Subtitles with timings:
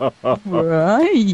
[0.00, 1.26] Ai.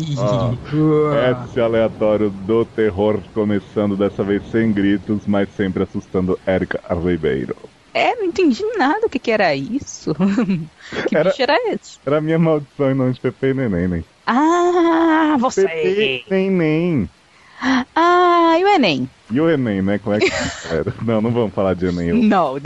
[1.12, 7.56] Ah, esse aleatório do terror começando dessa vez sem gritos, mas sempre assustando Érica Ribeiro.
[7.94, 10.14] É, não entendi nada o que, que era isso.
[11.08, 11.98] que Era- bicho era esse?
[12.06, 14.05] Era a minha maldição em nome de Pepe e Neném, né?
[14.27, 15.66] Ah, você.
[15.69, 17.08] Pepe e Neném.
[17.94, 19.08] Ah, e o Enem?
[19.30, 19.98] E o Enem, né?
[19.98, 20.33] Como é que
[20.72, 20.92] era?
[21.03, 22.12] Não, não vamos falar de Enem.
[22.14, 22.60] Não, não, não.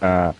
[0.00, 0.34] Ah,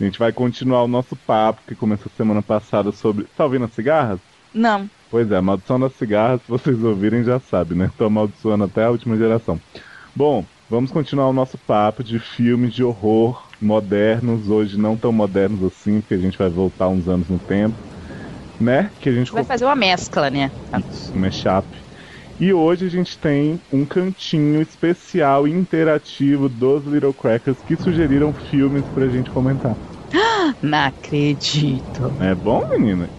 [0.00, 3.26] a gente vai continuar o nosso papo que começou semana passada sobre.
[3.36, 4.18] Tá ouvindo as cigarras?
[4.52, 4.88] Não.
[5.10, 7.90] Pois é, a maldição das cigarras, se vocês ouvirem, já sabem, né?
[7.96, 9.60] Tô amaldiçoando até a última geração.
[10.14, 15.62] Bom, vamos continuar o nosso papo de filmes de horror modernos, hoje não tão modernos
[15.62, 17.76] assim, porque a gente vai voltar uns anos no tempo,
[18.60, 18.90] né?
[19.00, 20.50] Que a gente Vai fazer uma mescla, né?
[20.90, 21.66] Isso, um mashup.
[22.38, 28.88] E hoje a gente tem um cantinho especial interativo dos Little Crackers que sugeriram filmes
[28.88, 29.78] pra gente comentar.
[30.60, 32.12] Não acredito.
[32.18, 33.10] É bom, menina?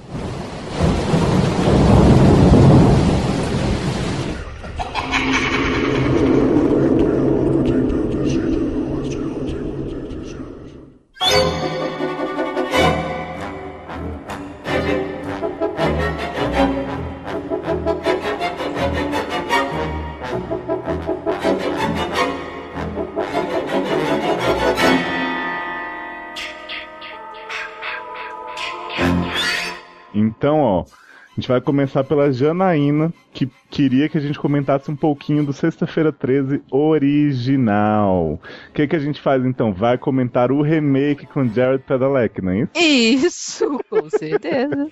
[31.45, 36.11] Gente vai começar pela Janaína, que queria que a gente comentasse um pouquinho do Sexta-feira
[36.11, 38.39] 13 original.
[38.69, 39.71] O que, que a gente faz então?
[39.71, 42.71] Vai comentar o remake com Jared Padalecki, não é isso?
[42.75, 44.89] Isso, com certeza.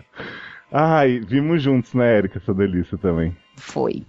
[0.71, 3.35] Ai, vimos juntos, né, Erika, essa delícia também.
[3.57, 4.03] Foi.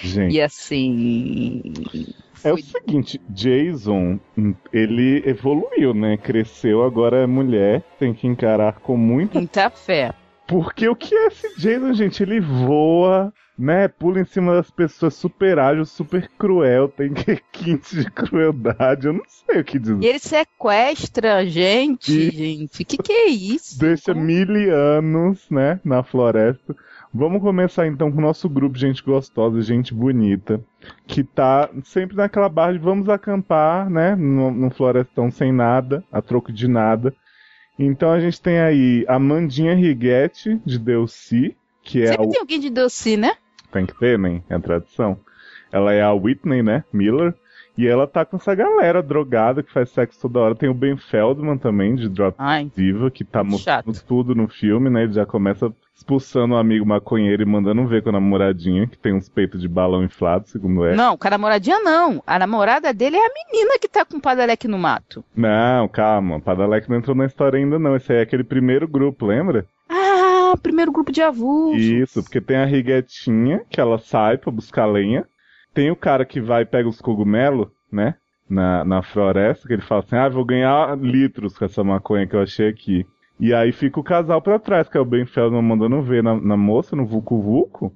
[0.00, 0.36] Gente.
[0.36, 1.62] E assim.
[2.44, 4.18] É o seguinte, Jason,
[4.72, 6.16] ele evoluiu, né?
[6.16, 10.12] Cresceu, agora é mulher, tem que encarar com muita Muita fé.
[10.52, 12.22] Porque o que é esse Jason, gente?
[12.22, 13.88] Ele voa, né?
[13.88, 19.24] Pula em cima das pessoas, super ágil, super cruel, tem requintes de crueldade, eu não
[19.26, 19.96] sei o que dizer.
[20.02, 22.84] E ele sequestra a gente, E- gente.
[22.84, 23.80] Que que é isso?
[23.80, 26.76] Deixa mil anos, né, na floresta.
[27.14, 30.62] Vamos começar então com o nosso grupo, gente gostosa, gente bonita,
[31.06, 36.20] que tá sempre naquela barra de vamos acampar, né, no, no florestão sem nada, a
[36.20, 37.14] troco de nada.
[37.78, 42.30] Então a gente tem aí a Mandinha Righetti, de Delcy, que é Sempre o...
[42.30, 43.32] tem alguém de doce, né?
[43.72, 44.42] Tem que ter, né?
[44.48, 45.18] É a tradição.
[45.70, 46.84] Ela é a Whitney, né?
[46.92, 47.34] Miller.
[47.76, 50.54] E ela tá com essa galera drogada que faz sexo toda hora.
[50.54, 54.90] Tem o Ben Feldman também, de Drop Ai, Diva, que tá mostrando tudo no filme,
[54.90, 55.04] né?
[55.04, 59.14] Ele já começa expulsando o amigo maconheiro e mandando ver com a namoradinha, que tem
[59.14, 60.96] uns peitos de balão inflado, segundo ela.
[60.96, 62.22] Não, com a namoradinha não.
[62.26, 65.24] A namorada dele é a menina que tá com o padaleque no mato.
[65.34, 66.40] Não, calma.
[66.40, 67.96] Padalec não entrou na história ainda, não.
[67.96, 69.64] Esse aí é aquele primeiro grupo, lembra?
[69.88, 71.80] Ah, primeiro grupo de avulsos.
[71.80, 75.24] Isso, porque tem a Riguetinha, que ela sai pra buscar lenha.
[75.74, 78.14] Tem o cara que vai e pega os cogumelos, né?
[78.48, 82.36] Na, na floresta, que ele fala assim: ah, vou ganhar litros com essa maconha que
[82.36, 83.06] eu achei aqui.
[83.40, 86.34] E aí fica o casal pra trás, que é o Ben Feldman mandando ver na,
[86.38, 87.92] na moça, no Vucu Vucu.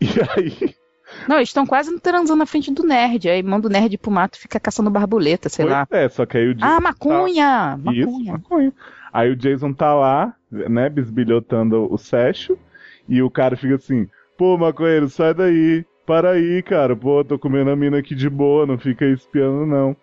[0.00, 0.06] E
[0.36, 0.74] aí,
[1.28, 3.28] Não, eles estão quase transando na frente do nerd.
[3.28, 5.86] Aí manda o nerd pro mato e fica caçando borboleta, sei pois lá.
[5.90, 7.78] é, só que aí o Ah, maconha!
[7.92, 8.32] Isso, Maconha.
[8.32, 8.72] maconha.
[9.12, 12.58] Aí o Jason tá lá, né, bisbilhotando o Sérgio,
[13.06, 17.70] e o cara fica assim, pô, maconheiro, sai daí, para aí, cara, pô, tô comendo
[17.70, 19.96] a mina aqui de boa, não fica espiando não.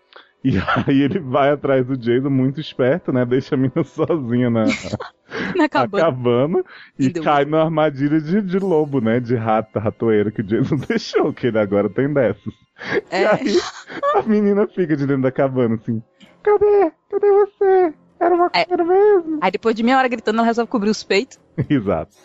[0.44, 0.52] E
[0.88, 4.72] aí ele vai atrás do Jason, muito esperto, né, deixa a mina sozinha na, Na
[5.56, 6.06] na cabana.
[6.06, 6.64] cabana
[6.98, 10.78] e E cai na armadilha de, de lobo, né, de rato, ratoeira que o Jason
[10.88, 12.54] deixou, que ele agora tem dessas.
[13.12, 13.28] E É.
[13.28, 13.58] aí
[14.16, 16.02] a menina fica de dentro da cabana assim,
[16.42, 16.92] cadê?
[17.12, 17.94] Cadê você?
[18.22, 18.64] Era uma É.
[18.66, 19.40] coisa mesmo.
[19.42, 21.38] Aí depois de meia hora gritando, ela resolve cobrir os peitos.
[21.70, 22.16] Exato.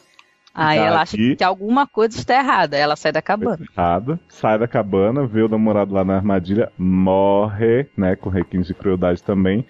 [0.55, 2.77] Aí Tá ela acha que alguma coisa está errada.
[2.77, 3.59] Ela sai da cabana.
[3.77, 4.21] Errada.
[4.29, 8.15] Sai da cabana, vê o namorado lá na armadilha, morre, né?
[8.15, 9.67] Com requinte de crueldade também.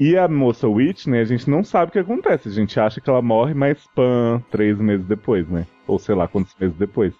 [0.00, 2.48] E a moça Whitney, a gente não sabe o que acontece.
[2.48, 5.66] A gente acha que ela morre, mas pã, três meses depois, né?
[5.86, 7.14] Ou sei lá quantos meses depois.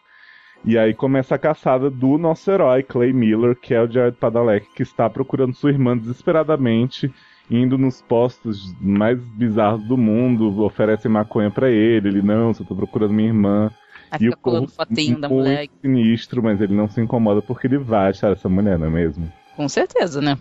[0.65, 4.69] E aí começa a caçada do nosso herói, Clay Miller, que é o Jared Padalecki,
[4.75, 7.13] que está procurando sua irmã desesperadamente,
[7.51, 12.75] indo nos postos mais bizarros do mundo, oferecem maconha pra ele, ele, não, só tô
[12.75, 13.71] procurando minha irmã.
[14.11, 15.69] Aí E fica o povo fotinho da mulher.
[15.83, 19.31] sinistro, mas ele não se incomoda porque ele vai achar essa mulher, não é mesmo?
[19.57, 20.37] Com certeza, né?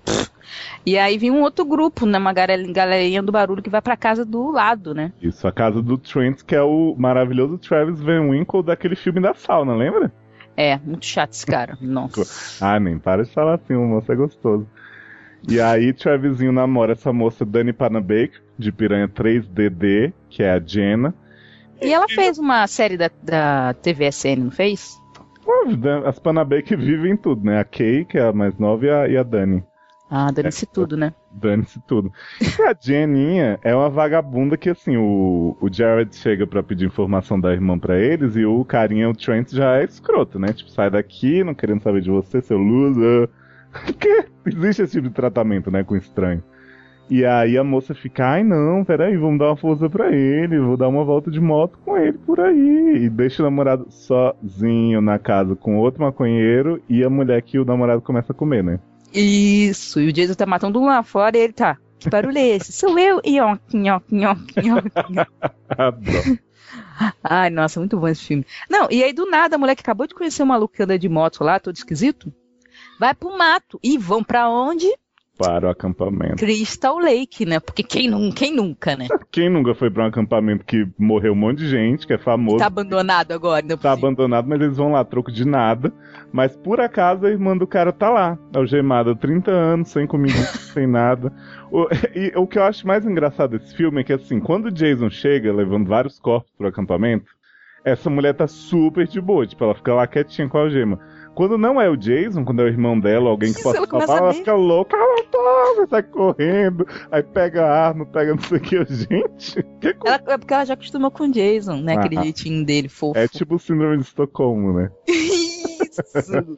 [0.86, 2.18] E aí vem um outro grupo, né?
[2.18, 5.14] Uma galerinha do barulho que vai pra casa do lado, né?
[5.22, 9.34] Isso, a casa do Trent, que é o maravilhoso Travis Van Winkle daquele filme da
[9.34, 10.12] sauna, lembra?
[10.58, 11.78] É, muito chato esse cara.
[11.82, 12.66] Nossa.
[12.66, 14.68] Ah, nem para de falar assim, o moço é gostoso.
[15.48, 21.14] E aí Travisinho namora essa moça Dani Panabaker, de Piranha 3DD, que é a Jenna.
[21.82, 24.98] E ela fez uma série da, da TVSN, não fez?
[26.06, 27.60] As Panabaker vivem tudo, né?
[27.60, 29.64] A Kay, que é a mais nova, e a, e a Dani.
[30.10, 31.14] Ah, dane-se é, tudo, né?
[31.32, 32.12] Dane-se tudo.
[32.40, 37.40] E a Jenninha é uma vagabunda que, assim, o, o Jared chega para pedir informação
[37.40, 40.54] da irmã para eles e o carinha, o Trent, já é escroto, né?
[40.54, 43.30] Tipo, sai daqui, não querendo saber de você, seu loser.
[43.84, 46.44] Porque existe esse tipo de tratamento, né, com estranho.
[47.10, 50.76] E aí a moça fica, ai não, peraí, vamos dar uma força pra ele, vou
[50.76, 53.04] dar uma volta de moto com ele por aí.
[53.04, 57.66] E deixa o namorado sozinho na casa com outro maconheiro e a mulher que o
[57.66, 58.80] namorado começa a comer, né?
[59.14, 61.78] Isso, e o Jason tá matando um lá fora e ele tá.
[62.00, 62.74] Que barulho é esse?
[62.74, 66.40] Sou eu, nhoque, nhoque, nhoque, nhoque.
[67.24, 68.46] Ai, nossa, muito bom esse filme.
[68.70, 70.98] Não, e aí do nada a mulher que acabou de conhecer o maluco que anda
[70.98, 72.34] de moto lá, todo esquisito,
[73.00, 73.80] vai pro mato.
[73.84, 74.88] E vão para onde?
[75.38, 76.38] Para o acampamento.
[76.38, 77.60] Crystal Lake, né?
[77.60, 79.08] Porque quem, não, quem nunca, né?
[79.30, 82.60] Quem nunca foi para um acampamento que morreu um monte de gente, que é famoso.
[82.60, 85.92] Tá abandonado agora, não Tá abandonado, mas eles vão lá, troco de nada.
[86.32, 90.38] Mas por acaso a irmã do cara tá lá, algemada há 30 anos, sem comida,
[90.74, 91.34] sem nada.
[91.70, 94.72] O, e o que eu acho mais engraçado desse filme é que, assim, quando o
[94.72, 97.26] Jason chega levando vários corpos pro acampamento,
[97.84, 100.98] essa mulher tá super de boa, tipo, ela fica lá quietinha com a algema.
[101.36, 104.34] Quando não é o Jason, quando é o irmão dela, alguém que possa salvar, ela
[104.34, 108.86] fica louca, ela toma, sai correndo, aí pega a arma, pega não sei o que,
[108.86, 109.64] gente.
[109.82, 111.96] Que ela, é porque ela já acostumou com o Jason, né?
[111.96, 113.20] Ah, Aquele jeitinho dele, fofo.
[113.20, 114.90] É tipo o síndrome de Estocolmo, né?
[115.08, 116.58] Isso!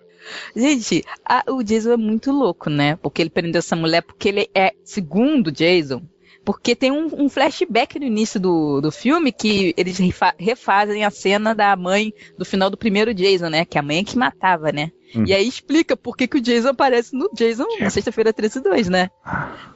[0.56, 2.98] Gente, a, o Jason é muito louco, né?
[2.98, 6.02] Porque ele prendeu essa mulher porque ele é, segundo Jason,
[6.48, 11.12] porque tem um, um, flashback no início do, do filme que eles refa refazem a
[11.12, 13.66] cena da mãe do final do primeiro Jason, né?
[13.66, 14.90] Que a mãe é que matava, né?
[15.14, 15.26] Hum.
[15.28, 18.62] E aí explica por que, que o Jason aparece no Jason na sexta-feira 13 e
[18.62, 19.10] 2, né?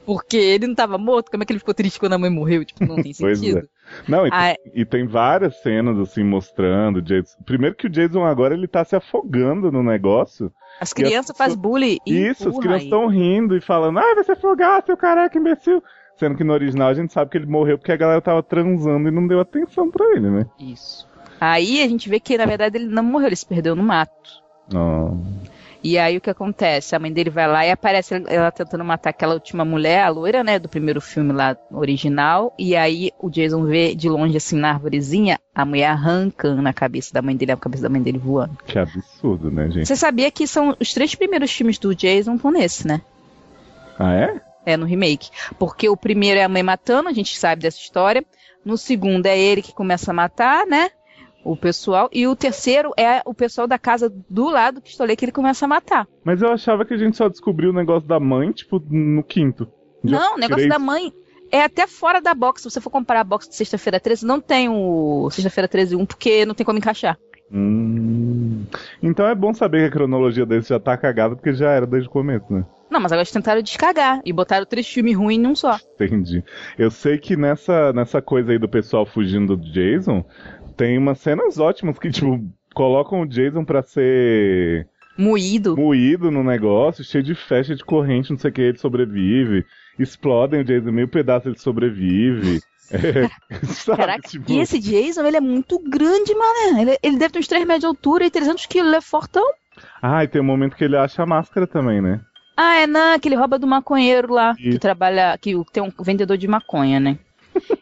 [0.06, 2.64] Porque ele não tava morto, como é que ele ficou triste quando a mãe morreu?
[2.64, 3.58] Tipo, não tem sentido.
[3.58, 3.62] É.
[4.08, 7.36] Não, e, ah, tem, e, tem várias cenas assim mostrando o Jason.
[7.44, 10.50] Primeiro que o Jason agora ele tá se afogando no negócio.
[10.80, 11.98] As crianças fazem bullying.
[12.06, 15.82] Isso, as crianças estão rindo e falando, ah, vai se afogar, seu careca imbecil.
[16.22, 19.08] Sendo que no original a gente sabe que ele morreu porque a galera tava transando
[19.08, 20.46] e não deu atenção para ele, né?
[20.56, 21.04] Isso.
[21.40, 24.40] Aí a gente vê que na verdade ele não morreu, ele se perdeu no mato.
[24.72, 25.16] Oh.
[25.82, 26.94] E aí o que acontece?
[26.94, 30.44] A mãe dele vai lá e aparece ela tentando matar aquela última mulher, a loira,
[30.44, 32.54] né, do primeiro filme lá original.
[32.56, 37.12] E aí o Jason vê de longe, assim, na árvorezinha, a mulher arrancando a cabeça
[37.12, 38.56] da mãe dele, a cabeça da mãe dele voando.
[38.64, 39.86] Que absurdo, né, gente?
[39.86, 43.02] Você sabia que são os três primeiros filmes do Jason estão nesse, né?
[43.98, 44.51] Ah, é?
[44.64, 45.30] É, no remake.
[45.58, 48.24] Porque o primeiro é a mãe matando, a gente sabe dessa história.
[48.64, 50.90] No segundo é ele que começa a matar, né?
[51.44, 52.08] O pessoal.
[52.12, 55.64] E o terceiro é o pessoal da casa do lado que estou que ele começa
[55.64, 56.06] a matar.
[56.24, 59.68] Mas eu achava que a gente só descobriu o negócio da mãe, tipo, no quinto.
[60.04, 61.12] Já não, o negócio da mãe
[61.50, 62.62] é até fora da box.
[62.62, 66.06] Se você for comparar a box de sexta-feira 13, não tem o sexta-feira 13 1,
[66.06, 67.18] porque não tem como encaixar.
[67.52, 68.64] Hum.
[69.02, 72.08] Então é bom saber que a cronologia desse já tá cagada, porque já era desde
[72.08, 72.64] o começo, né?
[72.90, 75.78] Não, mas agora eles tentaram descagar e botaram três filmes ruins num só.
[75.94, 76.42] Entendi.
[76.78, 80.24] Eu sei que nessa, nessa coisa aí do pessoal fugindo do Jason,
[80.76, 82.42] tem umas cenas ótimas que, tipo,
[82.74, 84.86] colocam o Jason pra ser.
[85.16, 85.76] Moído.
[85.76, 89.64] Moído no negócio, cheio de festa de corrente, não sei o que, ele sobrevive.
[89.98, 92.60] Explodem o Jason, meio pedaço ele sobrevive.
[92.92, 93.28] É,
[93.66, 94.50] sabe, Caraca, tipo...
[94.50, 96.80] e esse Jason, ele é muito grande, mano.
[96.80, 99.44] Ele, ele deve ter uns 3 metros de altura e 300 quilos, ele é fortão.
[100.00, 102.20] Ah, e tem um momento que ele acha a máscara também, né?
[102.56, 104.70] Ah, é não, que ele rouba do maconheiro lá, Isso.
[104.70, 107.18] que trabalha, que tem um vendedor de maconha, né?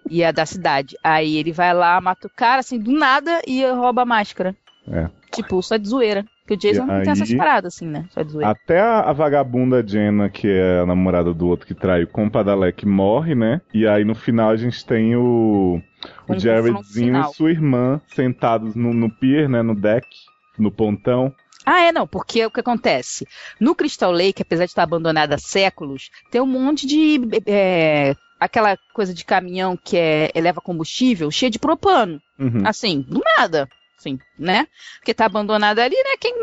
[0.08, 0.96] e é da cidade.
[1.02, 4.56] Aí ele vai lá, mata o cara, assim, do nada, e rouba a máscara.
[4.90, 5.08] É.
[5.30, 6.24] Tipo, só de zoeira.
[6.50, 8.06] Porque o Jason não tem essas paradas, assim, né?
[8.10, 8.22] Só.
[8.42, 12.84] Até a, a, vagabunda Jenna, que é a namorada do outro que trai o Compadalec,
[12.84, 13.60] morre, né?
[13.72, 15.80] E aí no final a gente tem o,
[16.26, 19.62] o Jaredzinho e sua irmã sentados no, no pier, né?
[19.62, 20.08] No deck,
[20.58, 21.32] no pontão.
[21.64, 23.28] Ah, é, não, porque o que acontece?
[23.60, 27.20] No Crystal Lake, apesar de estar abandonada há séculos, tem um monte de.
[27.46, 32.20] É, aquela coisa de caminhão que é, eleva combustível cheia de propano.
[32.36, 32.62] Uhum.
[32.64, 33.68] Assim, do nada.
[34.00, 34.66] Assim, né?
[34.98, 36.16] Porque tá abandonada ali, né?
[36.18, 36.34] Quem.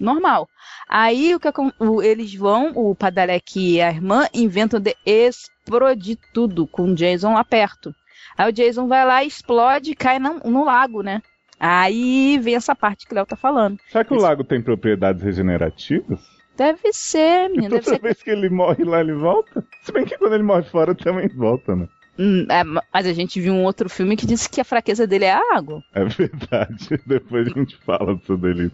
[0.00, 0.48] Normal.
[0.88, 6.66] Aí o que o, eles vão, o Padalec e a irmã, inventam de explodir tudo
[6.66, 7.94] com o Jason lá perto.
[8.36, 11.20] Aí o Jason vai lá, explode e cai no, no lago, né?
[11.60, 13.78] Aí vem essa parte que o Léo tá falando.
[13.88, 16.20] Será que o lago tem propriedades regenerativas?
[16.56, 17.78] Deve ser, menina.
[17.80, 18.24] Toda deve vez ser...
[18.24, 19.62] que ele morre lá, ele volta?
[19.82, 21.86] Se bem que quando ele morre fora, também volta, né?
[22.18, 25.24] Hum, é, mas a gente viu um outro filme que disse que a fraqueza dele
[25.24, 25.82] é a água.
[25.92, 27.00] É verdade.
[27.04, 28.70] Depois a gente fala sobre ele.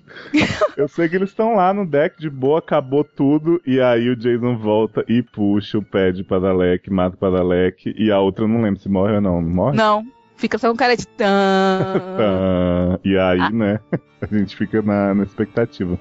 [0.76, 4.16] Eu sei que eles estão lá no deck de boa, acabou tudo, e aí o
[4.16, 8.48] Jason volta e puxa o pé de Padalec, mata o Padalec, e a outra eu
[8.48, 9.40] não lembro se morre ou não.
[9.40, 9.76] Morre?
[9.76, 10.04] Não.
[10.36, 12.98] Fica só um cara de tan.
[13.04, 13.50] e aí, ah.
[13.50, 13.80] né?
[14.20, 15.98] A gente fica na, na expectativa.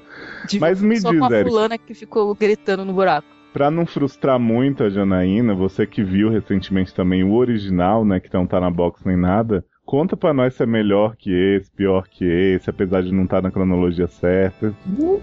[0.48, 3.39] De Mas me só diz, com a Eric, fulana que ficou gritando no buraco.
[3.54, 8.34] Pra não frustrar muito a Janaína, você que viu recentemente também o original, né, que
[8.34, 12.08] não tá na box nem nada, conta pra nós se é melhor que esse, pior
[12.08, 14.74] que esse, apesar de não estar tá na cronologia certa.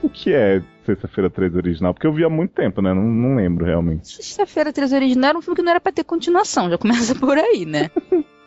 [0.03, 1.93] O que é Sexta-feira 13 original?
[1.93, 2.95] Porque eu vi há muito tempo, né?
[2.95, 4.09] Não, não lembro realmente.
[4.09, 7.37] Sexta-feira 13 original era um filme que não era pra ter continuação, já começa por
[7.37, 7.91] aí, né?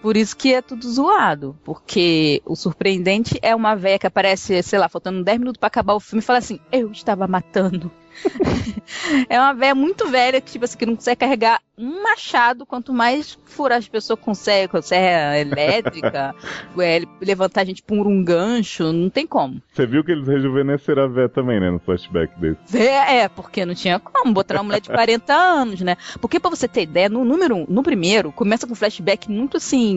[0.01, 1.57] Por isso que é tudo zoado.
[1.63, 5.93] Porque o surpreendente é uma véia que aparece, sei lá, faltando 10 minutos para acabar
[5.93, 7.91] o filme e fala assim: Eu estava matando
[9.29, 12.91] é uma velha muito velha que, tipo assim, que não consegue carregar um machado, quanto
[12.91, 16.35] mais furar as pessoas com serra, com serra elétrica,
[16.79, 19.61] é, levantar a gente por um gancho, não tem como.
[19.71, 22.77] Você viu que eles rejuvenesceram a véia também, né, no flashback desse.
[22.77, 25.95] É, é, porque não tinha como botar uma mulher de 40 anos, né?
[26.19, 29.88] Porque pra você ter ideia, no número, no primeiro, começa com um flashback muito assim,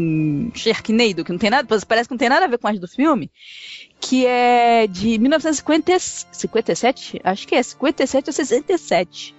[0.54, 2.88] Sharknado, que não tem nada, parece que não tem nada a ver com as do
[2.88, 3.30] filme
[4.02, 9.37] que é de 1957, acho que é 57 ou 67.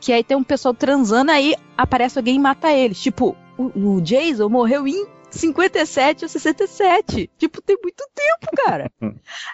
[0.00, 2.98] Que aí tem um pessoal transando, aí aparece alguém e mata eles.
[3.00, 7.30] Tipo, o, o Jason morreu em 57 ou 67.
[7.36, 8.90] Tipo, tem muito tempo, cara.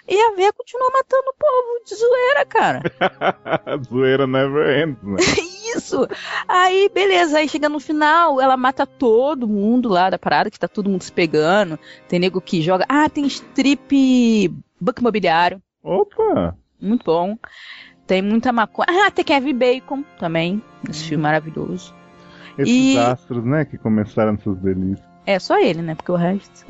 [0.07, 2.81] e a véia continua matando o povo de zoeira, cara.
[3.89, 5.17] zoeira never ends, né?
[5.75, 6.07] Isso!
[6.47, 10.67] Aí, beleza, aí chega no final, ela mata todo mundo lá da parada, que tá
[10.67, 11.79] todo mundo se pegando.
[12.07, 12.85] Tem nego que joga.
[12.87, 15.61] Ah, tem strip banco imobiliário.
[15.83, 16.55] Opa!
[16.79, 17.37] Muito bom.
[18.05, 18.87] Tem muita maconha.
[18.89, 20.61] Ah, tem Kevin Bacon também.
[20.89, 21.95] Esse filme maravilhoso.
[22.57, 22.97] Esses e...
[22.97, 25.12] astros, né, que começaram suas delícias.
[25.25, 25.95] É, só ele, né?
[25.95, 26.65] Porque o resto.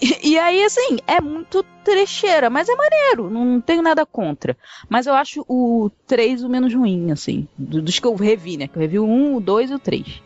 [0.00, 3.28] E, e, aí, assim, é muito trecheira, mas é maneiro.
[3.28, 4.56] Não, não, tenho nada contra.
[4.88, 7.46] Mas eu acho o 3 o menos ruim, assim.
[7.56, 8.66] Dos que eu revi, né?
[8.66, 10.22] Que eu revi o 1, o 2 e o 3.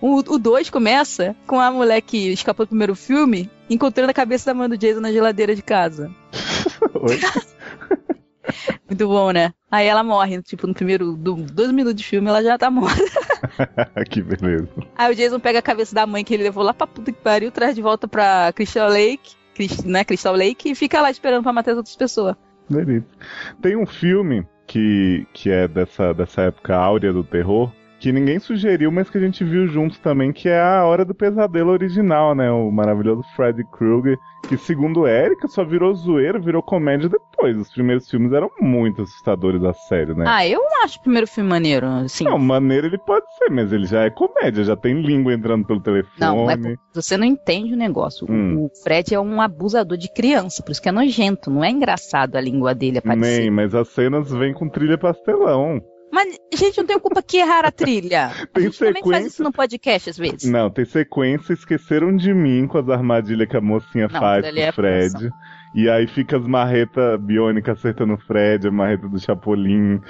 [0.00, 4.54] O 2 começa com a mulher que escapou do primeiro filme encontrando a cabeça da
[4.54, 6.10] mãe do Jason na geladeira de casa.
[6.94, 7.20] Oi?
[8.88, 9.52] Muito bom, né?
[9.70, 13.02] Aí ela morre, tipo, no primeiro do, dois minutos de filme, ela já tá morta.
[14.10, 14.68] que beleza.
[14.96, 17.20] Aí o Jason pega a cabeça da mãe que ele levou lá pra puta que
[17.20, 19.34] pariu, traz de volta pra Crystal Lake,
[19.84, 22.36] né, Crystal Lake, e fica lá esperando pra matar as outras pessoas.
[22.68, 23.06] Beleza.
[23.60, 28.90] Tem um filme que, que é dessa, dessa época áurea do terror, que ninguém sugeriu,
[28.90, 32.50] mas que a gente viu juntos também, que é a Hora do Pesadelo original, né?
[32.50, 37.58] O maravilhoso Freddy Krueger, que segundo Erika só virou zoeira, virou comédia depois.
[37.58, 40.24] Os primeiros filmes eram muito assustadores a sério, né?
[40.26, 42.24] Ah, eu não acho o primeiro filme maneiro, assim.
[42.24, 45.80] Não, maneiro ele pode ser, mas ele já é comédia, já tem língua entrando pelo
[45.80, 46.14] telefone.
[46.18, 46.56] Não, é
[46.94, 48.26] você não entende o negócio.
[48.30, 48.64] Hum.
[48.64, 52.36] O Fred é um abusador de criança, por isso que é nojento, não é engraçado
[52.36, 53.40] a língua dele aparecer.
[53.40, 55.82] Nem, mas as cenas vêm com trilha pastelão.
[56.12, 58.30] Mas, gente, não tenho culpa que errar a trilha.
[58.52, 58.86] Tem a gente sequência...
[58.86, 60.50] também faz isso no podcast às vezes.
[60.50, 64.58] Não, tem sequência Esqueceram de Mim com as armadilhas que a mocinha não, faz pro
[64.58, 65.30] é Fred.
[65.74, 70.00] E aí fica as marretas biônicas acertando o Fred, a marreta do Chapolin.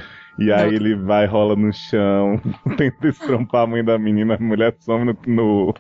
[0.40, 2.40] E aí ele vai, rola no chão,
[2.78, 5.74] tenta estrampar a mãe da menina, a mulher some no, no,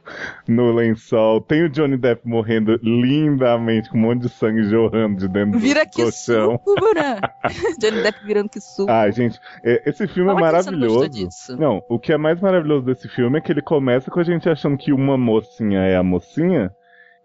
[0.46, 1.40] no, lençol.
[1.40, 5.84] Tem o Johnny Depp morrendo lindamente, com um monte de sangue jorrando de dentro Vira
[5.86, 6.52] do colchão.
[6.58, 6.74] Suco,
[7.80, 8.90] Johnny Depp virando que suco.
[8.90, 11.08] Ah, gente, é, esse filme Como é maravilhoso.
[11.50, 14.24] Não, não, o que é mais maravilhoso desse filme é que ele começa com a
[14.24, 16.70] gente achando que uma mocinha é a mocinha,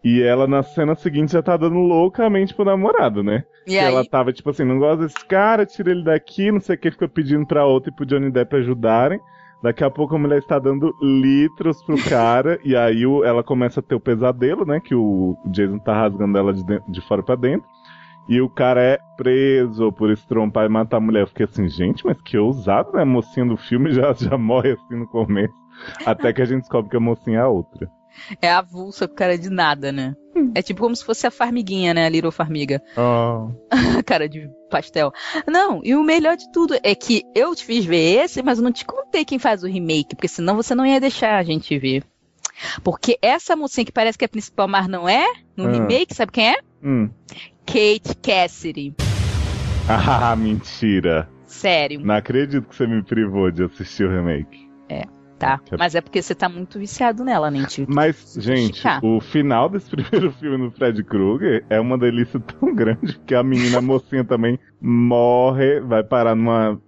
[0.05, 3.43] e ela, na cena seguinte, já tá dando loucamente pro namorado, né?
[3.65, 6.77] E ela tava, tipo assim, não gosta desse cara, tira ele daqui, não sei o
[6.77, 9.19] que, fica pedindo pra outra e pro Johnny Depp ajudarem.
[9.63, 13.83] Daqui a pouco a mulher está dando litros pro cara, e aí ela começa a
[13.83, 14.79] ter o pesadelo, né?
[14.79, 17.67] Que o Jason tá rasgando ela de, dentro, de fora para dentro.
[18.29, 21.21] E o cara é preso por estrompar e matar a mulher.
[21.21, 23.01] Eu fiquei assim, gente, mas que ousado, né?
[23.01, 25.55] A mocinha do filme já, já morre assim no começo.
[26.05, 27.89] Até que a gente descobre que a mocinha é a outra.
[28.41, 30.15] É avulsa com cara de nada, né?
[30.35, 30.51] Hum.
[30.53, 32.05] É tipo como se fosse a Farmiguinha, né?
[32.05, 32.81] A Little Farmiga.
[32.97, 33.51] Oh.
[34.05, 35.11] cara de pastel.
[35.47, 38.63] Não, e o melhor de tudo é que eu te fiz ver esse, mas eu
[38.63, 41.77] não te contei quem faz o remake, porque senão você não ia deixar a gente
[41.77, 42.03] ver.
[42.83, 45.71] Porque essa mocinha que parece que é a principal, mas não é, no ah.
[45.71, 46.55] remake, sabe quem é?
[46.83, 47.09] Hum.
[47.65, 48.93] Kate Cassidy.
[49.87, 51.29] Ah, mentira.
[51.45, 51.99] Sério.
[52.03, 54.67] Não acredito que você me privou de assistir o remake.
[54.89, 55.03] É
[55.37, 55.59] tá?
[55.77, 59.89] Mas é porque você tá muito viciado nela, nem te Mas, gente, o final desse
[59.91, 64.59] primeiro filme do Fred Krueger é uma delícia tão grande que a menina mocinha também
[64.81, 66.79] morre, vai parar numa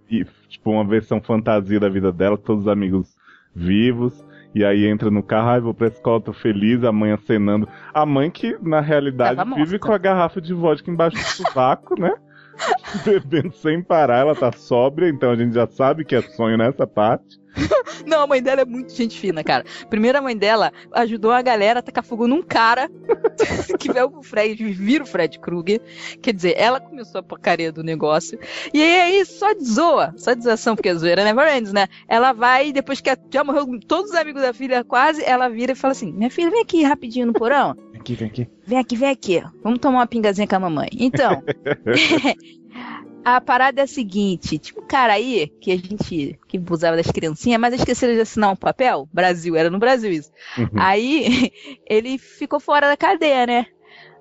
[0.47, 3.15] tipo uma versão fantasia da vida dela, todos os amigos
[3.53, 4.25] vivos.
[4.55, 7.67] E aí entra no carro, ai, vou pra escola, tô feliz, a mãe acenando.
[7.93, 9.79] A mãe que, na realidade, Tava vive morta.
[9.79, 12.11] com a garrafa de vodka embaixo do sovaco, né?
[13.05, 16.87] Bebendo sem parar, ela tá sóbria, então a gente já sabe que é sonho nessa
[16.87, 17.37] parte.
[18.05, 19.65] Não, a mãe dela é muito gente fina, cara.
[19.89, 22.89] Primeiro, a mãe dela ajudou a galera a tacar fogo num cara
[23.79, 25.81] que veio o Fred, vira o Fred Krueger.
[26.21, 28.39] Quer dizer, ela começou a porcaria do negócio.
[28.73, 31.87] E aí, só de zoa, só de zoação, porque a zoeira never ends, né?
[32.07, 35.75] Ela vai, depois que já morreu todos os amigos da filha quase, ela vira e
[35.75, 37.75] fala assim: Minha filha, vem aqui rapidinho no porão.
[37.95, 38.47] Aqui, vem aqui.
[38.65, 39.43] Vem aqui, vem aqui.
[39.63, 40.89] Vamos tomar uma pingazinha com a mamãe.
[40.93, 41.43] Então,
[43.35, 47.11] a parada é a seguinte: tinha um cara aí que a gente que usava das
[47.11, 49.07] criancinhas, mas esqueceram de assinar um papel.
[49.11, 50.31] Brasil, era no Brasil isso.
[50.57, 50.69] Uhum.
[50.75, 51.51] Aí
[51.85, 53.65] ele ficou fora da cadeia, né?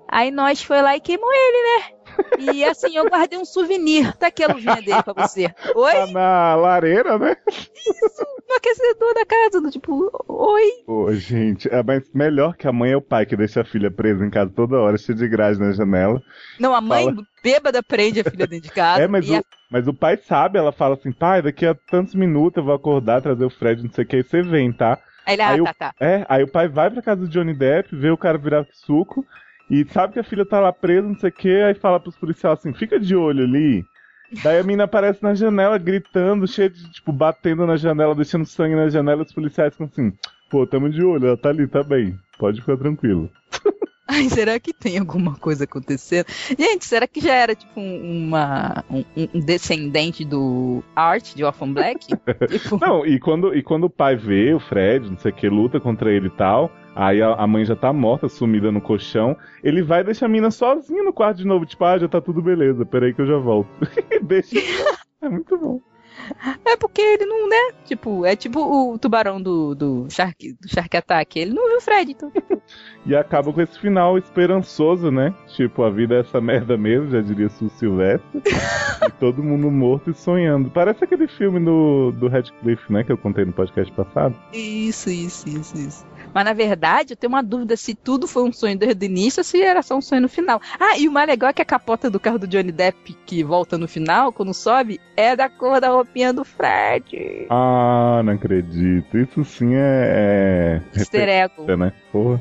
[0.09, 1.96] Aí nós foi lá e queimou ele, né?
[2.39, 4.15] E assim, eu guardei um souvenir.
[4.17, 5.53] Tá aqui a luvinha dele pra você.
[5.75, 5.91] Oi?
[5.93, 7.35] Tá na lareira, né?
[8.49, 10.63] No aquecedor da casa, do tipo, oi?
[10.87, 13.91] Ô, gente, é, mas melhor que a mãe é o pai que deixa a filha
[13.91, 16.21] presa em casa toda hora, cheia de grade na janela.
[16.59, 17.23] Não, a mãe Fala.
[17.43, 19.03] bêbada prende a filha dentro de casa.
[19.03, 21.75] É, mas e a o, mas o pai sabe, ela fala assim, pai, daqui a
[21.75, 24.71] tantos minutos eu vou acordar, trazer o Fred, não sei o que, aí você vem,
[24.71, 24.97] tá?
[25.25, 25.93] Aí ele, ah, Aí o- tá, tá.
[25.99, 29.25] É, aí o pai vai pra casa do Johnny Depp, vê o cara virar suco,
[29.69, 32.15] e sabe que a filha tá lá presa, não sei o que, aí fala pros
[32.15, 33.85] policiais assim, fica de olho ali.
[34.43, 38.75] Daí a mina aparece na janela, gritando, cheia de, tipo, batendo na janela, deixando sangue
[38.75, 40.11] na janela, os policiais ficam assim,
[40.49, 43.29] pô, tamo de olho, ela tá ali, tá bem, pode ficar tranquilo.
[44.07, 46.27] Ai, será que tem alguma coisa acontecendo?
[46.57, 51.73] Gente, será que já era tipo um- uma, um, um descendente do Art de Orphan
[51.73, 52.07] Black?
[52.49, 55.49] tipo, Não, e quando, e quando o pai vê o Fred, não sei o que,
[55.49, 59.35] luta contra ele e tal, aí a, a mãe já tá morta, sumida no colchão,
[59.63, 62.21] ele vai e deixa a mina sozinha no quarto de novo, tipo, ah, já tá
[62.21, 63.69] tudo beleza, peraí que eu já volto.
[64.23, 64.55] deixa.
[65.21, 65.81] É muito bom.
[66.65, 67.73] É porque ele não, né?
[67.85, 71.39] Tipo, é tipo o tubarão do, do, Shark, do Shark Attack.
[71.39, 72.31] Ele não viu o Fred, então.
[73.05, 75.33] E acaba com esse final esperançoso, né?
[75.55, 78.41] Tipo, a vida é essa merda mesmo, já diria Sul Silvestre.
[79.07, 80.69] e todo mundo morto e sonhando.
[80.69, 83.03] Parece aquele filme do, do Radcliffe, né?
[83.03, 84.35] Que eu contei no podcast passado.
[84.51, 86.05] Isso, isso, isso, isso.
[86.37, 89.39] Mas na verdade, eu tenho uma dúvida se tudo foi um sonho desde o início
[89.39, 90.61] ou se era só um sonho no final.
[90.79, 93.43] Ah, e o mais legal é que a capota do carro do Johnny Depp, que
[93.43, 97.47] volta no final, quando sobe, é da cor da roupinha do Fred.
[97.49, 99.17] Ah, não acredito.
[99.17, 100.81] Isso sim é.
[100.93, 100.99] é...
[100.99, 101.75] Easter egg.
[101.75, 101.91] né?
[102.11, 102.39] Porra.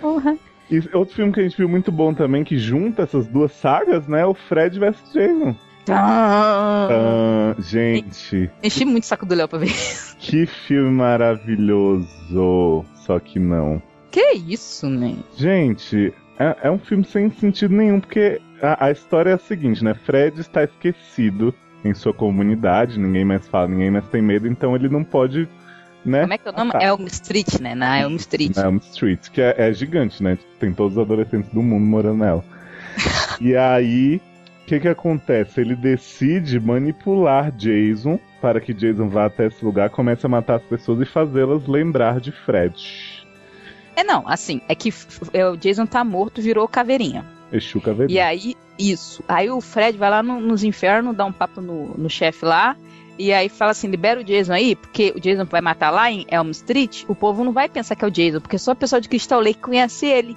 [0.00, 0.38] Porra.
[0.70, 4.06] E outro filme que a gente viu muito bom também, que junta essas duas sagas,
[4.06, 4.20] né?
[4.20, 5.56] é O Fred vs Jason.
[5.88, 6.88] Ah.
[6.90, 9.72] Ah, gente, Enchi muito o saco do Léo pra ver.
[10.18, 12.84] que filme maravilhoso.
[12.94, 13.82] Só que não.
[14.10, 15.16] Que isso, né?
[15.36, 19.82] Gente, é, é um filme sem sentido nenhum, porque a, a história é a seguinte,
[19.82, 19.94] né?
[19.94, 24.88] Fred está esquecido em sua comunidade, ninguém mais fala, ninguém mais tem medo, então ele
[24.88, 25.48] não pode,
[26.04, 26.20] né?
[26.20, 26.70] Como é que é o nome?
[26.74, 26.84] Ah, tá.
[26.84, 27.74] Elm Street, né?
[27.74, 28.56] Na Elm Street.
[28.56, 30.38] na Elm Street, que é, é gigante, né?
[30.60, 32.44] Tem todos os adolescentes do mundo morando nela.
[33.40, 34.20] e aí,
[34.62, 35.60] o que que acontece?
[35.60, 40.62] Ele decide manipular Jason para que Jason vá até esse lugar, comece a matar as
[40.62, 43.24] pessoas e fazê-las lembrar de Fred.
[43.94, 44.92] É, não, assim, é que
[45.32, 47.24] é, o Jason tá morto, virou caveirinha.
[47.52, 48.18] Exu Caveirinha.
[48.18, 49.22] E aí, isso.
[49.28, 52.74] Aí o Fred vai lá no- nos infernos, dá um papo no, no chefe lá.
[53.18, 56.24] E aí fala assim: libera o Jason aí, porque o Jason vai matar lá em
[56.28, 57.04] Elm Street.
[57.08, 59.40] O povo não vai pensar que é o Jason, porque só o pessoal de Crystal
[59.40, 60.36] Lake conhece ele.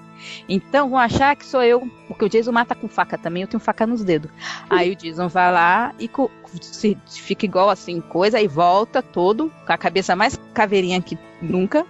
[0.49, 3.43] Então vão achar que sou eu, porque o Jason mata com faca também.
[3.43, 4.29] Eu tenho faca nos dedos.
[4.69, 6.09] Aí o Jason vai lá e
[6.61, 11.85] se- fica igual assim, coisa, aí volta todo, com a cabeça mais caveirinha que nunca.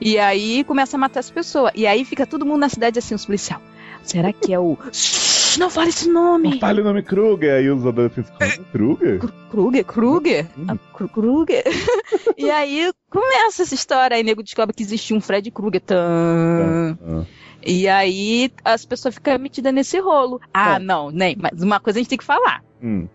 [0.00, 1.72] E aí começa a matar as pessoas.
[1.74, 3.62] E aí fica todo mundo na cidade assim, os policiais.
[4.02, 4.76] Será que é o.
[5.52, 6.50] Shhh, não fale esse nome!
[6.52, 9.18] Não fale o nome Kruger, aí os adolescentes falam, Kruger?
[9.18, 9.84] Kru- Kruger?
[9.84, 10.46] Kruger?
[10.56, 10.64] Hum.
[10.68, 11.62] Ah, Kru- Kruger?
[12.38, 14.16] e aí começa essa história.
[14.16, 15.80] Aí o nego descobre que existe um Fred Kruger.
[15.80, 16.96] Tã.
[17.06, 17.24] Ah,
[17.64, 20.40] E aí as pessoas ficam metidas nesse rolo.
[20.54, 20.78] Ah, É.
[20.78, 21.36] não, nem.
[21.38, 23.06] Mas uma coisa a gente tem que falar: hum.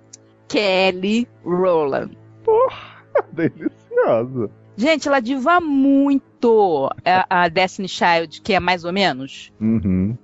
[0.48, 2.16] Kelly Rowland.
[3.34, 4.50] Deliciosa.
[4.78, 9.52] Gente, ela diva muito a, a Destiny Child, que é mais ou menos.
[9.60, 10.16] Uhum.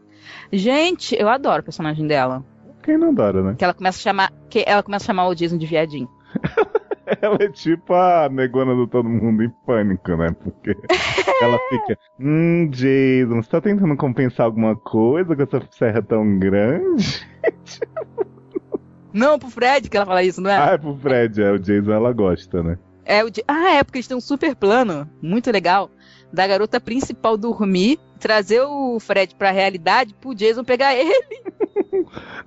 [0.56, 2.46] Gente, eu adoro o personagem dela.
[2.84, 3.56] Quem não adora, né?
[3.58, 4.32] Que ela começa a chamar.
[4.52, 6.08] Que ela começa a chamar o Jason de viadinho.
[7.22, 10.34] Ela é tipo a negona do Todo Mundo em Pânico, né?
[10.42, 10.76] Porque
[11.42, 17.28] ela fica, hum, Jason, você tá tentando compensar alguma coisa com essa serra tão grande?
[19.14, 20.58] Não, pro Fred que ela fala isso, não é?
[20.58, 22.80] Ah, é pro Fred, é, o Jason ela gosta, né?
[23.06, 23.28] É o.
[23.48, 25.92] Ah, é porque eles têm um super plano, muito legal,
[26.34, 31.14] da garota principal dormir, trazer o Fred pra realidade pro Jason pegar ele.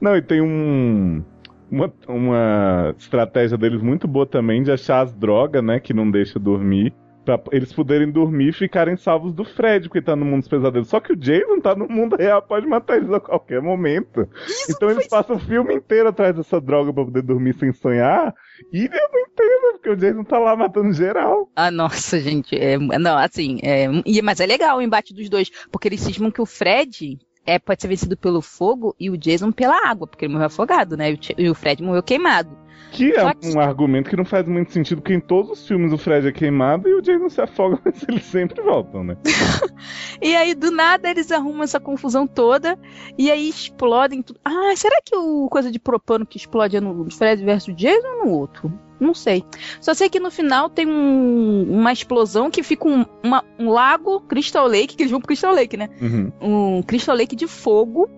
[0.00, 1.22] Não, e tem um.
[1.70, 5.80] Uma, uma estratégia deles muito boa também de achar as drogas, né?
[5.80, 6.92] Que não deixa dormir.
[7.26, 10.88] Pra eles poderem dormir e ficarem salvos do Fred, porque tá no mundo dos pesadelos.
[10.88, 14.28] Só que o Jason tá no mundo real, pode matar eles a qualquer momento.
[14.46, 18.32] Isso então eles passam o filme inteiro atrás dessa droga pra poder dormir sem sonhar.
[18.72, 21.50] E eu não entendo, porque o Jason tá lá matando geral.
[21.56, 22.56] Ah, nossa, gente.
[22.56, 23.88] É, não, assim, é,
[24.22, 27.82] mas é legal o embate dos dois, porque eles cismam que o Fred é, pode
[27.82, 31.16] ser vencido pelo fogo e o Jason pela água, porque ele morreu afogado, né?
[31.36, 32.65] E o Fred morreu queimado.
[32.92, 35.92] Que é que- um argumento que não faz muito sentido, porque em todos os filmes
[35.92, 39.16] o Fred é queimado e o Jason se afoga, mas eles sempre voltam, né?
[40.22, 42.78] E aí, do nada, eles arrumam essa confusão toda
[43.18, 44.40] e aí explodem tudo.
[44.44, 48.24] Ah, será que o coisa de propano que explode é no Fred versus Jason ou
[48.26, 48.72] no outro?
[48.98, 49.44] Não sei.
[49.78, 54.20] Só sei que no final tem um- uma explosão que fica um, uma- um lago
[54.22, 55.90] Crystal Lake, que eles vão pro Crystal Lake, né?
[56.00, 56.32] Uhum.
[56.40, 58.08] um Crystal Lake de fogo.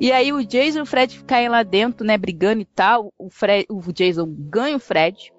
[0.00, 3.12] E aí o Jason e o Fred caem lá dentro, né, brigando e tal.
[3.18, 5.30] O, Fred, o Jason ganha o Fred.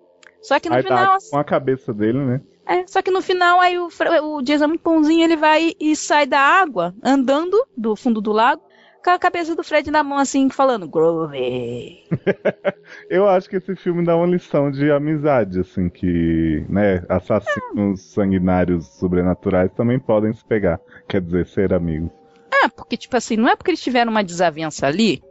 [0.42, 2.42] Só que no Aí final, tá com a cabeça dele, né?
[2.68, 3.90] é, só que no final aí o,
[4.24, 8.32] o Jason é muito bonzinho, ele vai e sai da água, andando do fundo do
[8.32, 8.62] lago,
[9.04, 12.04] com a cabeça do Fred na mão assim, falando Groovy.
[13.10, 18.86] Eu acho que esse filme dá uma lição de amizade, assim, que, né, assassinos sanguinários
[19.00, 20.80] sobrenaturais também podem se pegar.
[21.08, 22.21] Quer dizer, ser amigos.
[22.64, 25.22] Ah, porque tipo assim, não é porque eles tiveram uma desavença ali,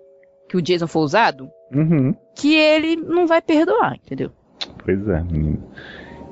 [0.49, 2.15] que o Jason foi usado, Uhum.
[2.35, 4.31] que ele não vai perdoar, entendeu?
[4.85, 5.63] Pois é, menino.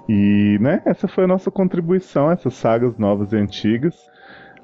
[0.08, 3.94] E, né, essa foi a nossa contribuição, essas sagas novas e antigas.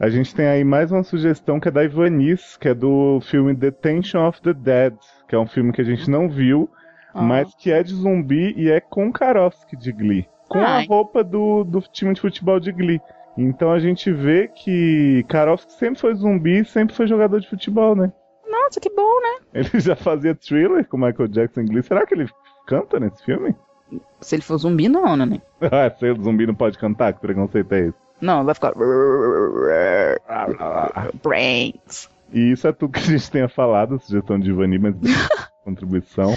[0.01, 3.55] A gente tem aí mais uma sugestão que é da Ivanice, que é do filme
[3.55, 4.95] Detention of the Dead,
[5.29, 6.69] que é um filme que a gente não viu,
[7.15, 7.23] Ah.
[7.23, 10.27] mas que é de zumbi e é com Karofsky de Glee.
[10.49, 13.01] Com a roupa do, do time de futebol de Glee.
[13.37, 17.97] Então a gente vê que Karofsky sempre foi zumbi e sempre foi jogador de futebol,
[17.97, 18.13] né?
[18.49, 19.39] Nossa, que bom, né?
[19.55, 21.83] Ele já fazia thriller com Michael Jackson em Glee.
[21.83, 22.29] Será que ele
[22.67, 23.55] canta nesse filme?
[24.21, 25.41] Se ele for zumbi, não, né?
[25.61, 27.99] Ah, se o zumbi não pode cantar, que preconceito é esse?
[28.21, 28.73] Não, vai ficar.
[31.23, 32.09] Brains.
[32.33, 34.95] E isso é tudo que a gente tenha falado, sugestão de Ivani, mas
[35.65, 36.35] contribuição.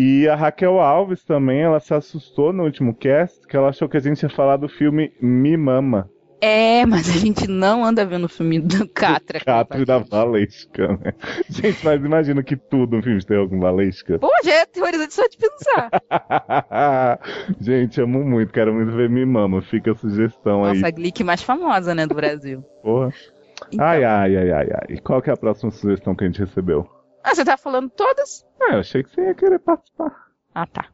[0.00, 3.96] E a Raquel Alves também, ela se assustou no último cast, que ela achou que
[3.96, 6.08] a gente ia falar do filme Me Mama,
[6.40, 9.40] É, mas a gente não anda vendo o filme do Catra.
[9.40, 11.12] Catre da Valesca, né?
[11.50, 14.20] Gente, mas imagina que tudo um filme terror com Valesca.
[14.20, 15.90] Pô, já é teorizante só de pensar.
[17.60, 21.24] gente, amo muito, quero muito ver Me Mama, fica a sugestão aí, Nossa, a Glick
[21.24, 22.62] mais famosa, né, do Brasil.
[22.82, 23.12] porra.
[23.72, 24.86] Então, Ai, ai, ai, ai, ai.
[24.96, 26.88] E qual que é a próxima sugestão que a gente recebeu?
[27.22, 28.46] Ah, você tá falando todas?
[28.60, 30.28] Ah, eu achei que você ia querer participar.
[30.54, 30.86] Ah, tá.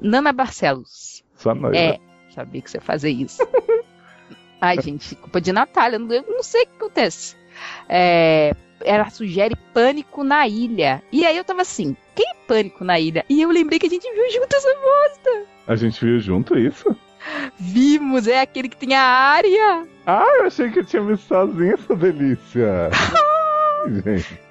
[0.00, 1.24] Nana Barcelos.
[1.34, 1.76] Só nós.
[1.76, 1.98] É,
[2.30, 3.46] sabia que você ia fazer isso.
[4.60, 7.36] Ai, gente, culpa de Natália, eu não sei o que acontece.
[7.88, 11.02] É, ela sugere pânico na ilha.
[11.12, 13.24] E aí eu tava assim, quem é pânico na ilha?
[13.28, 15.46] E eu lembrei que a gente viu junto essa bosta.
[15.66, 16.96] A gente viu junto isso?
[17.58, 19.86] Vimos, é aquele que tem a área.
[20.06, 22.90] Ah, eu achei que eu tinha visto sozinho essa delícia.
[24.04, 24.45] gente.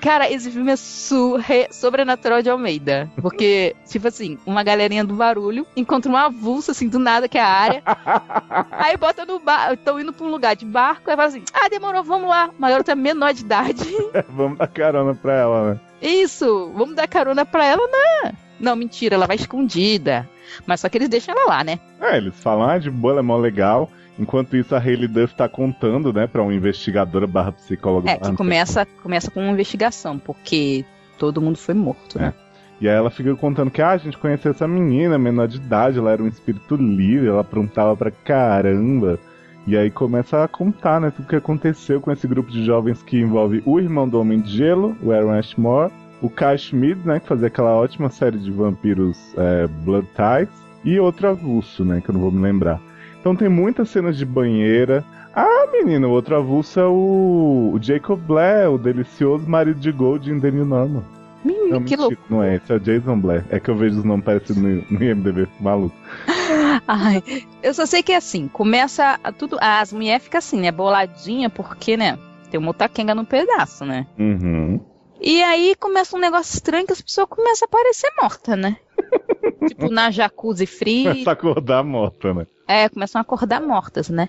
[0.00, 1.68] Cara, esse filme é surre...
[1.70, 3.10] sobrenatural de Almeida.
[3.20, 7.42] Porque, tipo assim, uma galerinha do barulho encontra uma avulsa, assim, do nada, que é
[7.42, 7.82] a área.
[8.72, 11.68] aí bota no barco, estão indo pra um lugar de barco, aí fala assim, ah,
[11.68, 12.50] demorou, vamos lá.
[12.58, 13.84] Uma garota menor de idade.
[14.28, 15.80] Vamos dar carona pra ela, né?
[16.00, 18.34] Isso, vamos dar carona pra ela, né?
[18.60, 20.28] Não, mentira, ela vai escondida.
[20.66, 21.78] Mas só que eles deixam ela lá, né?
[22.00, 23.90] É, eles falam, ah, de boa, ela é mó legal.
[24.18, 28.10] Enquanto isso, a Hayley Duff tá contando, né, pra uma investigadora barra psicóloga.
[28.10, 30.84] É, que começa, começa com uma investigação, porque
[31.18, 32.32] todo mundo foi morto, né?
[32.80, 35.98] E aí ela fica contando que ah, a gente conheceu essa menina, menor de idade,
[35.98, 39.18] ela era um espírito livre, ela aprontava pra caramba.
[39.66, 43.18] E aí começa a contar, né, tudo que aconteceu com esse grupo de jovens que
[43.18, 47.26] envolve o irmão do Homem de Gelo, o Aaron Ashmore, o Kai Schmidt, né, que
[47.26, 50.48] fazia aquela ótima série de vampiros é, Blood Ties,
[50.84, 52.80] e outro avulso, né, que eu não vou me lembrar.
[53.26, 55.04] Então tem muitas cenas de banheira.
[55.34, 60.30] Ah, menino, o outro avulso é o, o Jacob Blair, o delicioso marido de Gold
[60.30, 61.02] em The New Normal.
[61.44, 62.16] Menino, Não, que mentira, louco.
[62.30, 63.44] não é esse, é o Jason Blair.
[63.50, 65.96] É que eu vejo os nomes parecidos no, no IMDB, maluco.
[66.86, 67.20] Ai,
[67.64, 69.58] eu só sei que é assim, começa a tudo.
[69.60, 70.70] As mulheres ficam assim, né?
[70.70, 72.16] Boladinha, porque, né?
[72.48, 74.06] Tem uma taquenga no pedaço, né?
[74.16, 74.78] Uhum.
[75.20, 78.76] E aí começa um negócio estranho que as pessoas começam a parecer mortas, né?
[79.68, 81.12] tipo, na jacuzzi fria.
[81.12, 82.46] Começa a acordar morta, né?
[82.68, 84.28] É, começam a acordar mortas, né?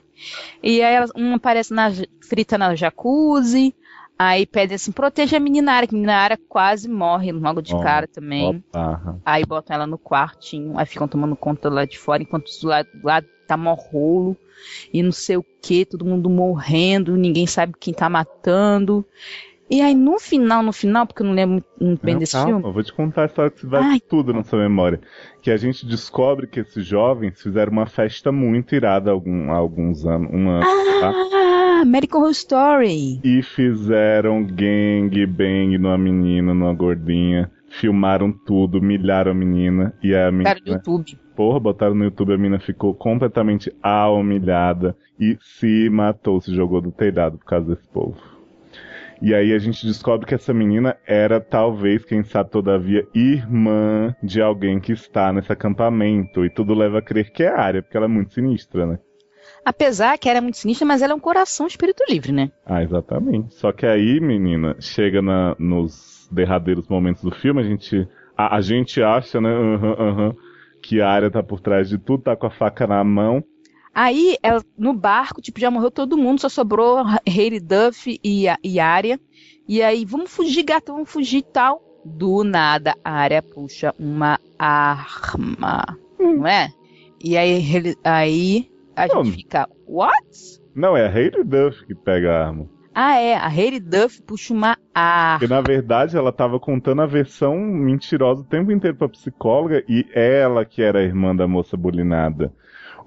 [0.62, 1.90] E aí elas, uma aparece na,
[2.28, 3.74] frita na jacuzzi,
[4.18, 8.08] aí pedem assim, proteja a meninara, que a meninara quase morre logo de Ó, cara
[8.08, 8.64] também.
[8.72, 9.20] Barra.
[9.26, 12.90] Aí botam ela no quartinho, aí ficam tomando conta lá de fora, enquanto do lado,
[13.04, 14.38] lá tá mó rolo,
[14.94, 19.06] e não sei o que, todo mundo morrendo, ninguém sabe quem tá matando.
[19.70, 22.48] E aí, no final, no final, porque eu não lembro muito bem Não, desse calma,
[22.48, 22.64] filme.
[22.66, 24.00] eu vou te contar a história que vai Ai.
[24.00, 25.02] tudo na sua memória.
[25.42, 29.56] Que a gente descobre que esses jovens fizeram uma festa muito irada há algum, há
[29.58, 30.30] alguns anos.
[30.34, 30.66] Um ano,
[31.02, 31.14] tá?
[31.34, 33.20] Ah, American Horror Story.
[33.24, 37.52] E fizeram gang bang numa menina, numa gordinha.
[37.70, 39.94] Filmaram tudo, humilharam a menina.
[40.02, 40.56] E a menina.
[40.56, 41.20] Cara do YouTube.
[41.36, 46.82] Porra, botaram no YouTube, a menina ficou completamente a humilhada e se matou, se jogou
[46.82, 48.18] do telhado por causa desse povo.
[49.22, 54.42] E aí a gente descobre que essa menina era talvez, quem sabe todavia, irmã de
[54.42, 56.46] alguém que está nesse acampamento.
[56.46, 59.00] E tudo leva a crer que é a área, porque ela é muito sinistra, né?
[59.66, 62.52] Apesar que era muito sinistra, mas ela é um coração espírito livre, né?
[62.66, 63.54] Ah, exatamente.
[63.56, 68.62] Só que aí, menina, chega na- nos derradeiros momentos do filme, a gente, a, a
[68.62, 70.36] gente acha, né, aham, aham,
[70.82, 73.44] que a área tá por trás de tudo, tá com a faca na mão.
[73.94, 76.98] Aí, ela, no barco, tipo, já morreu todo mundo, só sobrou
[77.28, 79.20] Hayley Duff e, a, e Arya.
[79.68, 81.82] E aí, vamos fugir, gata, vamos fugir e tal.
[82.06, 85.84] Do nada, a Arya puxa uma arma,
[86.18, 86.70] não é?
[87.22, 89.26] E aí, aí a Não.
[89.26, 90.62] gente fica, what?
[90.74, 92.70] Não, é a Hayley Duff que pega a arma.
[92.94, 95.40] Ah, é, a Hayley Duff puxa uma arma.
[95.40, 100.06] Porque, na verdade, ela tava contando a versão mentirosa o tempo inteiro pra psicóloga e
[100.14, 102.54] ela que era a irmã da moça bulinada.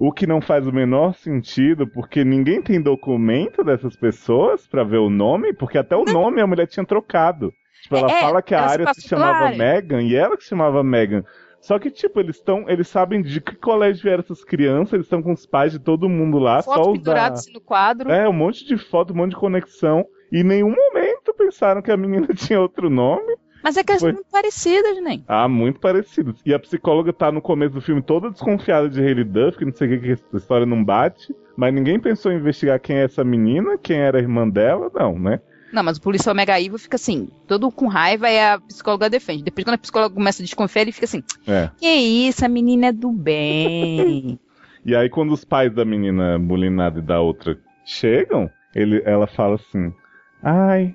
[0.01, 4.97] O que não faz o menor sentido, porque ninguém tem documento dessas pessoas pra ver
[4.97, 7.53] o nome, porque até o nome a mulher tinha trocado.
[7.83, 9.57] Tipo, ela É, fala que a se área se pela chamava.
[9.57, 11.23] Megan e ela que se chamava Megan.
[11.61, 12.65] Só que, tipo, eles estão.
[12.69, 16.09] Eles sabem de que colégio vieram essas crianças, eles estão com os pais de todo
[16.09, 16.93] mundo lá, Foto só usar...
[16.93, 18.11] pendurada assim no quadro.
[18.11, 20.07] É, um monte de foto, um monte de conexão.
[20.33, 23.37] E em nenhum momento pensaram que a menina tinha outro nome.
[23.63, 25.21] Mas é que elas são muito parecidas, né?
[25.29, 26.41] Ah, muito parecidos.
[26.45, 29.75] E a psicóloga tá no começo do filme toda desconfiada de Hayley Duff, que não
[29.75, 31.35] sei o que, que essa história não bate.
[31.57, 35.19] Mas ninguém pensou em investigar quem é essa menina, quem era a irmã dela, não,
[35.19, 35.41] né?
[35.73, 39.45] Não, mas o policial mega evil fica assim, todo com raiva e a psicóloga defende.
[39.45, 41.71] Depois, quando a psicóloga começa a desconfiar, ele fica assim: É.
[41.79, 44.39] Que isso, a menina é do bem.
[44.83, 49.57] E aí, quando os pais da menina bulinada e da outra chegam, ele, ela fala
[49.57, 49.93] assim:
[50.43, 50.95] Ai,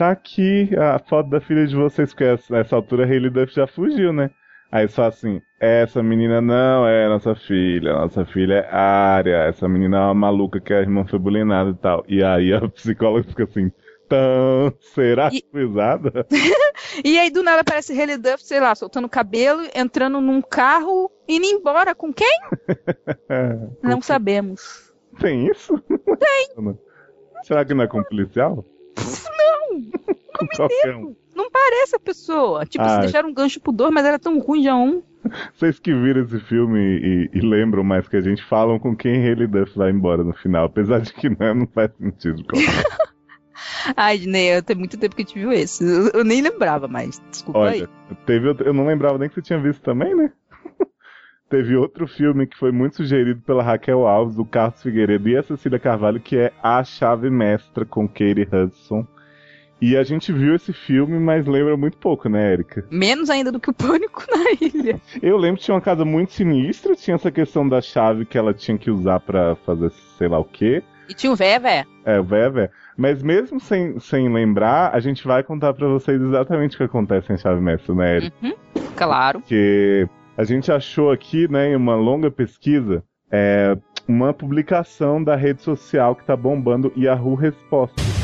[0.00, 3.54] tá aqui a foto da filha de vocês, porque essa- nessa altura a Hayley Duff
[3.54, 4.30] já fugiu, né?
[4.72, 9.96] Aí falam assim: Essa menina não é nossa filha, nossa filha é Área, essa menina
[9.98, 12.04] é uma maluca que a irmã foi bulinada e tal.
[12.08, 13.70] E aí a psicóloga fica assim:
[14.08, 16.26] Tão, será E- usada?
[17.04, 21.44] e aí, do nada, aparece Haley Duff, sei lá, soltando cabelo, entrando num carro, indo
[21.46, 22.38] embora com quem?
[23.28, 24.92] É, Não sabemos.
[25.20, 25.78] Tem isso?
[25.80, 26.48] Tem.
[27.42, 28.64] Será que não é com policial?
[29.70, 30.48] Não!
[30.56, 31.14] Qualquer um.
[31.34, 32.66] Não parece a pessoa.
[32.66, 33.00] Tipo, se Ai.
[33.00, 35.02] deixaram um gancho pro dois, mas era tão ruim já um.
[35.54, 39.28] Vocês que viram esse filme e, e lembram mais que a gente falam com quem
[39.28, 42.42] Haley Duff vai embora no final, apesar de que não, não faz sentido.
[43.96, 45.84] Ai, Dinei, tem muito tempo que a gente viu esse.
[45.84, 47.20] Eu, eu nem lembrava mais.
[47.30, 47.82] Desculpa aí.
[47.82, 47.88] Olha,
[48.26, 50.32] teve outro, eu não lembrava nem que você tinha visto também, né?
[51.48, 55.42] teve outro filme que foi muito sugerido pela Raquel Alves, do Carlos Figueiredo e a
[55.42, 59.06] Cecília Carvalho, que é A Chave Mestra com Katie Hudson.
[59.80, 62.84] E a gente viu esse filme, mas lembra muito pouco, né, Erika?
[62.90, 65.00] Menos ainda do que o Pânico na ilha.
[65.22, 68.52] Eu lembro que tinha uma casa muito sinistra, tinha essa questão da chave que ela
[68.52, 70.82] tinha que usar pra fazer sei lá o quê.
[71.08, 71.86] E tinha o véia.
[72.04, 72.70] É, o véia.
[72.96, 77.32] Mas mesmo sem, sem lembrar, a gente vai contar pra vocês exatamente o que acontece
[77.32, 78.36] em Chave Mestra, né, Erika?
[78.42, 78.54] Uhum,
[78.94, 79.40] claro.
[79.40, 85.62] Porque a gente achou aqui, né, em uma longa pesquisa, é, uma publicação da rede
[85.62, 88.19] social que tá bombando Yahoo Respostas.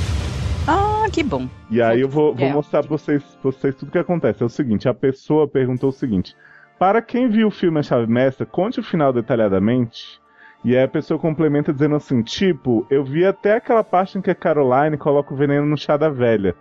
[1.06, 1.48] Ah, que bom.
[1.70, 2.52] E aí eu vou, vou É.
[2.52, 4.42] mostrar pra vocês, pra vocês tudo que acontece.
[4.42, 6.34] É o seguinte, a pessoa perguntou o seguinte:
[6.78, 10.20] Para quem viu o filme A Chave Mestra, conte o final detalhadamente.
[10.64, 14.30] E aí a pessoa complementa dizendo assim, tipo, eu vi até aquela parte em que
[14.30, 16.54] a Caroline coloca o veneno no chá da velha.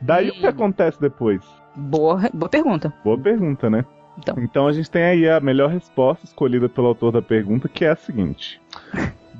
[0.00, 0.50] Daí o que Hum.
[0.50, 1.40] acontece depois?
[1.76, 2.92] Boa, boa pergunta.
[3.04, 3.84] Boa pergunta, né?
[4.18, 4.34] Então.
[4.38, 7.90] Então a gente tem aí a melhor resposta escolhida pelo autor da pergunta, que é
[7.90, 8.60] a seguinte.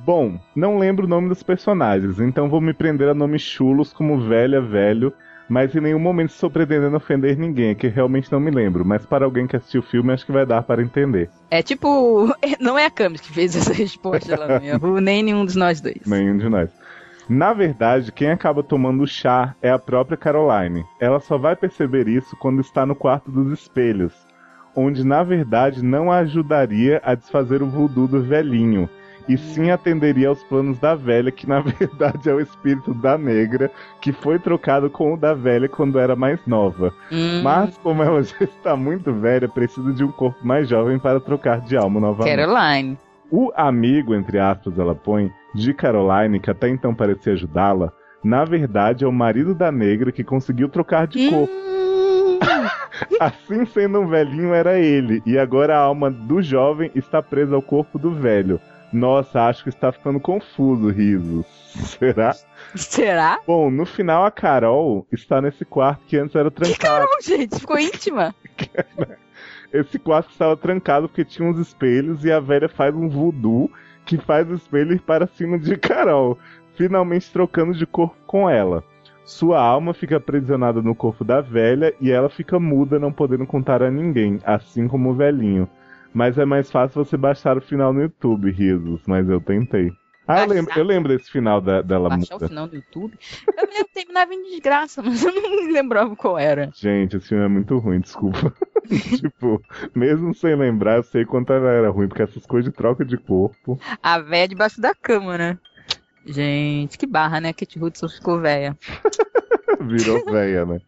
[0.04, 4.20] Bom, não lembro o nome dos personagens, então vou me prender a nomes chulos como
[4.20, 5.10] velha, velho,
[5.48, 9.06] mas em nenhum momento estou pretendendo ofender ninguém, é que realmente não me lembro, mas
[9.06, 11.30] para alguém que assistiu o filme acho que vai dar para entender.
[11.50, 12.30] É tipo.
[12.60, 15.80] Não é a Camis que fez essa resposta lá no Yahoo, nem nenhum dos nós
[15.80, 16.06] dois.
[16.06, 16.68] Nenhum de nós.
[17.26, 20.84] Na verdade, quem acaba tomando o chá é a própria Caroline.
[21.00, 24.12] Ela só vai perceber isso quando está no quarto dos espelhos,
[24.76, 28.88] onde na verdade não a ajudaria a desfazer o voodoo do velhinho,
[29.28, 33.70] e sim atenderia aos planos da velha, que na verdade é o espírito da negra,
[34.00, 36.92] que foi trocado com o da velha quando era mais nova.
[37.10, 41.20] Hum, Mas como ela já está muito velha, precisa de um corpo mais jovem para
[41.20, 42.36] trocar de alma novamente.
[42.36, 42.98] Caroline.
[43.30, 49.04] O amigo, entre aspas, ela põe, de Caroline, que até então parecia ajudá-la, na verdade
[49.04, 51.52] é o marido da negra que conseguiu trocar de corpo.
[51.52, 52.38] Hum,
[53.18, 57.62] Assim sendo um velhinho era ele, e agora a alma do jovem está presa ao
[57.62, 58.60] corpo do velho.
[58.94, 61.44] Nossa, acho que está ficando confuso, risos.
[61.98, 62.32] Será?
[62.76, 63.40] será?
[63.44, 66.78] Bom, no final a Carol está nesse quarto que antes era Que trancado.
[66.78, 68.32] Carol, gente, ficou íntima.
[69.72, 73.68] Esse quarto estava trancado porque tinha uns espelhos e a velha faz um voodoo
[74.06, 76.38] que faz o espelho ir para cima de Carol,
[76.76, 78.84] finalmente trocando de corpo com ela.
[79.24, 83.82] Sua alma fica aprisionada no corpo da velha e ela fica muda, não podendo contar
[83.82, 85.68] a ninguém, assim como o velhinho.
[86.14, 89.92] Mas é mais fácil você baixar o final no YouTube, risos, mas eu tentei.
[90.26, 92.48] Ah, eu lembro, eu lembro desse final da- dela Baixar o muda.
[92.48, 93.18] final do YouTube.
[93.58, 96.70] Eu me lembro terminava em desgraça, mas eu não lembrava qual era.
[96.74, 98.54] Gente, esse filme é muito ruim, desculpa.
[99.18, 99.62] tipo,
[99.94, 103.18] mesmo sem lembrar, eu sei quanto ela era ruim, porque essas coisas de troca de
[103.18, 103.78] corpo.
[104.02, 105.58] A véia debaixo da cama, né?
[106.24, 107.52] Gente, que barra, né?
[107.52, 108.74] Kate Hudson ficou véia.
[109.80, 110.80] Virou velha, né?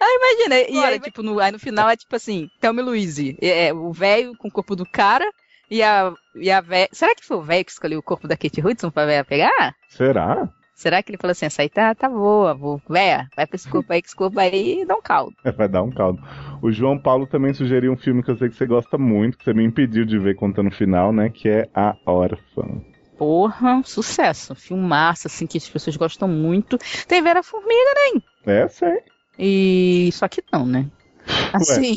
[0.00, 3.36] Imagina, e Olha, aí, tipo, no, aí no final é tipo assim, Thelma e Louise.
[3.40, 5.24] É, é o velho com o corpo do cara
[5.70, 6.88] e a, e a véia.
[6.92, 9.74] Será que foi o velho que escolheu o corpo da Kate Hudson pra véia pegar?
[9.88, 10.48] Será?
[10.74, 13.68] Será que ele falou assim, essa aí tá, tá boa, vou, véia, vai pra esse
[13.68, 15.36] corpo aí, que esse corpo aí dá um caldo.
[15.54, 16.22] Vai dar um caldo.
[16.62, 19.44] O João Paulo também sugeriu um filme que eu sei que você gosta muito, que
[19.44, 21.28] você me impediu de ver contando no final, né?
[21.28, 22.80] Que é A Órfã.
[23.18, 24.54] Porra, sucesso.
[24.54, 26.78] Filmaço, assim, que as pessoas gostam muito.
[27.06, 29.02] Tem Vera Formiga, É, sei.
[29.42, 30.86] E só que não, né?
[31.54, 31.96] Assim.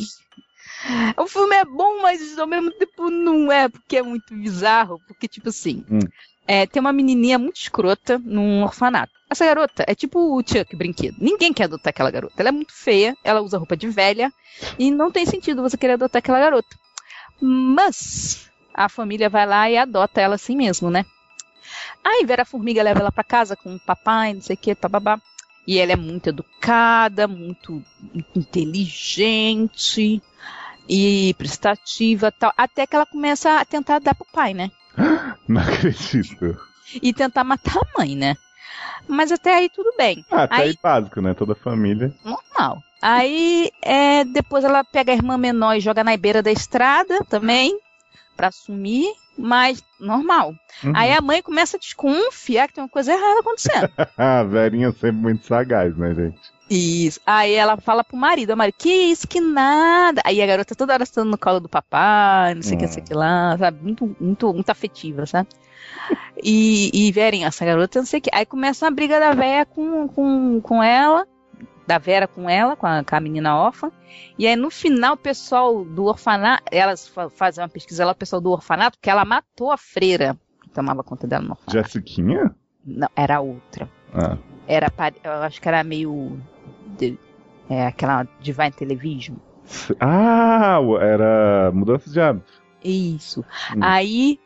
[1.16, 5.00] O filme é bom, mas ao mesmo tempo não é, porque é muito bizarro.
[5.06, 5.98] Porque, tipo assim, Hum.
[6.46, 9.12] é, tem uma menininha muito escrota num orfanato.
[9.30, 11.16] Essa garota é tipo o Chuck brinquedo.
[11.18, 12.34] Ninguém quer adotar aquela garota.
[12.38, 14.32] Ela é muito feia, ela usa roupa de velha,
[14.78, 16.76] e não tem sentido você querer adotar aquela garota.
[17.40, 21.04] Mas a família vai lá e adota ela assim mesmo, né?
[22.04, 25.18] Aí Vera Formiga leva ela pra casa com o papai, não sei o que, bababá.
[25.66, 27.82] E ela é muito educada, muito
[28.36, 30.22] inteligente
[30.88, 32.52] e prestativa tal.
[32.56, 34.70] Até que ela começa a tentar dar pro pai, né?
[35.48, 36.58] Não acredito.
[37.02, 38.36] E tentar matar a mãe, né?
[39.08, 41.34] Mas até aí tudo bem, Ah, tá Aí- aí básico, né?
[41.34, 42.12] Toda família.
[42.24, 42.82] normal.
[43.00, 47.78] Aí é, depois ela pega a irmã menor e joga na beira da estrada também,
[48.36, 50.54] pra sumir, mas normal.
[50.82, 50.92] Uhum.
[50.94, 53.90] Aí a mãe começa a desconfiar que tem uma coisa errada acontecendo.
[54.16, 56.54] A velhinha sempre muito sagaz, né, gente?
[56.70, 57.20] Isso.
[57.26, 60.22] Aí ela fala pro marido, o marido, que isso, que nada.
[60.24, 62.92] Aí a garota toda hora sentando no colo do papai, não sei o que, não
[62.92, 63.82] sei o que lá, sabe?
[63.82, 65.48] Muito, muito, muito afetiva, sabe?
[66.42, 68.30] E, e verem, essa garota não sei o que.
[68.32, 71.26] Aí começa uma briga da véia com, com, com ela,
[71.86, 73.90] da Vera com ela, com a, com a menina órfã.
[74.38, 78.16] E aí no final o pessoal do orfanato, elas fa- fazem uma pesquisa lá, o
[78.16, 81.72] pessoal do orfanato, que ela matou a freira que tomava conta dela no orfanato.
[81.72, 82.54] Jessiquinha?
[82.86, 84.92] Não, era outra Ah, era
[85.24, 86.38] eu acho que era meio
[86.98, 87.18] de-
[87.68, 89.36] é, aquela Divine Television.
[90.00, 92.62] ah era mudança de hábito.
[92.82, 93.40] Isso.
[93.74, 93.80] Hum.
[93.80, 94.38] Aí,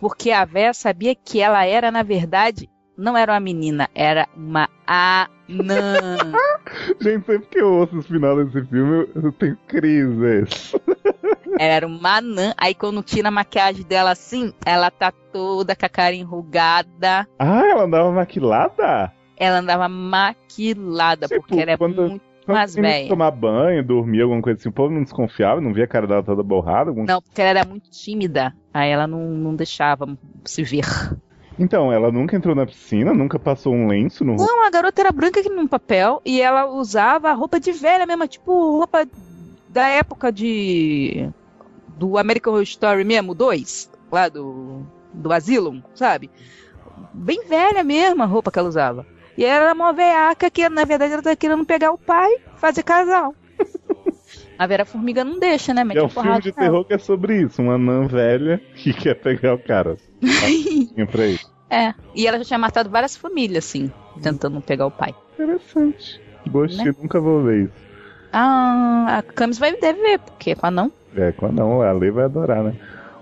[0.00, 2.70] porque a véia sabia que ela era, na verdade,
[3.00, 5.34] não era uma menina, era uma anã.
[7.00, 10.72] Gente, sempre que eu ouço o final desse filme, eu- tenho crises.
[11.58, 12.54] era uma anã.
[12.56, 17.26] Aí quando tira a maquiagem dela assim, ela tá toda com a cara enrugada.
[17.38, 19.12] Ah, ela andava maquilada?
[19.36, 23.08] Ela andava maquilada, Tipo, porque ela é quando- muito ia velha.
[23.08, 26.22] tomar banho, dormir, alguma coisa assim, o povo não desconfiava, não via a cara dela
[26.22, 26.90] toda borrada?
[26.90, 28.52] algum- Não, porque ela era muito tímida.
[28.74, 30.06] Aí ela não, não deixava
[30.44, 30.84] se ver.
[31.60, 34.34] Então, ela nunca entrou na piscina, nunca passou um lenço no.
[34.34, 38.26] Não, a garota era branca que num papel e ela usava roupa de velha mesmo,
[38.26, 39.06] tipo roupa
[39.68, 41.28] da época de
[41.98, 46.30] do American Horror Story mesmo, 2, lá do do Asylum, sabe?
[47.12, 49.06] Bem velha mesmo a roupa que ela usava.
[49.36, 52.82] E ela era uma veaca que na verdade ela tá querendo pegar o pai, fazer
[52.82, 53.34] casal.
[54.60, 55.82] A Vera Formiga não deixa, né?
[55.82, 58.92] Mete É um a filme de terror que é sobre isso, uma anã velha que
[58.92, 59.96] quer pegar o cara.
[60.20, 61.22] Tinha pra.
[61.72, 65.14] É, e ela já tinha matado várias famílias, assim, tentando pegar o pai.
[65.34, 66.20] Interessante.
[66.48, 66.94] Gostei, Né?
[67.00, 67.72] nunca vou ver isso.
[68.32, 70.90] Ah, a Camis vai deve ver, porque com a não.
[71.14, 72.74] É, quando não, a Lei vai adorar, né?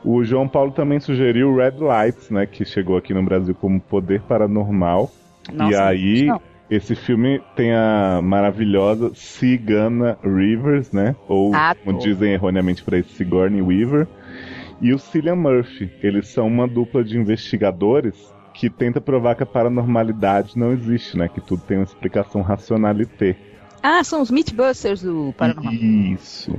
[0.02, 2.46] O João Paulo também sugeriu Red Lights, né?
[2.46, 5.12] Que chegou aqui no Brasil como Poder Paranormal.
[5.52, 6.40] Nossa, e aí, não.
[6.70, 11.16] Esse filme tem a maravilhosa Cigana Rivers, né?
[11.28, 14.06] Ou, Ah, como dizem erroneamente por aí, Sigourney Weaver.
[14.80, 15.90] E o Cillian Murphy.
[16.02, 21.28] Eles são uma dupla de investigadores que tenta provar que a paranormalidade não existe, né?
[21.28, 23.36] Que tudo tem uma explicação racionalité.
[23.82, 25.72] Ah, são os Mythbusters do Paranormal.
[25.72, 26.56] Isso.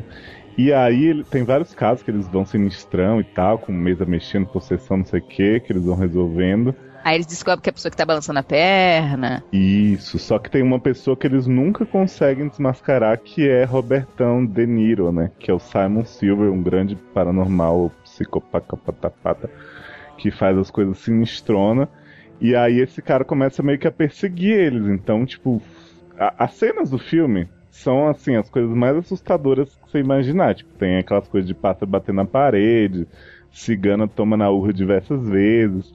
[0.58, 4.46] E aí ele- tem vários casos que eles vão sinistrão e tal, com mesa mexendo,
[4.48, 6.74] possessão, não sei o que, que eles vão resolvendo.
[7.04, 9.44] Aí eles descobrem que é a pessoa que tá balançando a perna.
[9.52, 14.66] Isso, só que tem uma pessoa que eles nunca conseguem desmascarar, que é Robertão De
[14.66, 15.32] Niro, né?
[15.40, 19.50] Que é o Simon Silver, um grande paranormal psicopata
[20.18, 21.88] que faz as coisas sinistrona.
[22.42, 24.88] E aí esse cara começa meio que a perseguir eles.
[24.88, 25.62] Então, tipo,
[26.18, 30.56] a, as cenas do filme são assim as coisas mais assustadoras que você imaginar.
[30.56, 33.08] Tipo, tem aquelas coisas de pássaro bater na parede,
[33.52, 35.94] cigana toma na urra diversas vezes.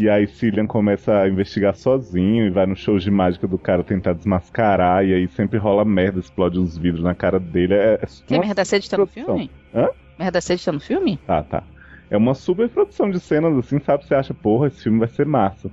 [0.00, 3.82] E aí Cillian começa a investigar sozinho e vai no show de mágica do cara
[3.82, 7.74] tentar desmascarar, e aí sempre rola merda, explode os vidros na cara dele.
[7.74, 9.50] É, é que merda sede tá no filme?
[9.74, 9.88] Hã?
[10.18, 11.18] Merda sede tá no filme?
[11.26, 11.64] Tá, tá.
[12.10, 14.06] É uma super produção de cenas assim, sabe?
[14.06, 15.70] Você acha, porra, esse filme vai ser massa.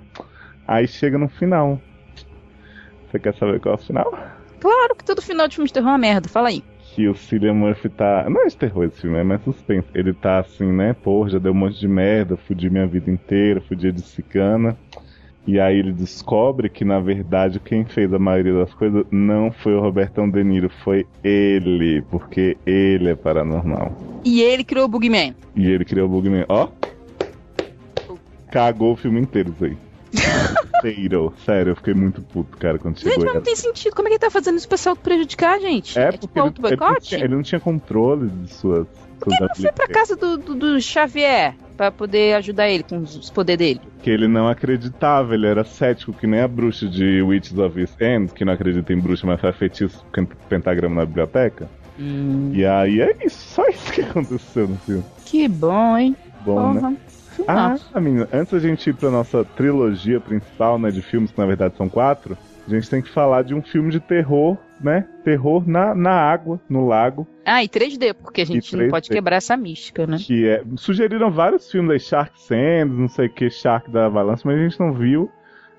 [0.67, 1.79] Aí chega no final.
[3.07, 4.11] Você quer saber qual é o final?
[4.59, 6.63] Claro que todo final de filme de terror é uma merda, fala aí.
[6.95, 8.25] Que o Cillian Murphy tá.
[8.29, 9.85] Não é de terror esse filme, é mais suspense.
[9.93, 10.93] Ele tá assim, né?
[10.93, 14.77] Porra, já deu um monte de merda, fudi minha vida inteira, fudi de cicana.
[15.45, 19.75] E aí ele descobre que, na verdade, quem fez a maioria das coisas não foi
[19.75, 23.91] o Robertão De Niro, foi ele, porque ele é paranormal.
[24.23, 25.35] E ele criou o Bugman.
[25.53, 26.45] E ele criou o Bugman.
[26.47, 26.69] Ó,
[28.49, 29.77] cagou o filme inteiro isso aí.
[30.77, 31.33] Inteiro.
[31.45, 33.13] Sério, eu fiquei muito puto, cara, quando chegou.
[33.13, 33.95] Gente, mas não tem sentido.
[33.95, 35.97] Como é que ele tá fazendo isso pra se prejudicar, gente?
[35.97, 38.87] É, porque tipo ele, tinha, ele não tinha controle de suas.
[39.19, 42.83] Por que ele não foi pra casa do, do, do Xavier pra poder ajudar ele
[42.83, 43.81] com os poderes dele?
[44.01, 47.99] Que ele não acreditava, ele era cético, que nem a bruxa de Witches of East
[48.01, 50.05] End, que não acredita em bruxa, mas faz feitiço
[50.49, 51.69] pentagrama na biblioteca.
[51.99, 52.51] Hum.
[52.53, 55.03] E aí é isso, só isso que aconteceu no filme.
[55.25, 56.15] Que bom, hein?
[56.43, 56.89] Bom, Porra.
[56.91, 56.97] né?
[57.47, 61.45] Ah, menina, antes da gente ir pra nossa trilogia principal, né, de filmes, que na
[61.45, 65.05] verdade são quatro, a gente tem que falar de um filme de terror, né?
[65.23, 67.27] Terror na, na água, no lago.
[67.45, 70.17] Ah, e 3D, porque a gente não pode quebrar essa mística, né?
[70.19, 70.63] Que é.
[70.75, 74.63] Sugeriram vários filmes da Shark Sands, não sei o que, Shark da Avalanche, mas a
[74.63, 75.31] gente não viu.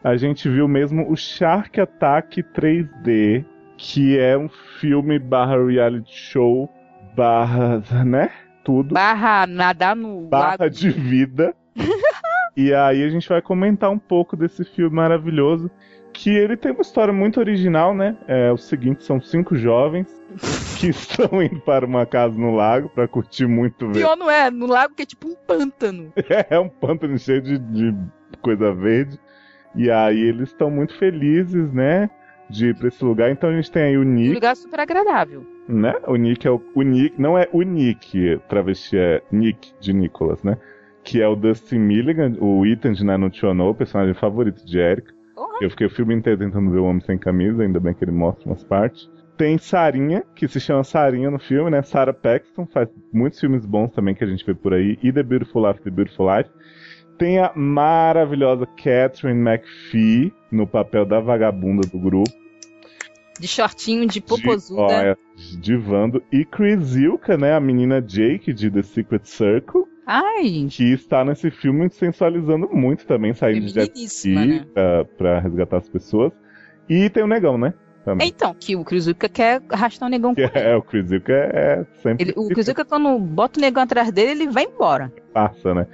[0.05, 3.45] A gente viu mesmo o Shark Attack 3D,
[3.77, 4.49] que é um
[4.79, 6.73] filme barra reality show,
[7.17, 8.31] barra, né?
[8.67, 8.95] Tudo.
[8.95, 11.55] Barra nadar no barra de vida.
[12.57, 15.71] e aí a gente vai comentar um pouco desse filme maravilhoso.
[16.13, 18.17] Que ele tem uma história muito original, né?
[18.27, 20.09] É o seguinte: são cinco jovens
[20.81, 24.01] que estão indo para uma casa no lago para curtir muito ver.
[24.01, 26.13] Pior não é, no lago que é tipo um pântano.
[26.51, 27.95] É um pântano cheio de, de
[28.43, 29.17] coisa verde.
[29.77, 32.11] E aí eles estão muito felizes, né?
[32.49, 33.31] De ir pra esse lugar.
[33.31, 35.45] Então a gente tem aí o Um Nick, lugar super agradável.
[35.69, 35.95] né?
[36.07, 40.43] O Nick é o, o Nick, não é o Nick, travesti é Nick de Nicholas,
[40.43, 40.57] né?
[41.03, 45.13] Que é o Dustin Milligan, o Ethan de Nano Chono, o personagem favorito de Erika.
[45.35, 45.59] Porra.
[45.61, 48.13] Eu fiquei o filme inteiro tentando ver o Homem Sem Camisa, ainda bem que ele
[48.13, 49.11] mostra umas partes.
[49.37, 51.83] Tem Sarinha, que se chama Sarinha no filme, né?
[51.83, 54.99] Sarah Paxton, faz muitos filmes bons também que a gente vê por aí.
[55.03, 56.49] E The Beautiful Life, The Beautiful Life.
[57.19, 62.31] Tem a maravilhosa Catherine McPhee, no papel da vagabunda do grupo.
[63.41, 64.93] De shortinho, de De, ó, popozuda.
[64.93, 65.17] é,
[65.61, 66.23] divando.
[66.33, 67.55] E Chris Ilka, né?
[67.55, 69.83] A menina Jake de The Secret Circle.
[70.07, 74.65] Ai, Que está nesse filme sensualizando muito também, saindo de jet ski né?
[74.73, 76.33] pra, pra resgatar as pessoas.
[76.89, 77.75] E tem o negão, né?
[78.05, 78.29] Também.
[78.29, 81.51] Então, que o Krizuka quer arrastar o negão com Que é, o Chris Ilka é,
[81.81, 82.35] é sempre ele.
[82.37, 85.13] O Krizuka, quando bota o negão atrás dele, ele vai embora.
[85.35, 85.89] passa, né?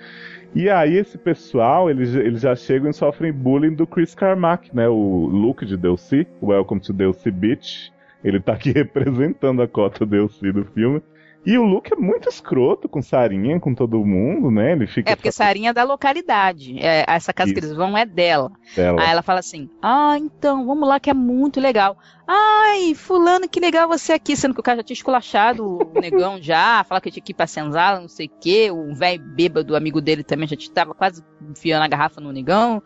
[0.55, 4.87] E aí esse pessoal, eles, eles já chegam e sofrem bullying do Chris Carmack, né?
[4.87, 7.91] O Luke de Delcy, Welcome to Delcy Beach.
[8.23, 11.03] Ele tá aqui representando a cota Delcy do filme.
[11.45, 14.73] E o Luke é muito escroto com Sarinha, com todo mundo, né?
[14.73, 16.79] Ele fica É, porque Sarinha é da localidade.
[16.79, 17.69] É, essa casa que Isso.
[17.69, 18.53] eles vão é dela.
[18.77, 19.03] dela.
[19.03, 21.97] Aí ela fala assim: Ah, então, vamos lá que é muito legal.
[22.35, 26.41] Ai, fulano, que legal você aqui, sendo que o cara já tinha esculachado o negão
[26.41, 28.71] já, falar que tinha que ir pra senzala, não sei o quê.
[28.71, 32.83] O velho bêbado, amigo dele também, já tava quase enfiando a garrafa no negão.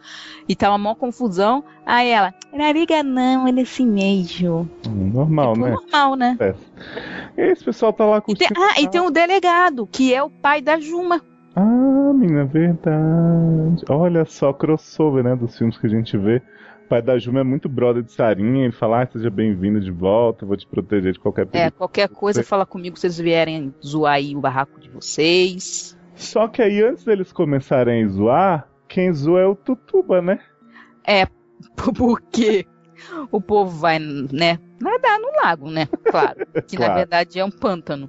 [0.48, 1.62] E tava uma confusão.
[1.84, 4.68] Aí ela, não liga não, ele é assim mesmo.
[4.84, 5.72] Normal, tipo, né?
[5.72, 6.38] normal, né?
[7.38, 8.60] E esse pessoal tá lá E tem, curtindo.
[8.60, 11.22] ah, e tem o delegado, que é o pai da Juma.
[11.54, 13.84] Ah, menina, verdade.
[13.88, 16.42] Olha só, crossover, né, dos filmes que a gente vê.
[16.86, 19.90] O pai da Juma é muito brother de Sarinha, ele fala, ah, seja bem-vindo de
[19.90, 21.76] volta, vou te proteger de qualquer É, perigo.
[21.76, 25.98] qualquer coisa, fala comigo se vocês vierem zoar aí o barraco de vocês.
[26.14, 30.38] Só que aí, antes deles começarem a zoar, quem zoa é o Tutuba, né?
[31.96, 32.64] Porque
[33.32, 35.86] o povo vai, né, nadar no lago, né?
[36.04, 36.46] Claro.
[36.68, 36.94] Que na Claro.
[36.94, 38.08] verdade é um pântano.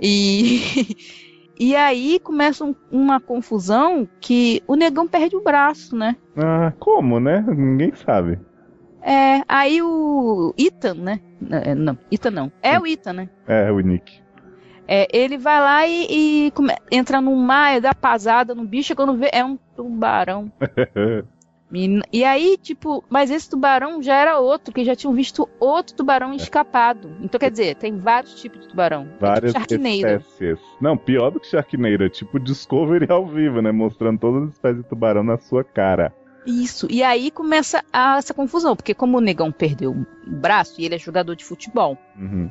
[0.00, 0.60] E,
[1.58, 6.16] e aí começa um- uma confusão que o negão perde o braço, né?
[6.36, 7.44] Ah, como, né?
[7.48, 8.38] Ninguém sabe.
[9.02, 11.20] É, aí o Ethan, né?
[11.50, 12.52] É, Não, Ethan não.
[12.62, 13.28] É o Ethan, né?
[13.46, 14.22] É, o Nick.
[14.88, 19.16] É, ele vai lá e, e come- entra no mar, dá pasada no bicho, quando
[19.16, 20.50] vê, é um tubarão.
[22.12, 26.32] E aí, tipo, mas esse tubarão já era outro, que já tinham visto outro tubarão
[26.32, 26.36] É.
[26.36, 27.10] escapado.
[27.20, 29.08] Então, quer dizer, tem vários tipos de tubarão.
[29.20, 30.58] Várias é tipo espécies.
[30.80, 33.72] Não, pior do que Sharknado, é tipo Discovery ao vivo, né?
[33.72, 36.14] Mostrando todas as espécies de tubarão na sua cara.
[36.46, 36.86] Isso.
[36.90, 40.94] E aí começa a- essa confusão, porque como o negão perdeu o braço e ele
[40.94, 42.50] é jogador de futebol, Uhum.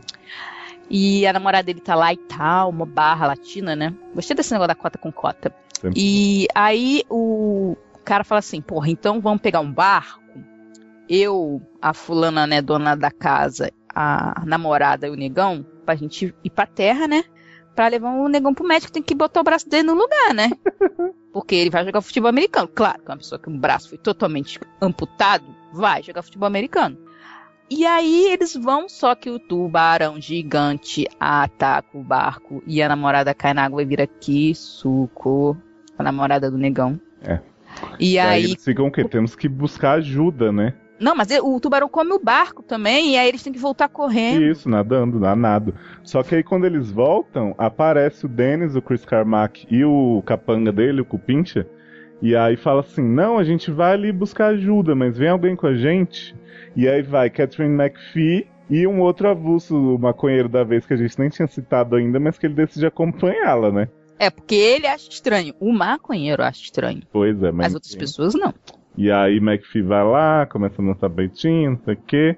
[0.89, 3.93] e a namorada dele tá lá e tal, uma barra latina, né?
[4.13, 5.53] Gostei desse negócio da cota com cota.
[5.79, 5.99] Sempre.
[6.01, 10.21] E aí o cara fala assim, porra, então vamos pegar um barco.
[11.09, 16.49] Eu, a fulana, né, dona da casa, a namorada e o negão, pra gente ir
[16.49, 17.23] pra terra, né?
[17.75, 20.51] Pra levar o negão pro médico, tem que botar o braço dele no lugar, né?
[21.33, 22.67] Porque ele vai jogar futebol americano.
[22.67, 26.97] Claro que uma pessoa que um braço foi totalmente amputado vai jogar futebol americano.
[27.69, 33.33] E aí eles vão, só que o tubarão gigante ataca o barco e a namorada
[33.33, 35.57] cai na água e vira que suco.
[35.97, 36.99] A namorada do negão.
[37.21, 37.39] É.
[37.99, 38.43] E, E aí aí.
[38.45, 39.03] eles ficam o quê?
[39.03, 40.73] Temos que buscar ajuda, né?
[40.99, 44.43] Não, mas o tubarão come o barco também, e aí eles têm que voltar correndo.
[44.43, 45.73] Isso, nadando, danado.
[46.03, 50.71] Só que aí quando eles voltam, aparece o Dennis, o Chris Carmack e o capanga
[50.71, 51.67] dele, o Cupincha.
[52.21, 55.67] E aí fala assim: não, a gente vai ali buscar ajuda, mas vem alguém com
[55.67, 56.33] a gente.
[56.75, 60.97] E aí vai Catherine McPhee e um outro avulso, o maconheiro da vez que a
[60.97, 63.89] gente nem tinha citado ainda, mas que ele decide acompanhá-la, né?
[64.23, 65.53] É, porque ele acha estranho.
[65.59, 67.01] O maconheiro acha estranho.
[67.11, 67.67] Pois é, mas.
[67.67, 68.53] As outras pessoas não.
[68.97, 72.37] E aí McPhee vai lá, começa a lançar peitinho, não sei o quê.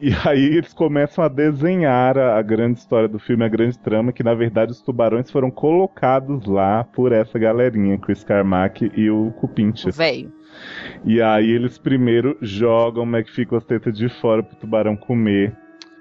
[0.00, 4.12] E aí eles começam a desenhar a, a grande história do filme, a grande trama,
[4.12, 9.32] que na verdade os tubarões foram colocados lá por essa galerinha, Chris Carmack e o
[9.32, 9.90] Cupincha.
[9.90, 10.32] Velho.
[11.04, 15.56] E aí eles primeiro jogam o McPhee com as tetas de fora pro tubarão comer.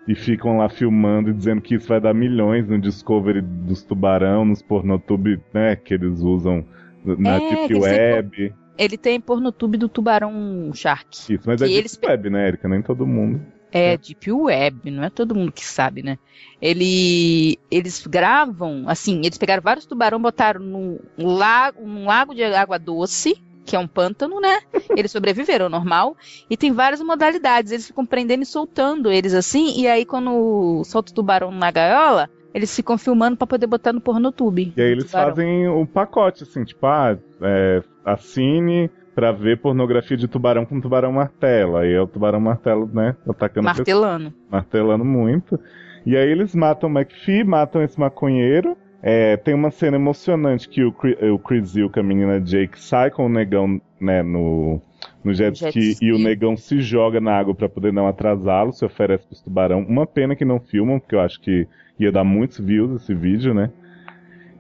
[0.08, 4.44] E ficam lá filmando e dizendo que isso vai dar milhões no Discovery dos tubarão,
[4.44, 6.66] nos pornotube, né, que eles usam
[7.06, 8.54] na É, Deep Web.
[8.78, 11.08] Ele tem pornotube do tubarão shark.
[11.34, 12.68] Isso, mas é Deep eles- Web, né, Erika?
[12.68, 13.42] Nem todo mundo.
[13.72, 16.18] É Deep Web, não é todo mundo que sabe, né?
[16.62, 22.78] Ele, eles gravam, assim, eles pegaram vários tubarão, botaram num lago, num lago de água
[22.78, 23.36] doce,
[23.66, 24.60] que é um pântano, né?
[24.96, 26.16] Eles sobreviveram normal.
[26.50, 27.72] E tem várias modalidades.
[27.72, 29.80] Eles ficam prendendo e soltando eles assim.
[29.80, 34.02] E aí, quando solta o tubarão na gaiola, eles ficam filmando pra poder botar no
[34.02, 34.74] pornotube.
[34.76, 35.30] E aí eles tubarão.
[35.30, 41.12] fazem um pacote, assim, tipo, ah, é, assine pra ver pornografia de tubarão com tubarão
[41.12, 41.78] martelo.
[41.78, 44.34] Aí é o tubarão martelo, né, atacando martelando.
[44.50, 45.60] martelando muito.
[46.06, 48.78] E aí eles matam o McPhee, matam esse maconheiro.
[49.06, 53.12] É, tem uma cena emocionante que o, Chri- o Chris Ilka, a menina Jake, sai
[53.12, 54.82] com o negão, né, no,
[55.22, 56.06] no jet, jet ski, ski.
[56.06, 59.82] e o negão se joga na água pra poder não atrasá-lo, se oferece pros tubarão.
[59.82, 61.68] Uma pena que não filmam, porque eu acho que
[62.00, 63.70] ia dar muitos views esse vídeo, né?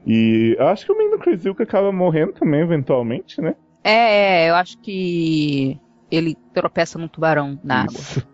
[0.06, 3.56] E eu acho que o menino Chris Ilka acaba morrendo também, eventualmente, né?
[3.84, 5.80] É, é, eu acho que
[6.12, 7.94] ele tropeça num tubarão na água.
[7.94, 8.28] Isso.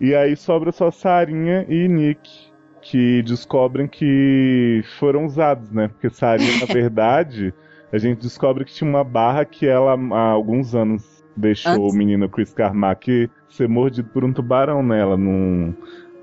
[0.00, 2.45] E aí sobra só Sarinha e Nick,
[2.90, 5.88] que descobrem que foram usados, né?
[5.88, 7.52] Porque Sarinha, na verdade,
[7.92, 11.02] a gente descobre que tinha uma barra que ela há alguns anos
[11.36, 15.74] deixou Antes- o menino Chris Carmack ser mordido por um tubarão nela, num...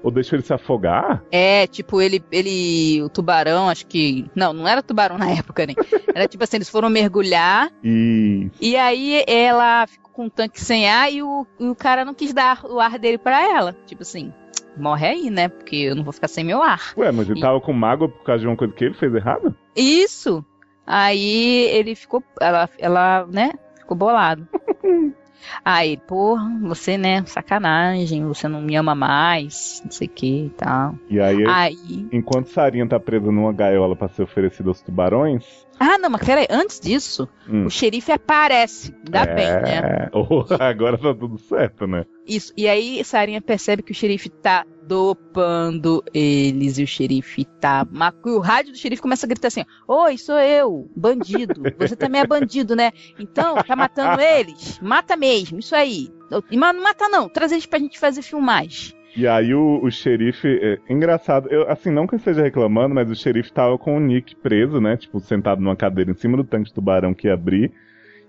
[0.02, 1.24] ou deixou ele se afogar?
[1.32, 5.76] É, tipo, ele, ele, o tubarão, acho que, não, não era tubarão na época, nem.
[6.16, 10.88] Era tipo assim, eles foram mergulhar E e aí ela ficou com um tanque sem
[10.90, 13.76] ar e o, e o cara não quis dar o ar dele pra ela.
[13.86, 14.32] Tipo assim,
[14.78, 15.48] morre aí, né?
[15.50, 16.94] Porque eu não vou ficar sem meu ar.
[16.98, 19.14] Ué, mas ele E- tava com mágoa por causa de uma coisa que ele fez
[19.14, 19.56] errado?
[19.76, 20.44] Isso!
[20.86, 24.48] Aí ele ficou, ela, ela né, ficou bolado.
[25.64, 30.50] Aí, porra, você, né, sacanagem, você não me ama mais, não sei o que e
[30.52, 30.96] tal.
[31.10, 32.08] E aí, Aí.
[32.14, 35.68] enquanto Sarinha tá presa numa gaiola pra ser oferecida aos tubarões.
[35.86, 38.96] Ah, não, mas peraí, antes disso, hum, o xerife aparece.
[39.06, 39.78] Ainda bem, né?
[39.78, 40.10] é...
[40.14, 42.06] oh, agora tá tudo certo, né?
[42.26, 42.54] Isso.
[42.56, 47.86] E aí Sarinha percebe que o xerife tá dopando eles e o xerife tá.
[47.92, 51.62] ma- E o rádio do xerife começa a gritar assim: Oi, sou eu, bandido.
[51.78, 52.92] Você também é bandido, né?
[53.20, 54.80] Então, tá matando eles?
[54.82, 56.10] Mata mesmo, isso aí.
[56.50, 57.28] E, não mata, não.
[57.30, 58.94] Traz eles pra gente fazer filmagem.
[59.16, 63.10] E aí o, o xerife, é, engraçado, eu, assim, não que eu esteja reclamando, mas
[63.10, 64.98] o xerife tava com o Nick preso, né?
[64.98, 67.72] Tipo, sentado numa cadeira em cima do tanque de tubarão que ia abrir.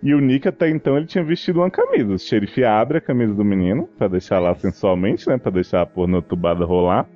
[0.02, 2.12] E o Nick até então ele tinha vestido uma camisa.
[2.12, 5.38] O xerife abre a camisa do menino pra deixar lá sensualmente, né?
[5.38, 7.08] Pra deixar a pornotubada rolar.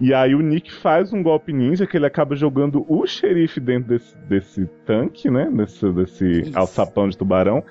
[0.00, 3.90] E aí o Nick faz um golpe ninja que ele acaba jogando o xerife dentro
[3.90, 5.48] desse, desse tanque, né?
[5.52, 6.58] Desse, desse Isso.
[6.58, 7.62] alçapão de tubarão.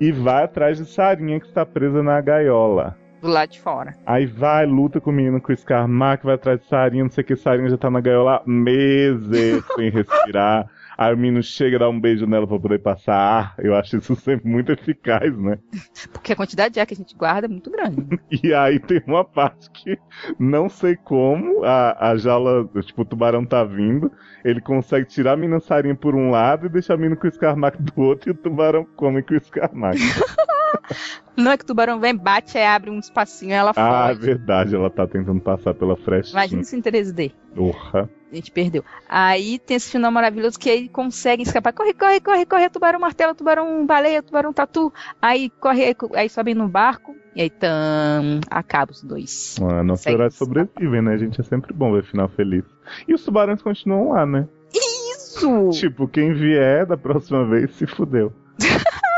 [0.00, 2.96] E vai atrás de Sarinha que está presa na gaiola.
[3.20, 3.94] Do lado de fora.
[4.06, 7.26] Aí vai, luta com o menino Chris Carmack, vai atrás de Sarinha, não sei o
[7.26, 10.68] que, Sarinha já tá na gaiola meses sem respirar.
[11.00, 13.54] Aí o menino chega, dá um beijo nela pra poder passar ar.
[13.56, 15.58] Eu acho isso sempre muito eficaz, né?
[16.12, 18.20] Porque a quantidade de ar que a gente guarda é muito grande.
[18.42, 19.98] E aí tem uma parte que
[20.38, 24.10] não sei como, a, a jaula, tipo, o tubarão tá vindo,
[24.44, 27.30] ele consegue tirar a mina sarinha por um lado e deixar a mina com o
[27.30, 29.98] escarmaco do outro e o tubarão come com o escarmaco.
[31.40, 34.74] Não é que o tubarão vem, bate, aí abre um espacinho ela ah, é verdade,
[34.74, 36.40] ela tá tentando passar pela frestinha.
[36.40, 37.32] Imagina isso em 3D.
[37.54, 38.08] Porra.
[38.30, 38.84] A gente perdeu.
[39.08, 41.72] Aí tem esse final maravilhoso que aí conseguem escapar.
[41.72, 44.92] Corre, corre, corre, corre, tubarão martelo, tubarão baleia, tubarão tatu.
[45.20, 47.16] Aí corre, aí, aí sobem no barco.
[47.34, 49.56] E aí tam, acaba os dois.
[49.60, 51.18] Ah, nossos heróis sobrevivem, né?
[51.18, 52.64] Gente, é sempre bom ver final feliz.
[53.08, 54.46] E os tubarões continuam lá, né?
[54.72, 55.70] Isso!
[55.70, 58.32] Tipo, quem vier da próxima vez se fudeu.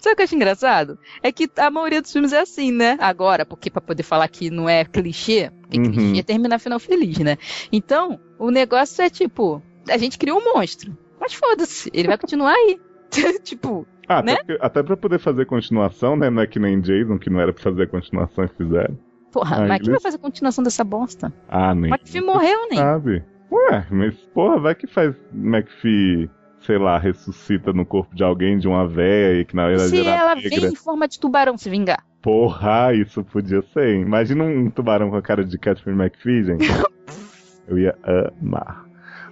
[0.02, 0.98] Sabe o que eu acho engraçado?
[1.22, 2.96] É que a maioria dos filmes é assim, né?
[3.00, 5.90] Agora, porque pra poder falar que não é clichê, porque Uhum.
[5.92, 7.36] clichê é terminar final feliz, né?
[7.70, 10.96] Então, o negócio é tipo, a gente criou um monstro.
[11.20, 12.80] Mas foda-se, ele vai continuar aí.
[13.44, 14.32] tipo, Ah, Né?
[14.42, 16.30] até, até pra poder fazer continuação, né?
[16.30, 18.98] Não é que nem Jason, que não era pra fazer continuação e fizeram.
[19.30, 21.32] porra, Ah, mas quem vai fazer continuação dessa bosta?
[21.48, 21.90] Ah, nem.
[21.92, 22.78] McPhee morreu, nem.
[22.78, 23.24] Sabe?
[23.52, 26.30] Ué, mas porra, vai que faz McPhee,
[26.60, 30.06] sei lá, ressuscita no corpo de alguém, de uma véia, e que na verdade Se
[30.06, 30.50] ela negra.
[30.60, 32.04] vem em forma de tubarão se vingar.
[32.22, 33.94] Porra, isso podia ser.
[33.94, 34.02] hein?
[34.02, 36.68] Imagina um tubarão com a cara de Catherine McPhee, gente.
[37.66, 37.96] Eu ia
[38.42, 38.84] amar.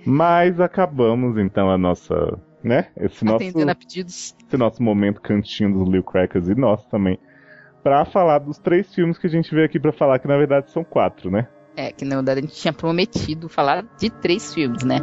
[0.07, 2.87] Mas acabamos então a nossa, né?
[2.97, 4.35] Esse nosso, a pedidos.
[4.47, 7.19] esse nosso momento cantinho dos Lil Crackers e nosso também.
[7.83, 10.71] Pra falar dos três filmes que a gente veio aqui pra falar, que na verdade
[10.71, 11.49] são quatro, né?
[11.77, 14.99] É, que na verdade a gente tinha prometido falar de três filmes, né?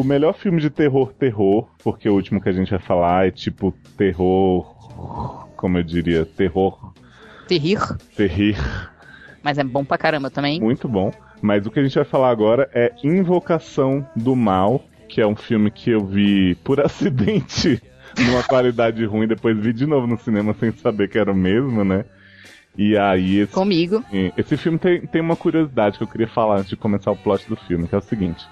[0.00, 3.30] O melhor filme de terror, terror, porque o último que a gente vai falar é
[3.30, 4.64] tipo terror.
[5.56, 6.92] Como eu diria, terror,
[7.46, 7.80] Terrir,
[8.16, 8.56] terrir,
[9.42, 10.60] mas é bom pra caramba também.
[10.60, 11.10] muito bom.
[11.42, 15.34] Mas o que a gente vai falar agora é Invocação do Mal, que é um
[15.36, 17.82] filme que eu vi por acidente
[18.18, 21.84] numa qualidade ruim, depois vi de novo no cinema sem saber que era o mesmo,
[21.84, 22.04] né?
[22.76, 24.04] E aí esse Comigo.
[24.36, 27.48] Esse filme tem, tem uma curiosidade que eu queria falar antes de começar o plot
[27.48, 28.46] do filme, que é o seguinte.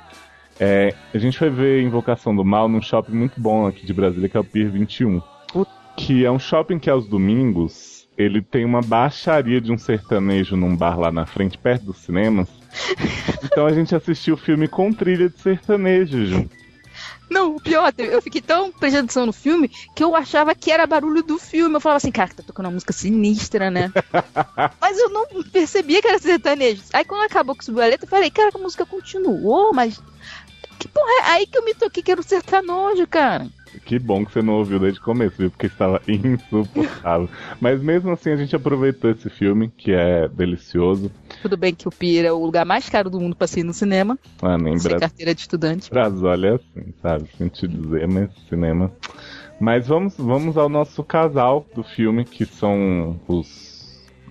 [0.61, 4.29] É, a gente vai ver Invocação do Mal num shopping muito bom aqui de Brasília,
[4.29, 5.21] que é o Pier 21.
[5.53, 5.71] Puta.
[5.97, 10.77] Que é um shopping que aos domingos ele tem uma baixaria de um sertanejo num
[10.77, 12.49] bar lá na frente, perto dos cinemas.
[13.45, 16.51] Então a gente assistiu o filme com trilha de sertanejo junto.
[17.31, 20.87] Não, o pior, eu fiquei tão prestando atenção no filme que eu achava que era
[20.87, 21.75] barulho do filme.
[21.75, 23.93] Eu falava assim, cara, tá tocando uma música sinistra, né?
[24.81, 26.83] mas eu não percebia que era sertanejo.
[26.93, 30.01] Aí quando acabou que subiu a letra, eu falei, cara, a música continuou, mas.
[30.79, 31.31] Que porra é?
[31.33, 33.47] Aí que eu me toquei que era o sertanojo, cara.
[33.85, 35.51] Que bom que você não ouviu desde o começo, viu?
[35.51, 37.29] Porque estava insuportável.
[37.61, 41.11] Mas mesmo assim a gente aproveitou esse filme, que é delicioso.
[41.43, 43.65] Tudo bem que o Pira é o lugar mais caro do mundo pra se ir
[43.65, 45.91] no cinema, Ah, nem sem Bra- carteira de estudante.
[45.91, 47.29] Brasólia é assim, sabe?
[47.37, 48.91] Sem te dizer, mas cinema.
[49.61, 53.68] Mas vamos, vamos ao nosso casal do filme, que são os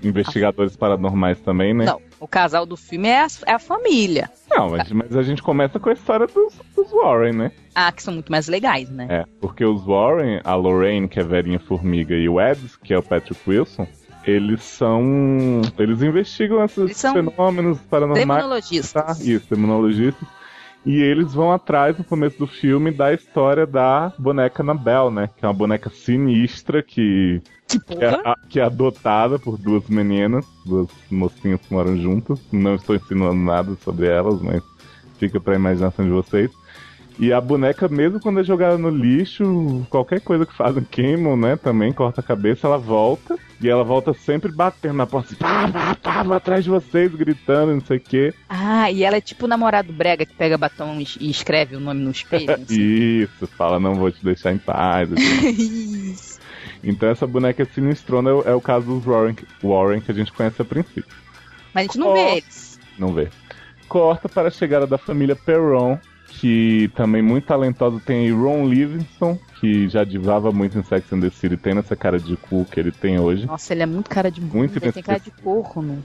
[0.03, 1.85] investigadores paranormais também, né?
[1.85, 4.29] Não, o casal do filme é a, é a família.
[4.49, 7.51] Não, mas, mas a gente começa com a história dos, dos Warren, né?
[7.75, 9.07] Ah, que são muito mais legais, né?
[9.09, 12.93] É, porque os Warren, a Lorraine, que é a velhinha formiga, e o Ed, que
[12.93, 13.87] é o Patrick Wilson,
[14.25, 15.61] eles são.
[15.77, 18.27] Eles investigam esses Eles fenômenos paranormais.
[18.27, 18.91] Demonologistas.
[18.91, 20.27] Tá, isso, demonologistas.
[20.87, 25.29] E eles vão atrás no começo do filme da história da boneca Annabelle, né?
[25.35, 30.87] Que é uma boneca sinistra que, Que é, que é adotada por duas meninas, duas
[31.11, 32.39] mocinhas que moram juntas.
[32.53, 34.63] Não estou ensinando nada sobre elas, mas
[35.19, 36.49] fica pra imaginação de vocês.
[37.19, 41.55] E a boneca, mesmo quando é jogada no lixo, qualquer coisa que fazem queimam, né?
[41.55, 43.35] Também corta a cabeça, ela volta.
[43.59, 47.11] E ela volta sempre batendo na porta, assim, pá, pá, pá, vou atrás de vocês,
[47.15, 48.31] gritando, não sei o quê.
[48.47, 52.01] Ah, e ela é tipo o namorado brega que pega batom e escreve o nome
[52.01, 52.51] no espelho.
[52.53, 52.79] assim.
[52.79, 55.11] Isso, fala, não vou te deixar em paz.
[55.11, 55.49] assim.
[56.11, 56.39] Isso.
[56.83, 60.31] então essa boneca sinistrona é, o- é o caso dos Warren, Warren, que a gente
[60.31, 61.05] conhece a princípio.
[61.73, 62.79] Mas a gente não vê eles.
[62.99, 63.27] Não vê.
[63.89, 65.97] Corta para a chegada da família Perron,
[66.27, 71.21] que também muito talentosa tem aí Ron Livingston, que já divava muito em Sex and
[71.21, 73.45] the City, tem nessa cara de cu que ele tem hoje.
[73.45, 76.03] Nossa, ele é muito cara de Muito ele tem cara de corno.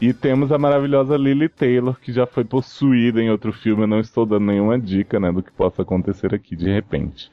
[0.00, 3.84] E temos a maravilhosa Lily Taylor, que já foi possuída em outro filme.
[3.84, 7.30] Eu não estou dando nenhuma dica, né, do que possa acontecer aqui de repente.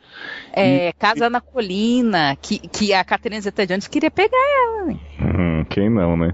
[0.54, 4.86] É, Casa na Colina, que, que a Catherine Zeta-Jones queria pegar ela.
[4.86, 5.00] né?
[5.20, 6.34] Hum, quem não, né?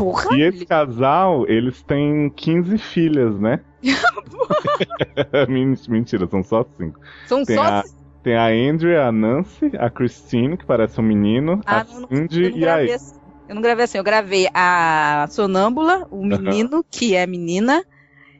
[0.00, 3.60] Porra, E esse casal, eles têm 15 filhas, né?
[5.48, 6.98] Men- Mentira, são só cinco.
[7.26, 7.84] são Tem só a,
[8.22, 12.64] tem a Andrea, a Nancy, a Christine, que parece um menino, Ah, a Cindy e
[12.64, 13.20] a gravei assim.
[13.48, 17.82] Eu não gravei assim, eu gravei a sonâmbula, o menino, que é menina,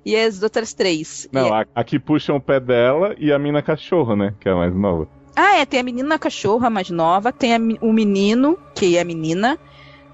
[0.06, 1.26] e as outras três.
[1.32, 4.34] Não, E- a, a que puxam o pé dela e a mina cachorro, né?
[4.40, 5.08] Que é a mais nova.
[5.36, 9.04] Ah, é, tem a menina cachorra mais nova, tem a o menino, que é a
[9.04, 9.58] menina,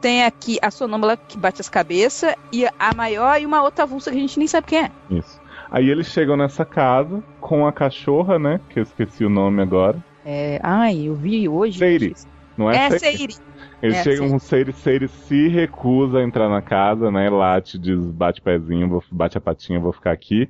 [0.07, 4.09] tem aqui a sonâmbula que bate as cabeças, e a maior e uma outra avulsa
[4.13, 4.91] que a gente nem sabe quem é.
[5.11, 5.41] Isso.
[5.69, 8.61] Aí eles chegam nessa casa com a cachorra, né?
[8.71, 9.99] Que eu esqueci o nome agora.
[10.25, 11.81] É, ai, eu vi hoje.
[11.81, 12.15] Seiri.
[12.57, 13.19] Não é, É, Seiri?
[13.19, 13.35] Seiri.
[13.83, 17.29] Eles É, chegam com Seiri, Seiri se recusa a entrar na casa, né?
[17.29, 20.49] Late, diz, bate pezinho, vou, bate a patinha, vou ficar aqui.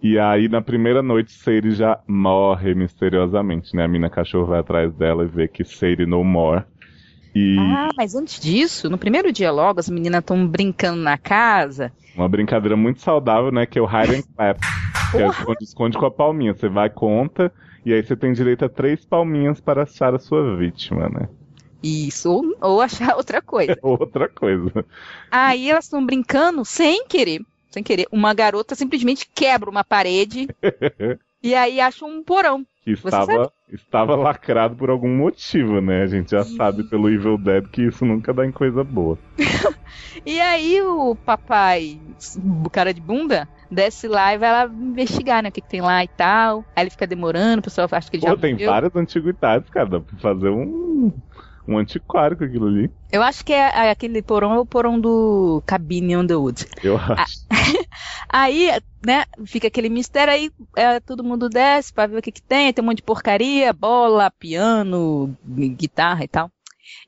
[0.00, 3.82] E aí, na primeira noite, Seiri já morre misteriosamente, né?
[3.82, 6.62] A mina cachorro vai atrás dela e vê que Seiri no more.
[7.36, 11.92] E Ah, mas antes disso, no primeiro dia logo, as meninas estão brincando na casa.
[12.16, 13.66] uma brincadeira muito saudável, né?
[13.66, 14.58] Que é o hide and clap.
[15.10, 16.54] Que é o esconde, esconde com a palminha.
[16.54, 17.52] Você vai, conta,
[17.84, 21.28] e aí você tem direito a três palminhas para achar a sua vítima, né?
[21.82, 23.76] Isso, ou, ou achar outra coisa.
[23.82, 24.72] Outra coisa.
[25.30, 27.42] Aí elas estão brincando sem querer.
[27.70, 28.06] Sem querer.
[28.10, 30.48] Uma garota simplesmente quebra uma parede
[31.42, 32.66] e aí acha um porão.
[32.86, 36.02] Que estava, estava lacrado por algum motivo, né?
[36.02, 39.18] A gente já sabe pelo Evil Dead que isso nunca dá em coisa boa.
[40.24, 42.00] E aí o papai,
[42.64, 45.50] o cara de bunda, desce lá e vai lá investigar, né?
[45.50, 46.64] O que, que tem lá e tal.
[46.74, 48.70] Aí ele fica demorando, o pessoal acha que ele já Pô, tem morreu.
[48.70, 49.88] várias antiguidades, cara.
[49.88, 51.12] Dá pra fazer um,
[51.68, 52.90] um antiquário com aquilo ali.
[53.10, 56.66] Eu acho que é, é aquele porão é o porão do Cabine on the Wood.
[56.82, 57.46] Eu acho.
[58.28, 58.70] Aí,
[59.04, 62.72] né, fica aquele mistério aí, é, todo mundo desce pra ver o que que tem,
[62.72, 66.50] tem um monte de porcaria, bola, piano, gui- guitarra e tal.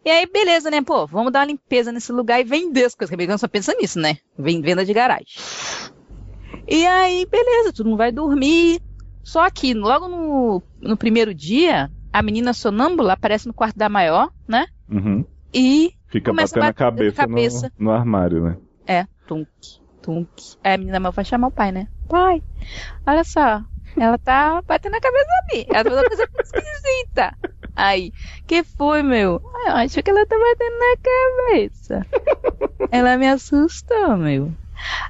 [0.04, 3.10] E aí, beleza, né, pô, vamos dar uma limpeza nesse lugar e vender as coisas,
[3.10, 5.26] que a americana só pensa nisso, né, Vem- venda de garagem.
[6.66, 8.80] E aí, beleza, todo mundo vai dormir,
[9.22, 14.30] só que logo no, no primeiro dia, a menina sonâmbula aparece no quarto da maior,
[14.46, 15.24] né, Uhum.
[15.52, 17.72] e Fica Começa a batendo a bater na cabeça, cabeça.
[17.78, 18.56] No, no armário, né?
[18.86, 19.48] É, tunk,
[20.00, 20.28] tunk.
[20.64, 21.86] Aí a menina vai chamar o pai, né?
[22.08, 22.42] Pai,
[23.06, 23.62] olha só,
[23.94, 25.66] ela tá batendo a cabeça ali.
[25.68, 27.36] Ela tá fazendo uma coisa esquisita.
[27.76, 28.12] Aí,
[28.46, 29.42] que foi, meu?
[29.66, 30.96] Eu acho que ela tá batendo na
[31.52, 32.06] cabeça.
[32.90, 34.50] Ela me assustou, meu.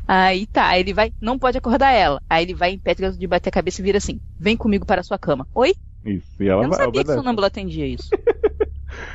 [0.06, 2.20] Aí tá, aí ele vai, não pode acordar ela.
[2.28, 5.04] Aí ele vai, impede de bater a cabeça e vira assim: vem comigo para a
[5.04, 5.46] sua cama.
[5.54, 5.74] Oi?
[6.04, 6.42] Isso.
[6.42, 7.12] E ela Eu não sabia que obedece.
[7.12, 8.08] sonâmbula atendia isso.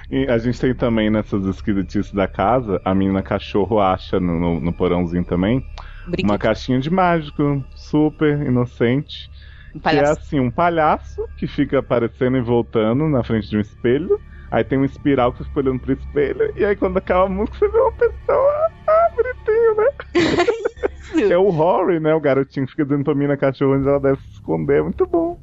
[0.09, 4.59] E a gente tem também nessas esquisitices da casa, a menina cachorro acha no, no,
[4.59, 5.65] no porãozinho também
[6.05, 9.29] Brinquedo, uma caixinha de mágico, super inocente.
[9.75, 13.61] um Que é assim, um palhaço que fica aparecendo e voltando na frente de um
[13.61, 14.19] espelho.
[14.51, 16.51] Aí tem um espiral que você fica olhando pro espelho.
[16.55, 18.53] E aí quando acaba a música, você vê uma pessoa.
[18.87, 19.85] Ah, bonitinho, né?
[21.27, 22.13] É o Rory, né?
[22.13, 24.79] O garotinho que fica dizendo pra mina cachorro onde ela deve se esconder.
[24.79, 25.39] É muito bom.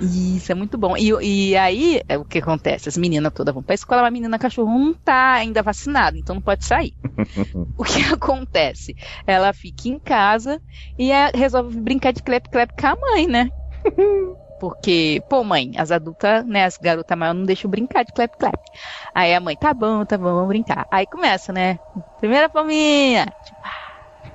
[0.00, 0.96] Isso, é muito bom.
[0.96, 1.10] E,
[1.50, 2.88] e aí, é o que acontece?
[2.88, 6.34] As meninas todas vão pra escola, mas a menina cachorro não tá ainda vacinada, então
[6.34, 6.92] não pode sair.
[7.76, 8.94] o que acontece?
[9.26, 10.60] Ela fica em casa
[10.98, 13.50] e é- resolve brincar de clep-clep com a mãe, né?
[14.58, 18.56] Porque, pô, mãe, as adultas, né, as garotas maiores não deixam brincar de clep-clep.
[19.14, 20.86] Aí a mãe, tá bom, tá bom, vamos brincar.
[20.90, 21.78] Aí começa, né?
[22.18, 23.26] Primeira palminha.
[23.44, 23.60] Tipo,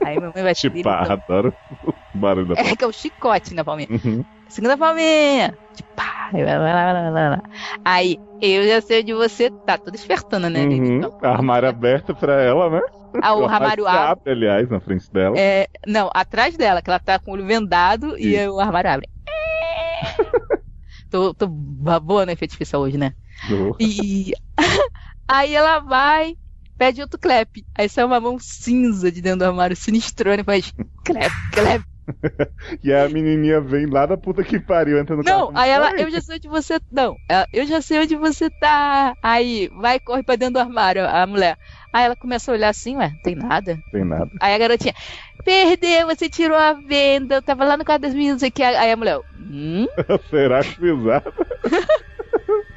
[0.06, 1.12] aí a mamãe vai Tipo, gritando.
[1.14, 3.88] adoro o barulho da É que é o chicote na palminha.
[3.90, 4.24] Uhum.
[4.50, 5.58] Segunda palminha.
[5.76, 7.42] Tipo, pá, lá, lá, lá.
[7.86, 9.78] Aí, eu já sei onde você tá.
[9.78, 10.66] Tô despertando, né?
[10.66, 10.98] Uhum.
[10.98, 12.82] Então, Armário aberto pra ela, né?
[13.22, 14.12] Ah, o O armário abre.
[14.12, 15.38] abre, aliás, na frente dela.
[15.38, 18.52] É, não, atrás dela, que ela tá com o olho vendado e Isso.
[18.52, 19.10] o armário abre.
[21.10, 23.14] tô, tô boa no efeito especial hoje, né?
[23.48, 24.34] Do- E
[25.28, 26.36] aí ela vai,
[26.78, 27.66] pede outro clep.
[27.76, 30.72] Aí sai uma mão cinza de dentro do armário, sinistrona, e faz
[31.04, 31.84] clep, clep.
[32.84, 35.58] E a menininha vem lá da puta que pariu, entra no Não, carro.
[35.58, 36.80] aí ela, eu já sei onde você.
[36.92, 39.16] Não, ela, eu já sei onde você tá.
[39.22, 41.58] Aí, vai, corre pra dentro do armário, a mulher.
[41.92, 43.76] Aí ela começa a olhar assim, ué, não tem nada.
[43.76, 44.32] Não tem nada.
[44.40, 44.94] Aí a garotinha,
[45.44, 48.64] perdeu, você tirou a venda, eu tava lá no quarto das meninas, não que.
[48.64, 49.88] Aí a mulher, hum?
[50.30, 51.24] Será que pisar?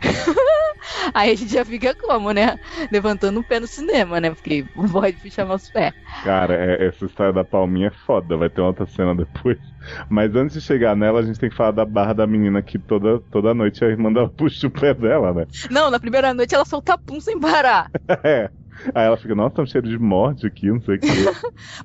[1.14, 2.56] Aí a gente já fica como, né?
[2.90, 4.30] Levantando o pé no cinema, né?
[4.30, 5.92] Porque pode chamar os pés.
[6.22, 9.58] Cara, é- essa história da palminha é foda, vai ter uma outra cena depois.
[10.08, 12.78] Mas antes de chegar nela, a gente tem que falar da barra da menina que
[12.78, 15.46] toda, toda noite a irmã dela puxa o pé dela, né?
[15.70, 17.88] Não, na primeira noite ela solta pum sem parar.
[18.24, 18.50] É.
[18.94, 21.06] Aí ela fica, nossa, tá um cheiro de morte aqui, não sei o quê.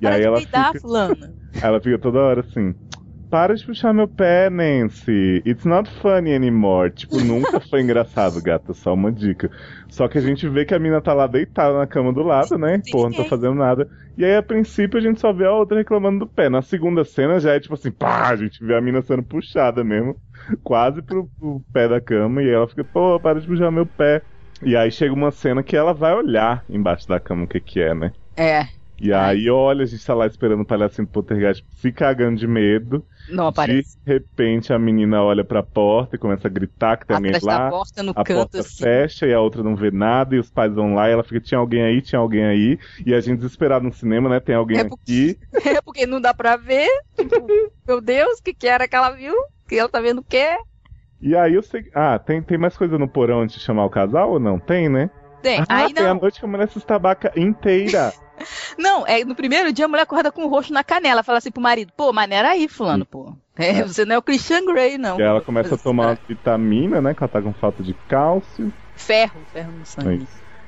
[0.00, 1.34] Para aí de ela peidar, fica, fulana.
[1.60, 2.74] ela fica toda hora assim.
[3.34, 5.42] Para de puxar meu pé, Nancy.
[5.44, 6.92] It's not funny anymore.
[6.92, 8.72] Tipo, nunca foi engraçado, gata.
[8.72, 9.50] Só uma dica.
[9.88, 12.56] Só que a gente vê que a mina tá lá deitada na cama do lado,
[12.56, 12.80] né?
[12.92, 13.28] Pô, não tá ninguém.
[13.28, 13.88] fazendo nada.
[14.16, 16.48] E aí, a princípio, a gente só vê a outra reclamando do pé.
[16.48, 19.82] Na segunda cena já é tipo assim, pá, a gente vê a mina sendo puxada
[19.82, 20.14] mesmo.
[20.62, 22.40] Quase pro, pro pé da cama.
[22.40, 24.22] E aí ela fica, pô, para de puxar meu pé.
[24.62, 27.80] E aí chega uma cena que ela vai olhar embaixo da cama o que que
[27.80, 28.12] é, né?
[28.36, 28.68] É,
[29.00, 32.46] E aí, olha, a gente tá lá esperando o palhacinho do Poltergeist se cagando de
[32.46, 33.04] medo.
[33.28, 33.98] não aparece.
[34.06, 37.44] De repente, a menina olha pra porta e começa a gritar que tem alguém Atrás
[37.44, 37.70] da lá.
[37.70, 38.84] porta, no A canto, porta assim.
[38.84, 41.40] fecha e a outra não vê nada, e os pais vão lá e ela fica,
[41.40, 42.78] tinha alguém aí, tinha alguém aí.
[43.04, 44.38] E a gente desesperado no cinema, né?
[44.40, 45.38] Tem alguém É aqui.
[45.76, 46.88] É porque não dá pra ver.
[47.16, 47.46] Tipo,
[47.86, 49.34] meu Deus, o que, que era que ela viu?
[49.68, 50.56] Que ela tá vendo o quê?
[51.20, 51.90] E aí eu sei.
[51.94, 54.58] Ah, tem, tem mais coisa no porão antes de chamar o casal ou não?
[54.60, 55.10] Tem, né?
[55.42, 55.60] Tem.
[55.60, 56.20] ah, Aí tem a não.
[56.20, 58.12] noite que a mulher se estabaca inteira.
[58.78, 61.22] Não, é no primeiro dia a mulher acorda com o rosto na canela.
[61.22, 63.32] Fala assim pro marido, pô, maneira aí, fulano, pô.
[63.56, 65.18] É, você não é o Christian Grey, não.
[65.18, 67.14] e ela começa a tomar uma vitamina, né?
[67.14, 68.72] Que ela tá com falta de cálcio.
[68.96, 70.26] Ferro, ferro no sangue.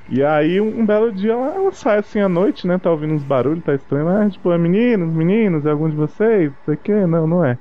[0.09, 2.79] E aí, um, um belo dia, ela, ela sai assim à noite, né?
[2.79, 4.09] Tá ouvindo uns barulhos, tá estranho.
[4.09, 6.51] Ah, tipo, é meninos, meninos, é algum de vocês?
[6.51, 7.07] Não sei o quê.
[7.07, 7.59] Não, não é.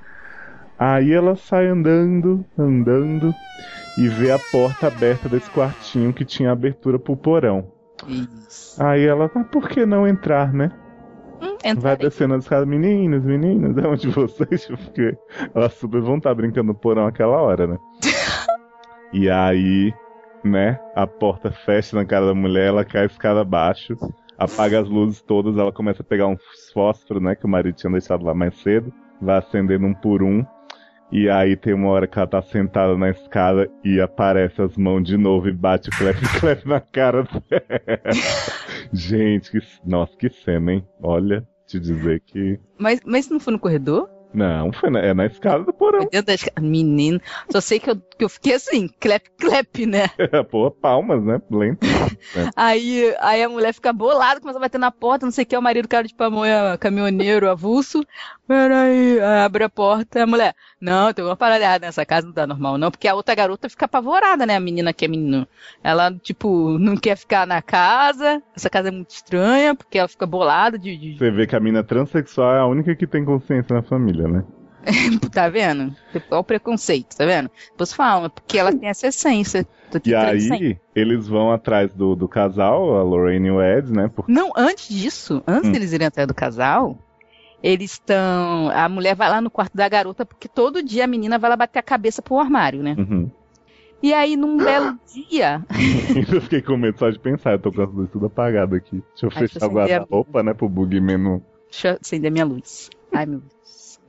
[0.78, 3.34] Aí ela sai andando, andando,
[3.97, 7.72] e vê a porta aberta desse quartinho que tinha abertura pro porão.
[8.08, 8.82] Isso.
[8.84, 10.72] Aí ela, ah, por que não entrar, né?
[11.41, 14.68] Hum, Vai descendo as escadas, meninos, meninos, é onde vocês?
[14.68, 15.18] Porque
[15.53, 17.78] elas super vão estar brincando no porão aquela hora, né?
[19.12, 19.93] e aí,
[20.43, 23.95] né, a porta fecha na cara da mulher, ela cai a escada abaixo,
[24.38, 26.41] apaga as luzes todas, ela começa a pegar uns
[26.74, 30.45] fósforos, né, que o marido tinha deixado lá mais cedo, vai acendendo um por um.
[31.18, 35.01] E aí tem uma hora que ela tá sentada na escada e aparece as mãos
[35.01, 38.01] de novo e bate o clap clap na cara dela.
[38.91, 40.86] Gente, que, nossa, que cena, hein?
[41.01, 42.59] Olha, te dizer que.
[42.78, 44.09] Mas, mas não foi no corredor?
[44.36, 46.01] Não, foi na, é na escada do porão.
[46.11, 47.19] Dentro da esca- Menino,
[47.49, 50.09] só sei que eu, que eu fiquei assim, clap, clap, né?
[50.49, 51.41] Pô, palmas, né?
[51.49, 51.79] Lento.
[52.55, 55.57] Aí, aí a mulher fica bolada, começa a bater na porta, não sei o que,
[55.57, 58.03] o marido, cara de pamonha, caminhoneiro, avulso.
[58.47, 62.33] Peraí, aí abre a porta, a mulher, não, tem uma parada errada nessa casa, não
[62.33, 65.47] tá normal, não, porque a outra garota fica apavorada, né, a menina que é menino.
[65.83, 70.25] Ela, tipo, não quer ficar na casa, essa casa é muito estranha, porque ela fica
[70.27, 73.73] bolada de, de- Você vê que a mina transexual é a única que tem consciência
[73.75, 74.43] na família, né?
[75.32, 75.95] tá vendo?
[76.30, 77.49] Olha o preconceito, tá vendo?
[77.71, 79.67] Depois fala, porque ela tem essa essência.
[80.03, 84.11] E aí, eles vão atrás do, do casal, a Lorraine e o Ed, né?
[84.13, 85.71] Porque Não, antes disso, antes Hum.
[85.71, 86.99] deles irem atrás do casal,
[87.63, 88.69] eles estão.
[88.71, 91.55] A mulher vai lá no quarto da garota, porque todo dia a menina vai lá
[91.55, 92.95] bater a cabeça pro armário, né?
[92.97, 93.32] Uhum.
[94.03, 95.63] E aí, num belo dia.
[96.32, 99.01] eu fiquei com medo só de pensar, eu tô com as luzes tudo apagado aqui.
[99.11, 100.53] Deixa eu fechar o deixa eu acender a guarda-roupa, né?
[100.53, 101.41] Pro bugman não.
[101.71, 102.89] Deixa eu acender minha luz.
[103.13, 103.55] Ai, meu Deus.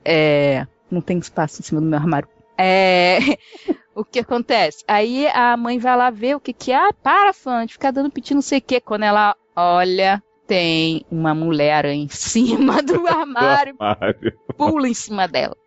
[0.03, 0.65] É.
[0.89, 2.27] Não tem espaço em cima do meu armário.
[2.57, 3.17] É.
[3.97, 4.83] O que acontece?
[4.87, 6.75] Aí a mãe vai lá ver o que que é.
[6.75, 8.79] Ah, para, fã, de ficar dando piti não sei o que.
[8.79, 14.33] Quando ela olha, tem uma mulher em cima do armário, Armário.
[14.55, 15.57] pula em cima dela.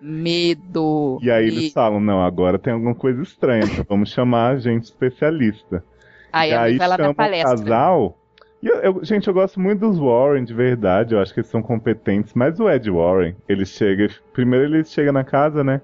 [0.00, 1.18] Medo.
[1.22, 5.84] E aí eles falam, não, agora tem alguma coisa estranha, vamos chamar a gente especialista.
[6.32, 7.50] Aí e aí vai lá chama na o palestra.
[7.58, 8.18] casal.
[8.64, 11.14] E eu, eu- gente, eu gosto muito dos Warren, de verdade.
[11.14, 12.32] Eu acho que eles são competentes.
[12.34, 14.08] Mas o Ed Warren, ele chega.
[14.32, 15.82] Primeiro ele chega na casa, né?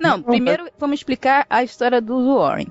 [0.00, 2.68] Não, Não, primeiro vamos explicar a história do Warren.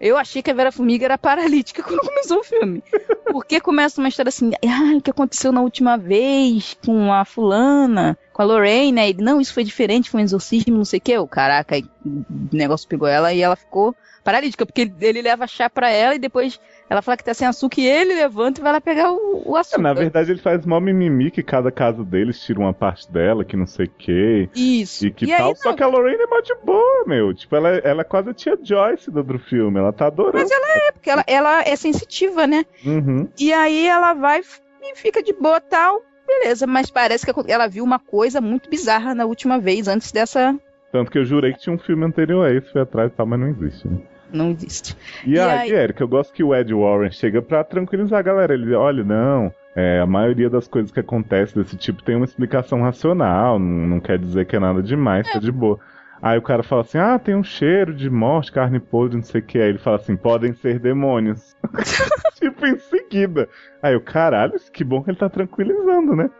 [0.00, 2.82] Eu achei que a Vera Formiga era paralítica quando começou o filme.
[3.30, 8.16] Porque começa uma história assim, ah, o que aconteceu na última vez com a fulana,
[8.32, 9.08] com a Lorraine, né?
[9.08, 11.18] Ele, não, isso foi diferente, foi um exorcismo, não sei o que.
[11.18, 13.94] O caraca, o negócio pegou ela e ela ficou
[14.24, 16.58] paralítica, porque ele, ele leva chá pra ela e depois
[16.88, 19.56] ela fala que tá sem açúcar e ele levanta e vai lá pegar o, o
[19.56, 19.82] É, açúcar.
[19.82, 23.56] na verdade, ele faz mó mimimi que cada caso deles tira uma parte dela, que
[23.56, 24.48] não sei o quê.
[24.54, 25.06] Isso.
[25.06, 25.50] E que e tal.
[25.50, 27.32] aí, Só que a Lorraine é mó de boa, meu.
[27.34, 29.78] Tipo, ela, ela é quase a tia Joyce do outro filme.
[29.78, 30.38] Ela tá adorando.
[30.38, 32.64] Mas ela é, porque ela, ela é sensitiva, né?
[32.84, 33.28] Uhum.
[33.38, 34.40] E aí ela vai
[34.82, 36.00] e fica de boa tal.
[36.26, 40.58] Beleza, mas parece que ela viu uma coisa muito bizarra na última vez, antes dessa.
[40.90, 43.26] Tanto que eu jurei que tinha um filme anterior a esse, foi atrás e tal,
[43.26, 43.98] mas não existe, né?
[44.34, 44.96] Não existe.
[45.24, 48.22] E, E aí, aí- Erika, eu gosto que o Ed Warren chega pra tranquilizar a
[48.22, 48.52] galera.
[48.52, 52.82] Ele, olha, não, é, a maioria das coisas que acontecem desse tipo tem uma explicação
[52.82, 55.78] racional, não, não quer dizer que é nada demais, tá de boa.
[56.22, 59.40] Aí o cara fala assim, ah, tem um cheiro de morte, carne podre, não sei
[59.40, 59.58] o que.
[59.58, 61.54] Aí ele fala assim, podem ser demônios.
[62.40, 63.48] tipo, em seguida.
[63.82, 66.30] Aí o caralho, que bom que ele tá tranquilizando, né?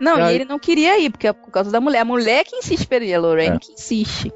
[0.00, 2.00] Não, E e aí- ele não queria ir, porque é por causa da mulher.
[2.00, 3.58] A mulher que insiste pra ele, a Lorraine É.
[3.58, 4.32] que insiste.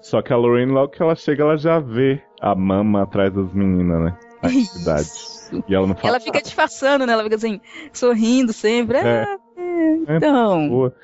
[0.00, 3.52] Só que a Lorraine, logo que ela chega, ela já vê a mama atrás das
[3.52, 4.18] meninas, né?
[4.42, 5.02] Na cidade.
[5.02, 5.64] Isso.
[5.68, 7.12] E ela não fala Ela fica disfarçando, né?
[7.12, 7.60] Ela fica assim,
[7.92, 8.98] sorrindo sempre.
[8.98, 9.22] É.
[9.24, 10.68] Ah, é, então.
[10.68, 10.94] Boa.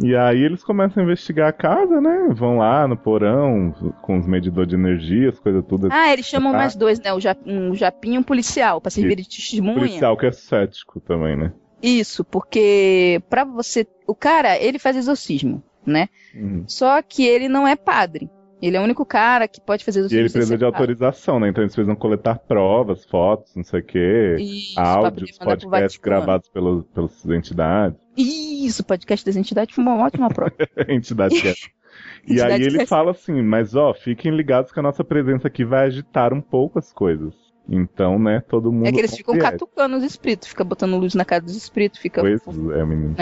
[0.00, 2.28] E aí eles começam a investigar a casa, né?
[2.32, 5.88] Vão lá no porão com os medidores de energia, as coisas tudo.
[5.90, 6.56] Ah, eles chamam Ah.
[6.58, 7.12] mais dois, né?
[7.12, 9.74] O ja- um japinho e um policial, pra servir de o testemunha.
[9.74, 11.52] policial que é cético também, né?
[11.82, 13.86] Isso, porque pra você.
[14.06, 16.08] O cara, ele faz exorcismo, né?
[16.34, 16.62] Uhum.
[16.68, 18.30] Só que ele não é padre.
[18.60, 20.20] Ele é o único cara que pode fazer E exorcismo.
[20.22, 21.48] ele precisa de autorização, né?
[21.48, 26.84] Então eles precisam coletar provas, fotos, não sei o quê, Isso, áudios, podcasts gravados pelos,
[26.86, 27.98] pelas entidades.
[28.16, 30.52] Isso, podcast das entidades foi uma ótima prova.
[30.88, 31.54] entidade que é.
[32.26, 35.48] E Entidade aí ele é- fala assim, mas ó, fiquem ligados que a nossa presença
[35.48, 37.34] aqui vai agitar um pouco as coisas.
[37.68, 38.86] Então, né, todo mundo.
[38.86, 42.20] É que eles ficam catucando os espíritos, fica botando luz na cara dos espíritos, fica.
[42.22, 43.14] Pois é, menino.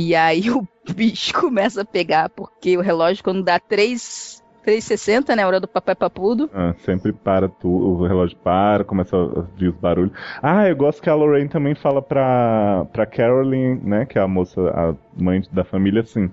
[0.00, 5.42] E aí o bicho começa a pegar, porque o relógio, quando dá 3, 3,60, né?
[5.42, 6.48] A hora do papai papudo.
[6.54, 10.12] Ah, sempre para tudo, o relógio para, começa a vir os barulhos.
[10.40, 14.28] Ah, eu gosto que a Lorraine também fala pra, pra Caroline, né, que é a
[14.28, 16.30] moça, a mãe da família, assim,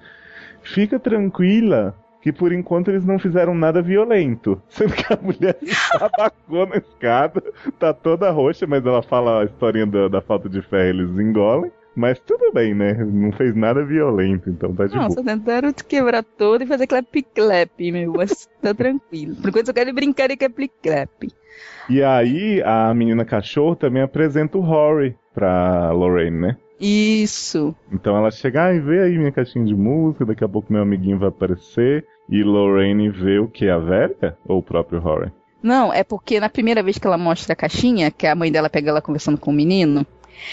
[0.61, 4.61] fica tranquila que por enquanto eles não fizeram nada violento.
[4.70, 7.41] Sendo que a mulher se abacou na escada,
[7.80, 11.72] tá toda roxa, mas ela fala a historinha da, da falta de fé, eles engolem.
[11.96, 12.93] Mas tudo bem, né?
[12.93, 15.24] Não fez nada violento, então tá de Não, boa.
[15.24, 18.14] tentaram te quebrar todo e fazer clap-clap, meu.
[18.14, 19.36] Mas tá tranquilo.
[19.38, 21.30] Por enquanto eu quero brincar de clap-clap.
[21.89, 26.58] E aí, a menina cachorro também apresenta o Rory pra Lorraine, né?
[26.80, 27.74] Isso.
[27.91, 31.18] Então ela chega, ai, vê aí minha caixinha de música, daqui a pouco meu amiguinho
[31.18, 32.06] vai aparecer.
[32.30, 33.70] E Lorraine vê o que?
[33.70, 34.38] A velha?
[34.46, 35.32] Ou o próprio Rory?
[35.64, 38.70] Não, é porque na primeira vez que ela mostra a caixinha, que a mãe dela
[38.70, 40.06] pega ela conversando com o menino,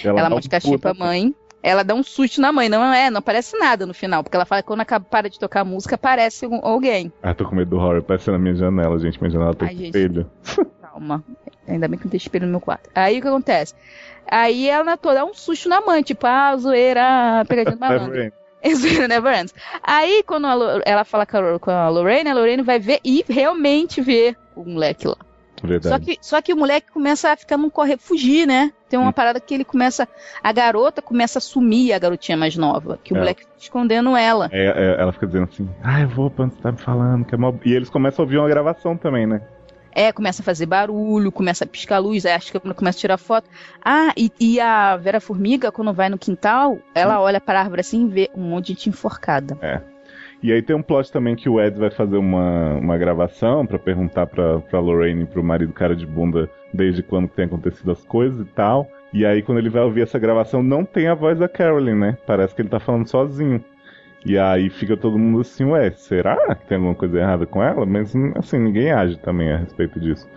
[0.04, 1.34] ela, um mostra a caixinha puta- pra mãe.
[1.64, 3.08] Ela dá um susto na mãe, não é?
[3.08, 5.64] Não aparece nada no final, porque ela fala que quando acaba, para de tocar a
[5.64, 7.12] música, aparece algum- alguém.
[7.22, 9.20] Ah, tô com medo do Rory, parece na minha janela, gente.
[9.20, 9.84] Minha janela gente.
[9.86, 10.28] espelho.
[10.80, 11.22] Calma.
[11.68, 12.90] Ainda bem que não tem espelho no meu quarto.
[12.92, 13.74] Aí o que acontece?
[14.28, 18.12] Aí ela toda dá um susto na mãe, tipo, ah, zoeira, pegadinha do malandro.
[18.12, 18.32] Never
[18.64, 19.54] É zoeira Never Ends.
[19.82, 23.24] Aí quando a ela fala com a, com a Lorraine, a Lorraine vai ver e
[23.28, 25.16] realmente vê o moleque lá.
[25.62, 26.04] Só Verdade.
[26.04, 28.72] que, só que o moleque começa a ficar num correr, fugir, né?
[28.88, 29.12] Tem uma Hum.
[29.12, 30.08] parada que ele começa.
[30.42, 32.98] A garota começa a sumir, a garotinha mais nova.
[33.02, 33.20] Que o É.
[33.20, 34.48] moleque fica escondendo ela.
[34.52, 37.24] É, é, ela fica dizendo assim, ah, eu vou pra onde você tá me falando,
[37.24, 37.38] que é.
[37.64, 39.40] E eles começam a ouvir uma gravação também, né?
[39.94, 43.18] É, começa a fazer barulho, começa a piscar luz, aí a câmera começa a tirar
[43.18, 43.48] foto.
[43.84, 47.82] Ah, e, e a Vera Formiga, quando vai no quintal, ela olha para a árvore
[47.82, 49.58] assim e vê um monte de gente enforcada.
[50.42, 53.78] E aí tem um plot também que o Ed vai fazer uma, uma gravação pra
[53.78, 58.04] perguntar pra, pra Lorraine e pro marido cara de bunda desde quando tem acontecido as
[58.04, 58.88] coisas e tal.
[59.12, 62.18] E aí quando ele vai ouvir essa gravação não tem a voz da Carolyn, né?
[62.26, 63.64] Parece que ele tá falando sozinho.
[64.26, 67.86] E aí fica todo mundo assim, ué, será que tem alguma coisa errada com ela?
[67.86, 70.28] Mas assim, ninguém age também a respeito disso.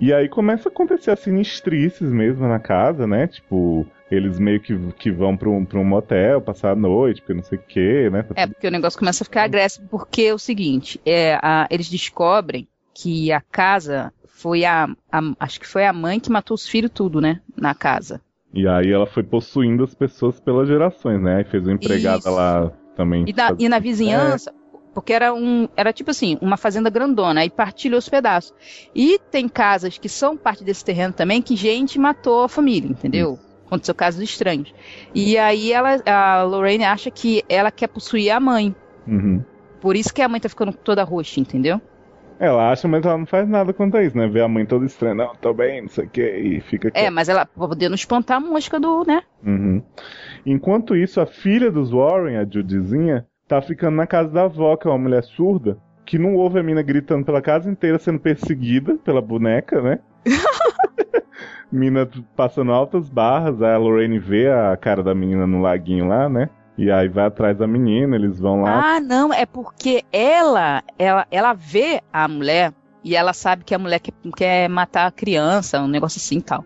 [0.00, 3.26] E aí começa a acontecer as sinistrices mesmo na casa, né?
[3.26, 7.34] Tipo, eles meio que, que vão pra um, pra um motel passar a noite, porque
[7.34, 8.22] não sei o quê, né?
[8.22, 11.66] Tá É, porque o negócio começa a ficar agressivo, porque é o seguinte, é, a-
[11.70, 16.54] eles descobrem que a casa foi a, a- Acho que foi a mãe que matou
[16.54, 17.40] os filhos tudo, né?
[17.56, 18.20] Na casa.
[18.52, 21.36] E aí ela foi possuindo as pessoas pelas gerações, né?
[21.36, 22.30] Aí fez uma empregada Isso.
[22.30, 23.24] lá também.
[23.28, 24.52] E na, e na vizinhança,
[24.92, 25.68] porque era um.
[25.76, 28.52] Era tipo assim, uma fazenda grandona, aí partilhou os pedaços.
[28.92, 33.38] E tem casas que são parte desse terreno também, que gente matou a família, entendeu?
[33.70, 34.74] Aconteceu casos estranhos.
[35.14, 38.74] E aí ela, a Lorraine acha que ela quer possuir a mãe.
[39.06, 39.44] Uhum.
[39.80, 41.80] Por isso que a mãe tá ficando toda roxa, entendeu?
[42.40, 44.26] Ela acha, mas ela não faz nada quanto a isso, né?
[44.26, 46.90] Vê a mãe toda estranha, não, tô bem, não sei o que, e fica É,
[46.90, 47.10] quieta.
[47.10, 49.22] mas ela pra poder não espantar a mosca do, né?
[49.46, 49.82] Uhum.
[50.44, 54.88] Enquanto isso, a filha dos Warren, a Judyzinha, tá ficando na casa da avó, que
[54.88, 58.96] é uma mulher surda, que não ouve a mina gritando pela casa inteira, sendo perseguida
[59.04, 60.00] pela boneca, né?
[61.70, 66.48] mina passando altas barras, a Lorraine vê a cara da menina no laguinho lá, né?
[66.76, 68.96] E aí vai atrás da menina, eles vão lá.
[68.96, 72.72] Ah, não, é porque ela, ela, ela vê a mulher
[73.04, 76.42] e ela sabe que a mulher quer, quer matar a criança, um negócio assim e
[76.42, 76.64] tal.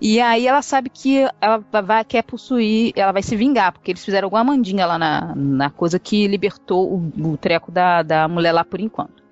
[0.00, 4.04] E aí ela sabe que ela vai, quer possuir, ela vai se vingar, porque eles
[4.04, 8.52] fizeram alguma mandinga lá na, na coisa que libertou o, o treco da, da mulher
[8.52, 9.22] lá por enquanto.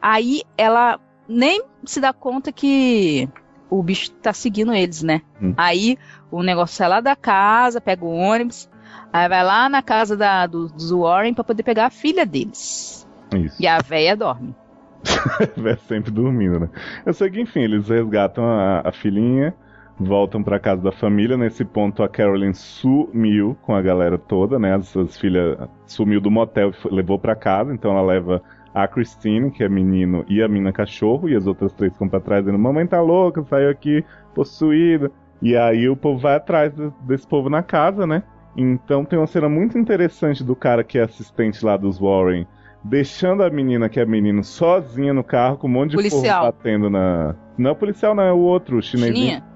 [0.00, 1.00] Aí ela
[1.30, 3.28] nem se dá conta que
[3.70, 5.22] o bicho tá seguindo eles, né?
[5.40, 5.54] Hum.
[5.56, 5.96] Aí
[6.30, 8.68] o negócio sai lá da casa, pega o ônibus,
[9.12, 13.08] aí vai lá na casa da, do, dos Warren pra poder pegar a filha deles.
[13.34, 13.62] Isso.
[13.62, 14.54] E a véia dorme.
[15.56, 16.68] Vai sempre dormindo, né?
[17.06, 19.54] Eu sei que, enfim, eles resgatam a, a filhinha,
[19.98, 21.36] voltam pra casa da família.
[21.36, 24.74] Nesse ponto, a Carolyn sumiu com a galera toda, né?
[24.74, 25.56] As, as filhas
[25.86, 28.42] sumiu do motel e levou pra casa, então ela leva
[28.74, 32.20] a Christine, que é menino, e a mina cachorro, e as outras três ficam pra
[32.20, 34.04] trás dizendo: Mamãe tá louca, saiu aqui
[34.34, 35.10] possuída.
[35.42, 38.22] E aí o povo vai atrás de- desse povo na casa, né?
[38.56, 42.46] Então tem uma cena muito interessante do cara que é assistente lá dos Warren,
[42.84, 46.40] deixando a menina, que é menino, sozinha no carro, com um monte de Policial.
[46.44, 47.34] povo batendo na.
[47.56, 48.82] Não é o policial, não, é o outro, o?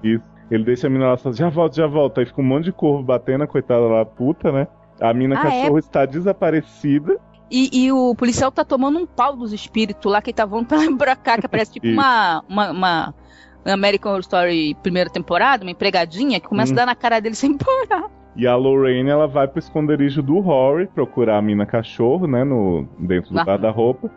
[0.03, 0.35] Isso.
[0.51, 2.21] Ele deixa a menina lá sozinha, já volta, já volta.
[2.21, 4.67] Aí fica um monte de corvo batendo, a coitada lá, puta, né?
[5.01, 7.17] A mina Ah, cachorro está desaparecida.
[7.49, 10.65] E, e o policial tá tomando um pau dos espíritos lá que ele tá voando
[10.67, 13.15] pra pra cá, que parece tipo uma, uma, uma
[13.65, 16.75] American Horror Story primeira temporada, uma empregadinha que começa Hum.
[16.75, 18.09] a dar na cara dele sem parar.
[18.35, 22.43] E a Lorraine, ela vai pro esconderijo do Rory procurar a mina cachorro, né?
[22.43, 24.11] No, dentro do guarda-roupa.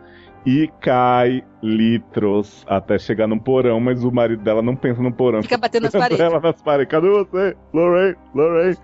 [0.45, 5.41] E cai litros até chegar no porão, mas o marido dela não pensa no porão.
[5.41, 6.43] Fica batendo nas Ela paredes.
[6.43, 6.91] nas paredes.
[6.91, 7.55] Cadê você?
[7.73, 8.77] Lorraine, Lorraine.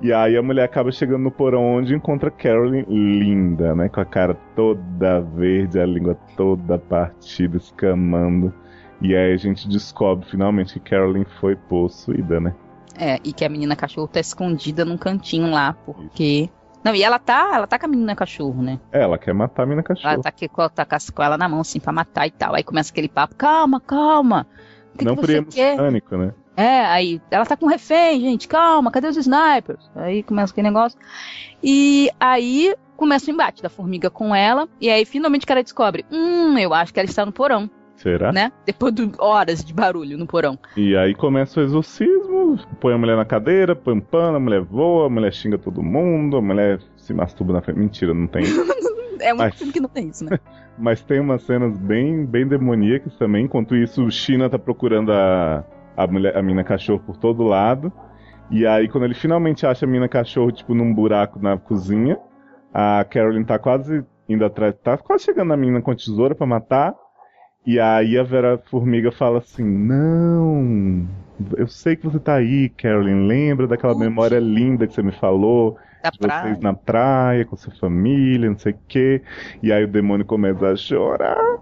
[0.00, 3.88] E aí a mulher acaba chegando no porão onde encontra Carolyn linda, né?
[3.88, 8.52] Com a cara toda verde, a língua toda partida, escamando.
[9.00, 12.54] E aí a gente descobre finalmente que Carolyn foi possuída, né?
[12.98, 16.48] É, e que a menina cachorro tá escondida num cantinho lá, porque.
[16.84, 18.78] Não, e ela tá, ela tá com a menina cachorro, né?
[18.92, 20.14] Ela quer matar a mina cachorro.
[20.14, 22.54] Ela tá, aqui, com- tá com ela na mão, assim, pra matar e tal.
[22.54, 24.46] Aí começa aquele papo, calma, calma.
[24.96, 25.76] Que, não que você quer?
[25.76, 26.32] pânico, né?
[26.56, 29.90] É, aí ela tá com refém, gente, calma, cadê os snipers?
[29.94, 30.98] Aí começa aquele negócio.
[31.62, 34.66] E aí começa o embate da formiga com ela.
[34.80, 38.32] E aí finalmente o cara descobre: hum, eu acho que ela está no porão, Será?
[38.32, 38.50] né?
[38.64, 40.58] Depois de horas de barulho no porão.
[40.76, 44.62] E aí começa o exorcismo, põe a mulher na cadeira, põe um pano, a mulher
[44.62, 47.78] voa, a mulher xinga todo mundo, a mulher se masturba na frente.
[47.78, 48.44] Mentira, não tem.
[49.18, 50.38] É um filme que não tem isso, né?
[50.78, 53.46] Mas tem umas cenas bem, bem demoníacas também.
[53.46, 55.64] Enquanto isso, o China tá procurando a,
[55.96, 57.92] a, mulher, a mina cachorro por todo lado.
[58.50, 62.18] E aí, quando ele finalmente acha a mina cachorro, tipo, num buraco na cozinha,
[62.72, 66.46] a Carolyn tá quase indo atrás, tá quase chegando na menina com a tesoura pra
[66.46, 66.94] matar.
[67.66, 71.08] E aí a Vera Formiga fala assim: Não,
[71.56, 73.26] eu sei que você tá aí, Carolyn.
[73.26, 75.76] Lembra daquela memória linda que você me falou?
[76.02, 76.42] Da de praia.
[76.42, 79.22] vocês na praia, com sua família, não sei o quê.
[79.60, 81.58] E aí o demônio começa a chorar.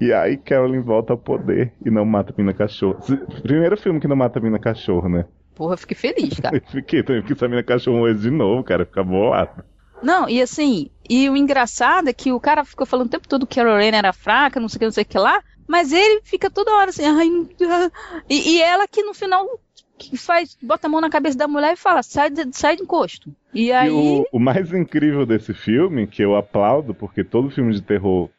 [0.00, 2.98] E aí Carolyn volta ao poder e não mata a mina cachorro.
[3.42, 5.26] Primeiro filme que não mata a mina cachorro, né?
[5.54, 6.60] Porra, eu fiquei feliz, cara.
[6.70, 8.86] Fiquei também, porque essa mina cachorro morreu de novo, cara.
[8.86, 9.62] Fica bolado.
[10.02, 13.46] Não, e assim, e o engraçado é que o cara ficou falando o tempo todo
[13.46, 15.92] que a Lorena era fraca, não sei o que, não sei o que lá, mas
[15.92, 17.28] ele fica toda hora assim, ai,
[17.68, 17.90] ah",
[18.26, 19.46] e, e ela que no final
[19.98, 22.84] que faz, bota a mão na cabeça da mulher e fala, sai, de- sai do
[22.84, 23.30] encosto.
[23.52, 27.74] E aí, E o, o mais incrível desse filme, que eu aplaudo, porque todo filme
[27.74, 28.30] de terror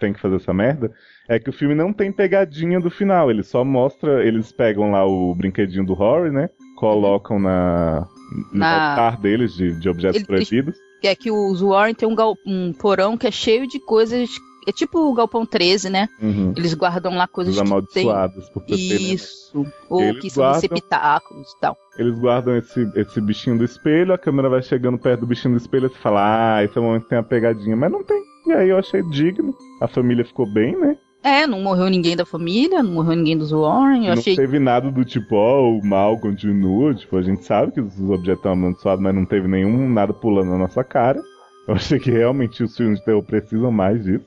[0.00, 0.90] tem que fazer essa merda,
[1.28, 3.30] é que o filme não tem pegadinha do final.
[3.30, 4.24] Ele só mostra.
[4.26, 6.48] Eles pegam lá o brinquedinho do Horror, né?
[6.76, 8.06] Colocam na.
[8.52, 10.76] No Na- altar deles de, de objetos Ele- proibidos.
[11.02, 14.30] é que os Warren tem um, gal- um porão que é cheio de coisas,
[14.68, 16.08] é tipo o Galpão 13, né?
[16.22, 16.52] Uhum.
[16.56, 17.72] Eles guardam lá coisas Os que tem...
[18.04, 19.14] amaldiçoados por ter veneno.
[19.14, 19.66] Isso.
[19.88, 21.76] Ou Eles que são guardam- receptáculos e tal.
[21.98, 25.60] Eles guardam esse, esse bichinho do espelho, a câmera vai chegando perto do bichinho do
[25.60, 28.04] espelho e você fala, ah, esse é o momento que tem a pegadinha, mas não
[28.04, 28.22] tem.
[28.50, 29.54] E aí eu achei digno.
[29.80, 30.96] A família ficou bem, né?
[31.22, 34.06] É, não morreu ninguém da família, não morreu ninguém dos Warren.
[34.06, 36.92] Eu não achei teve nada do tipo, ó, o mal continua.
[36.94, 40.50] Tipo, a gente sabe que os objetos estão amaldiçoados, mas não teve nenhum nada pulando
[40.50, 41.22] na nossa cara.
[41.68, 44.24] Eu achei que realmente os filmes de terror precisam mais disso.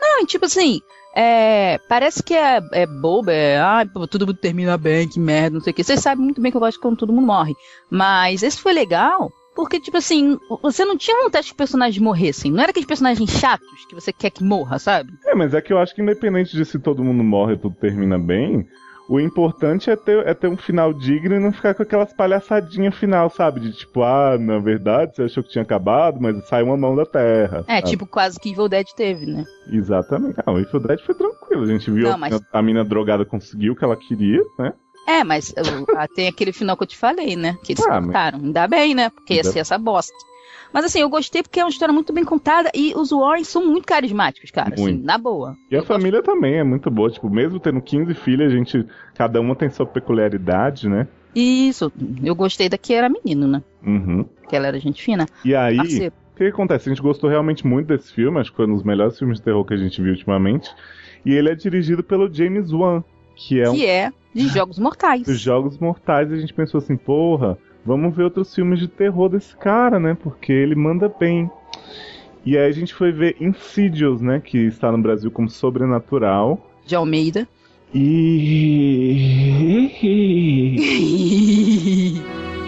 [0.00, 0.80] Não, e tipo assim,
[1.14, 5.60] é, parece que é, é bobo, é, ah, todo mundo termina bem, que merda, não
[5.60, 5.84] sei o que.
[5.84, 7.54] Vocês sabem muito bem que eu gosto quando todo mundo morre.
[7.88, 12.50] Mas esse foi legal, porque, tipo assim, você não tinha vontade que os personagens morressem.
[12.50, 15.12] Não era aqueles personagens chatos que você quer que morra, sabe?
[15.24, 17.74] É, mas é que eu acho que independente de se todo mundo morre e tudo
[17.76, 18.66] termina bem,
[19.08, 22.94] o importante é ter, é ter um final digno e não ficar com aquelas palhaçadinhas
[22.96, 23.60] final, sabe?
[23.60, 27.04] De tipo, ah, na verdade você achou que tinha acabado, mas saiu uma mão da
[27.04, 27.64] terra.
[27.68, 27.90] É, sabe?
[27.90, 29.44] tipo quase que Evil Dead teve, né?
[29.70, 30.36] Exatamente.
[30.44, 31.62] Ah, o Evil Dead foi tranquilo.
[31.64, 34.40] A gente viu Não, a, mas- mina, a mina drogada conseguiu o que ela queria,
[34.58, 34.72] né?
[35.06, 35.54] É, mas
[35.96, 37.56] ah, tem aquele final que eu te falei, né?
[37.62, 38.34] Que eles Ah, mas-.
[38.34, 39.10] Ainda bem, né?
[39.10, 40.14] Porque ia ser essa bosta.
[40.72, 43.64] Mas assim, eu gostei porque é uma história muito bem contada e os Warren são
[43.64, 44.74] muito carismáticos, cara.
[44.74, 45.04] Assim, Muito.
[45.04, 45.56] na boa.
[45.70, 47.08] E a família também é muito boa.
[47.08, 48.84] Tipo, mesmo tendo 15 filhas, a gente.
[49.14, 51.06] Cada uma tem sua peculiaridade, né?
[51.32, 53.62] Isso, eu gostei da que era menino, né?
[53.86, 54.24] Uhum.
[54.48, 55.26] Que ela era gente fina.
[55.44, 55.76] E aí.
[55.76, 56.14] Parceiro.
[56.32, 56.88] O que, que acontece?
[56.88, 59.44] A gente gostou realmente muito desse filme, acho que foi um dos melhores filmes de
[59.44, 60.68] terror que a gente viu ultimamente.
[61.24, 65.22] E ele é dirigido pelo James Wan, que é um Que é de Jogos Mortais.
[65.22, 66.32] dos Jogos Mortais.
[66.32, 70.16] A gente pensou assim, porra, vamos ver outros filmes de terror desse cara, né?
[70.20, 71.50] Porque ele manda bem.
[72.44, 74.40] E aí a gente foi ver Insidious, né?
[74.44, 76.70] Que está no Brasil como Sobrenatural.
[76.84, 77.48] De Almeida.
[77.94, 79.40] E.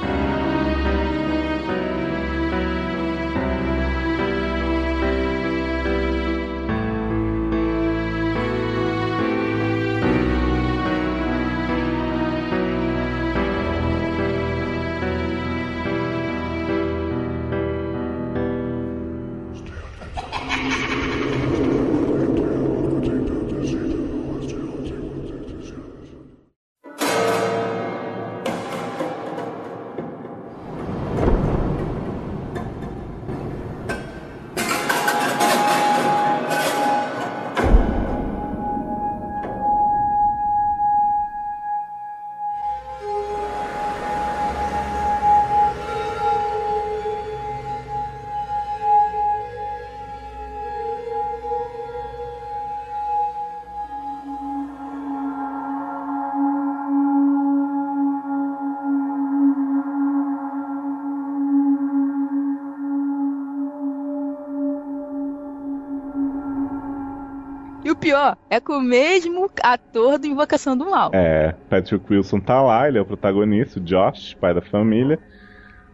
[68.06, 71.10] pior é com o mesmo ator do Invocação do Mal.
[71.12, 75.18] É, Patrick Wilson tá lá, ele é o protagonista, o Josh, pai da família.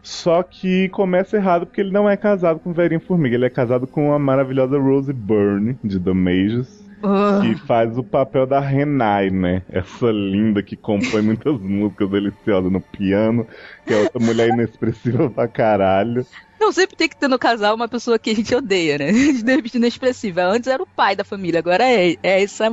[0.02, 3.51] Só que começa errado porque ele não é casado com o Verinho Formiga, ele é
[3.51, 8.59] casado com a maravilhosa Rose Byrne, de The Mages, Ah, que faz o papel da
[8.60, 9.62] Renai, né?
[9.70, 13.47] Essa linda que compõe muitas músicas deliciosas no piano,
[13.86, 16.26] que é outra mulher inexpressiva pra caralho.
[16.62, 19.10] Não, sempre tem que ter no casal uma pessoa que a gente odeia, né?
[19.43, 20.44] De repente inexpressiva.
[20.44, 22.68] Antes era o pai da família, agora é, é essa,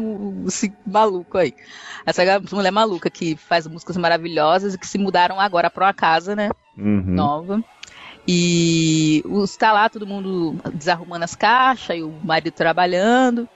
[0.46, 1.56] esse maluco aí.
[2.06, 2.22] Essa
[2.52, 6.52] mulher maluca que faz músicas maravilhosas e que se mudaram agora pra uma casa, né?
[6.78, 7.02] Uhum.
[7.16, 7.64] Nova.
[8.28, 13.50] E os, tá lá todo mundo desarrumando as caixas e o marido trabalhando.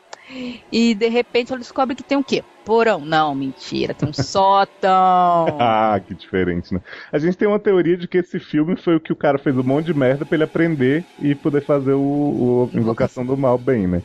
[0.71, 2.43] E de repente ela descobre que tem o quê?
[2.65, 2.99] Porão.
[2.99, 5.45] Não, mentira, tem um sótão.
[5.59, 6.81] Ah, que diferente, né?
[7.11, 9.57] A gente tem uma teoria de que esse filme foi o que o cara fez
[9.57, 13.57] um monte de merda pra ele aprender e poder fazer o, o Invocação do Mal
[13.57, 14.01] bem, né?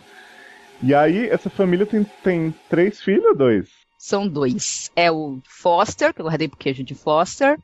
[0.82, 3.69] E aí, essa família tem, tem três filhos ou dois?
[3.99, 4.90] São dois.
[4.95, 7.59] É o Foster, que eu guardei pro queijo de Foster,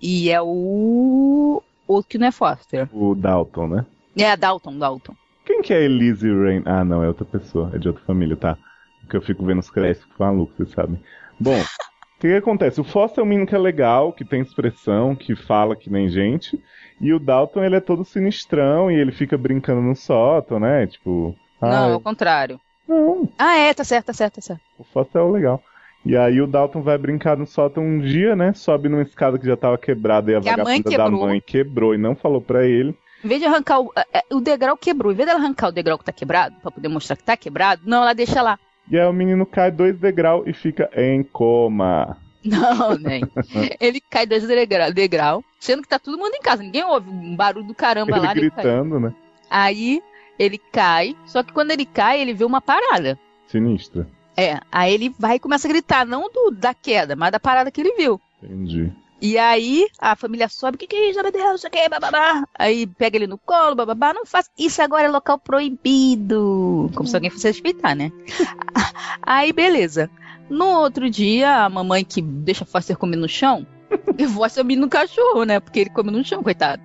[0.00, 1.62] e é o.
[1.86, 2.86] Outro que não é Foster.
[2.92, 3.86] O Dalton, né?
[4.14, 5.14] É Dalton, Dalton.
[5.48, 6.62] Quem que é Elise Rain?
[6.66, 8.58] Ah, não, é outra pessoa, é de outra família, tá?
[9.00, 11.00] Porque eu fico vendo os créditos, fico maluco, vocês sabem.
[11.40, 12.78] Bom, o que, que acontece?
[12.82, 16.06] O Foster é um menino que é legal, que tem expressão, que fala que nem
[16.10, 16.62] gente.
[17.00, 20.86] E o Dalton, ele é todo sinistrão e ele fica brincando no sótão, né?
[20.86, 21.34] Tipo.
[21.62, 22.60] Não, ao contrário.
[22.86, 24.60] não, Ah, é, tá certo, tá certo, tá certo.
[24.78, 25.62] O Foster é o legal.
[26.04, 28.52] E aí o Dalton vai brincar no sótão um dia, né?
[28.52, 31.26] Sobe numa escada que já tava quebrada e a Que a vagabunda da quebrou.
[31.26, 32.94] mãe quebrou e não falou pra ele.
[33.24, 35.98] Em vez de arrancar o, é, o degrau quebrou, em vez dela arrancar o degrau
[35.98, 38.58] que tá quebrado, pra poder mostrar que tá quebrado, não, ela deixa lá.
[38.90, 42.16] E aí o menino cai dois degraus e fica em coma.
[42.44, 43.22] Não, nem.
[43.80, 47.36] Ele cai dois degrau, degrau, sendo que tá todo mundo em casa, ninguém ouve um
[47.36, 48.32] barulho do caramba Ele lá.
[48.32, 49.12] gritando, né?
[49.50, 50.00] Aí
[50.38, 53.18] ele cai, só que quando ele cai, ele vê uma parada.
[53.48, 54.08] Sinistra.
[54.36, 57.72] É, aí ele vai e começa a gritar, não do, da queda, mas da parada
[57.72, 58.20] que ele viu.
[58.42, 58.92] Entendi.
[59.20, 62.44] E aí a família sobe, o que, que é isso, meu Deus, isso aqui, bababá.
[62.56, 64.48] Aí pega ele no colo, bababá, não faz.
[64.58, 66.90] Isso agora é local proibido.
[66.94, 68.12] Como se alguém fosse respeitar, né?
[69.22, 70.08] aí, beleza.
[70.48, 73.66] No outro dia, a mamãe que deixa Foster comer no chão,
[74.16, 75.60] eu vou subir no cachorro, né?
[75.60, 76.80] Porque ele come no chão, coitado.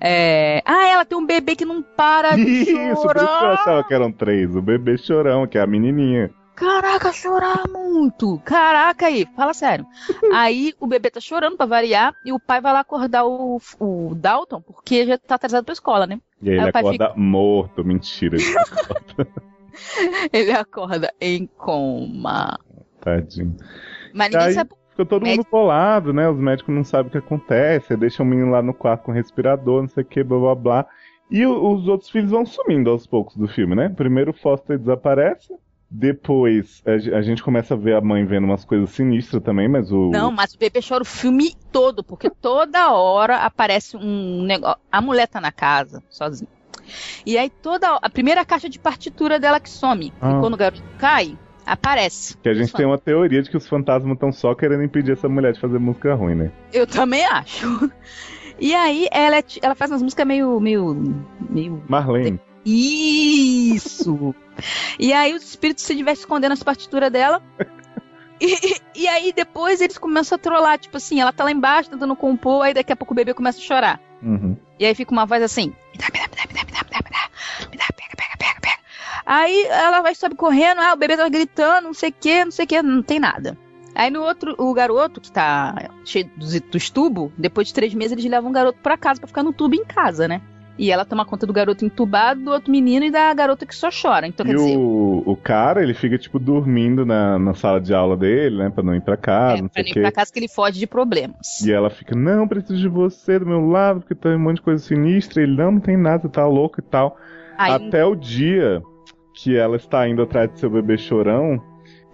[0.00, 0.62] É...
[0.64, 3.52] Ah, ela tem um bebê que não para de Isso, por isso que eu chorar.
[3.54, 4.54] achava que eram três.
[4.56, 6.30] O bebê chorão, que é a menininha.
[6.56, 8.40] Caraca, chorar muito.
[8.44, 9.86] Caraca aí, fala sério.
[10.34, 14.14] aí o bebê tá chorando pra variar e o pai vai lá acordar o, o
[14.14, 16.18] Dalton porque já tá atrasado pra escola, né?
[16.42, 17.84] E aí Aí ele acorda morto.
[17.84, 18.36] Mentira.
[18.36, 18.46] ele
[20.32, 22.58] Ele acorda em coma.
[23.00, 23.54] Tadinho.
[24.12, 24.70] Mas ninguém Aí- sabe.
[24.90, 26.26] Ficou todo mundo colado, né?
[26.26, 27.94] Os médicos não sabem o que acontece.
[27.98, 30.86] Deixa o menino lá no quarto com respirador, não sei o que, blá blá blá.
[31.30, 33.90] E os outros filhos vão sumindo aos poucos do filme, né?
[33.90, 35.52] Primeiro o Foster desaparece,
[35.90, 39.68] Depois, a, ge- a gente começa a ver a mãe vendo umas coisas sinistras também,
[39.68, 40.10] mas o.
[40.10, 44.78] Não, mas o bebê chora o filme todo, porque toda hora aparece um negócio.
[44.90, 46.48] A mulher tá na casa, sozinha.
[47.24, 50.12] E aí toda a primeira caixa de partitura dela que some.
[50.20, 50.30] Ah.
[50.36, 52.36] E quando o garoto cai, aparece.
[52.38, 55.28] Que a gente tem uma teoria de que os fantasmas estão só querendo impedir essa
[55.28, 56.52] mulher de fazer música ruim, né?
[56.72, 57.90] Eu também acho.
[58.58, 60.58] E aí ela, é ela faz umas músicas meio.
[60.58, 61.22] meio.
[61.50, 61.82] meio.
[61.86, 62.40] Marlene.
[62.64, 64.34] Isso!
[64.98, 67.42] E aí os espíritos se diverte escondendo as partituras dela.
[68.38, 72.14] E, e aí depois eles começam a trollar, tipo assim, ela tá lá embaixo tentando
[72.14, 73.98] compor, aí daqui a pouco o bebê começa a chorar.
[74.22, 74.56] Uhum.
[74.78, 76.72] E aí fica uma voz assim: me dá, me dá, me dá, me dá, me
[76.72, 78.78] dá, me dá, me dá, me dá, pega, pega, pega, pega.
[79.24, 82.52] Aí ela vai sobe correndo, ah, o bebê tá gritando, não sei o que, não
[82.52, 83.56] sei o que, não tem nada.
[83.94, 88.12] Aí no outro, o garoto que tá cheio dos, dos tubos, depois de três meses
[88.12, 90.42] eles levam o garoto pra casa pra ficar no tubo em casa, né?
[90.78, 93.88] E ela toma conta do garoto entubado, do outro menino e da garota que só
[93.90, 94.26] chora.
[94.26, 97.94] Então, E quer dizer, o, o cara, ele fica, tipo, dormindo na, na sala de
[97.94, 98.68] aula dele, né?
[98.70, 100.48] Pra não ir pra casa, é, não pra sei o ir pra casa que ele
[100.48, 101.60] foge de problemas.
[101.64, 104.62] E ela fica, não, preciso de você do meu lado, porque tem um monte de
[104.62, 105.42] coisa sinistra.
[105.42, 107.16] Ele, não, não tem nada, tá louco e tal.
[107.56, 108.82] Aí, Até o dia
[109.34, 111.58] que ela está indo atrás de seu bebê chorão,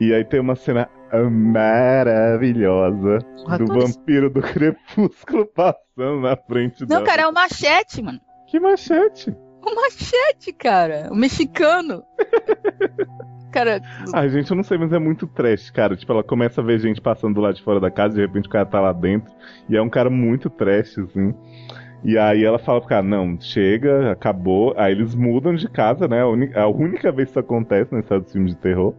[0.00, 0.88] e aí tem uma cena
[1.30, 3.98] maravilhosa Porra, do tudo isso.
[3.98, 7.04] vampiro do crepúsculo passando na frente Não, dela.
[7.04, 8.20] cara, é o machete, mano.
[8.52, 9.34] Que machete!
[9.64, 11.08] O machete, cara.
[11.10, 12.02] O mexicano.
[13.50, 13.80] cara,
[14.12, 15.96] Ai, gente, eu não sei, mas é muito trash, cara.
[15.96, 18.46] Tipo, ela começa a ver gente passando do lado de fora da casa, de repente
[18.46, 19.32] o cara tá lá dentro.
[19.70, 21.34] E é um cara muito trash, assim.
[22.04, 24.74] E aí ela fala pro cara, não, chega, acabou.
[24.76, 26.20] Aí eles mudam de casa, né?
[26.54, 28.92] A, a única vez que isso acontece nesse dos filmes de terror.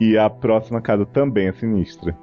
[0.00, 2.16] E a próxima casa também é sinistra.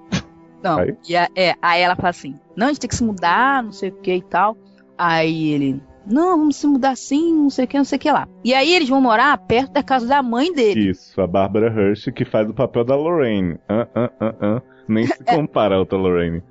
[0.63, 0.97] Não, Aí?
[1.07, 3.71] e a- é, aí ela fala assim, não, a gente tem que se mudar, não
[3.71, 4.57] sei o que e tal.
[4.97, 8.11] Aí ele, não, vamos se mudar sim, não sei o que, não sei o que
[8.11, 8.27] lá.
[8.43, 10.89] E aí eles vão morar perto da casa da mãe dele.
[10.89, 13.57] Isso, a Bárbara Hirsch, que faz o papel da Lorraine.
[13.69, 14.11] Ah, ah,
[14.41, 14.61] ah.
[14.87, 16.41] Nem se compara a outra Lorraine.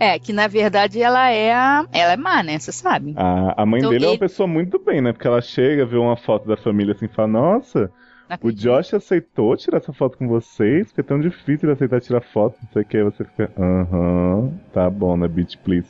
[0.00, 3.14] É, que na verdade ela é a, ela é má, né, você sabe.
[3.16, 5.12] A, a mãe Então, dele é uma ele- pessoa muito bem, né?
[5.12, 7.90] Porque ela chega, vê uma foto da família assim e fala, nossa,
[8.42, 10.88] O Josh aceitou tirar essa foto com vocês?
[10.88, 12.96] Porque é tão difícil ele aceitar tirar foto, não sei o que.
[12.96, 15.88] Aí você fica, aham, tá bom, né, bitch, please.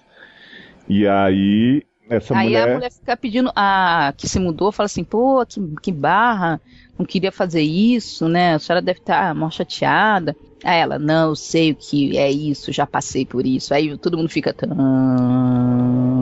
[0.89, 2.69] E aí, essa Aí mulher.
[2.69, 6.61] a mulher fica pedindo, a que se mudou, fala assim, pô, que, que barra,
[6.99, 8.55] não queria fazer isso, né?
[8.55, 10.35] A senhora deve estar mó chateada.
[10.65, 13.73] Aí ela, não, eu sei o que é isso, já passei por isso.
[13.73, 14.53] Aí todo mundo fica.
[14.53, 14.67] "Tã".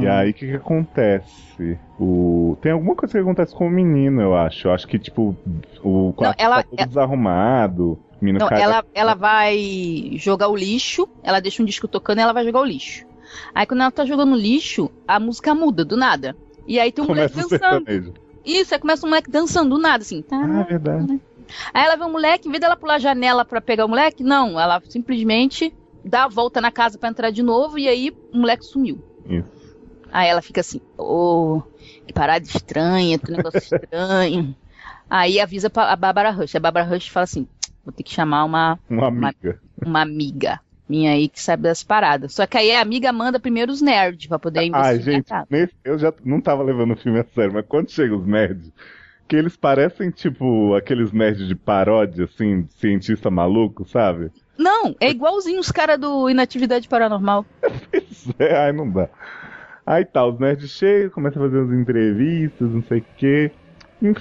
[0.03, 1.79] E aí, o que que acontece?
[1.99, 2.57] O...
[2.61, 4.69] Tem alguma coisa que acontece com o menino, eu acho.
[4.69, 5.35] Eu acho que, tipo,
[5.83, 7.93] o quarto ela- tá todo desarrumado.
[8.21, 12.19] O menino Não, cai ela, ela vai jogar o lixo, ela deixa um disco tocando
[12.19, 13.06] e ela vai jogar o lixo.
[13.55, 16.37] Aí quando ela tá jogando lixo, a música muda, do nada.
[16.67, 18.15] E aí tem um moleque começa o dançando.
[18.45, 20.23] Isso, aí começa um moleque dançando do nada, assim.
[20.23, 21.21] Tá, Ah, é verdade.
[21.73, 24.23] Aí ela vê o moleque, em vez dela pular a janela pra pegar o moleque,
[24.25, 25.73] não, ela simplesmente
[26.05, 29.03] dá a volta na casa pra entrar de novo e aí o moleque sumiu.
[29.29, 29.77] Isso.
[30.13, 31.63] Aí ela fica assim, ô,
[32.07, 34.57] que parada estranha, que negócio estranho.
[35.09, 36.55] Aí avisa a Bárbara Rush.
[36.57, 37.47] A Bárbara Rush fala assim,
[37.85, 39.61] vou ter que chamar uma, Uma amiga.
[39.85, 42.35] uma amiga minha aí que sabe das paradas.
[42.35, 44.87] Só que aí a amiga manda primeiro os nerds pra poder investigar.
[44.93, 48.15] Ai, gente, nesse- eu já não tava levando o filme a sério, mas quando chega
[48.17, 48.71] os nerds,
[49.29, 54.31] que eles parecem, tipo, aqueles nerds de paródia, assim, de cientista maluco, sabe?
[54.57, 57.45] Não, é igualzinho os caras do Inatividade Paranormal.
[58.11, 59.09] Isso é, ai, não dá.
[59.85, 63.51] Aí tá, os nerds chegam, começam a fazer as entrevistas, não sei o quê.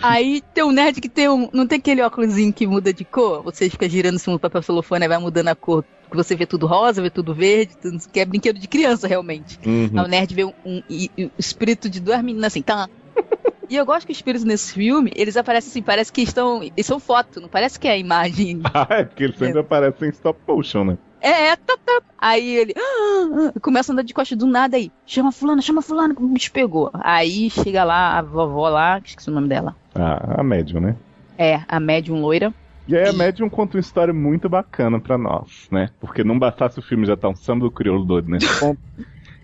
[0.02, 1.50] Aí tem um nerd que tem um.
[1.54, 3.44] Não tem aquele óculosinho que muda de cor?
[3.44, 5.84] Você fica girando cima do papel celofane vai mudando a cor.
[6.10, 9.60] Que você vê tudo rosa, vê tudo verde, tudo, que é brinquedo de criança, realmente.
[9.66, 9.90] uhum.
[10.00, 12.88] Aí o nerd vê um, um- o espírito de duas meninas assim, tá.
[13.68, 16.62] E eu gosto que os espíritos nesse filme, eles aparecem assim, parece que estão.
[16.62, 18.62] Eles são foto, não parece que é a imagem.
[18.72, 20.98] Ah, é porque eles sempre aparecem em stop motion, né?
[21.20, 22.00] É, é, tá, tá.
[22.26, 24.92] Aí ele ah, começa a andar de costas do nada aí.
[25.06, 26.90] Chama fulano, chama fulano, que o bicho pegou.
[26.96, 29.76] Aí chega lá a vovó lá, que esqueci o nome dela.
[29.94, 30.96] Ah, a médium, né?
[31.38, 32.52] É, a médium loira.
[32.88, 35.92] E aí a médium conta uma história muito bacana pra nós, né?
[36.00, 38.82] Porque não bastasse o filme já tá um samba do crioulo doido nesse ponto.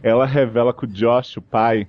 [0.01, 1.87] ela revela que o Josh, o pai,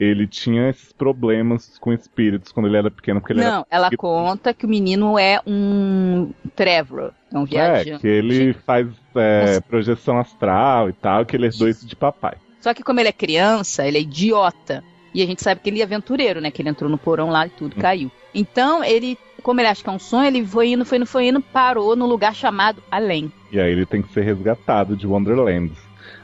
[0.00, 4.54] ele tinha esses problemas com espíritos quando ele era pequeno, porque ele Não, ela conta
[4.54, 7.74] que o menino é um traveler, é um era.
[7.74, 7.92] viajante.
[7.92, 12.36] É, que ele faz é, projeção astral e tal, que ele herdou isso de papai.
[12.60, 14.82] Só que como ele é criança, ele é idiota.
[15.12, 16.50] E a gente sabe que ele é aventureiro, né?
[16.50, 18.10] Que ele entrou no porão lá e tudo, caiu.
[18.32, 21.26] Então, ele, como ele acha que é um sonho, ele foi indo, foi indo, foi
[21.26, 23.30] indo, parou no lugar chamado Além.
[23.50, 25.72] E aí ele tem que ser resgatado de Wonderland.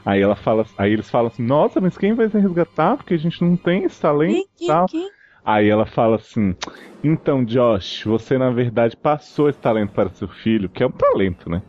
[0.07, 2.95] Aí ela fala, aí eles falam assim, nossa, mas quem vai se resgatar?
[2.95, 4.85] Porque a gente não tem esse talento e tal.
[5.43, 6.55] Aí ela fala assim:
[7.03, 11.49] Então, Josh, você na verdade passou esse talento para seu filho, que é um talento,
[11.49, 11.61] né?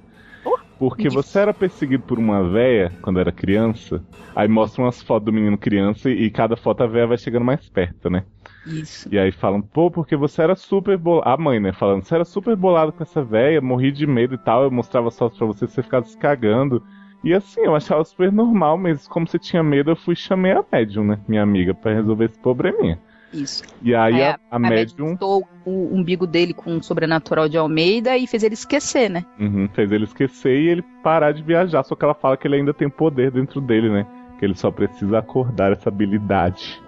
[0.78, 4.00] Porque você era perseguido por uma véia quando era criança.
[4.36, 7.68] Aí mostra umas fotos do menino criança e cada foto a véia vai chegando mais
[7.68, 8.22] perto, né?
[8.64, 9.12] Isso.
[9.12, 11.28] E aí falam, pô, porque você era super bolado.
[11.28, 11.72] A mãe, né?
[11.72, 14.62] Falando, você era super bolado com essa véia, morri de medo e tal.
[14.62, 16.80] Eu mostrava as fotos pra você, você ficava se cagando.
[17.22, 20.52] E assim, eu achava super normal, mas como você tinha medo, eu fui e chamei
[20.52, 21.18] a médium, né?
[21.26, 22.98] Minha amiga, pra resolver esse probleminha.
[23.32, 23.62] Isso.
[23.82, 28.16] E aí, Aí a, a médium cortou o umbigo dele com o sobrenatural de Almeida
[28.16, 29.24] e fez ele esquecer, né?
[29.38, 31.82] uhum, fez ele esquecer e ele parar de viajar.
[31.82, 34.06] Só que ela fala que ele ainda tem poder dentro dele, né?
[34.38, 36.80] Que ele só precisa acordar essa habilidade.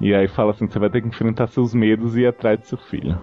[0.00, 2.66] E aí fala assim: você vai ter que enfrentar seus medos e ir atrás do
[2.66, 3.16] seu filho.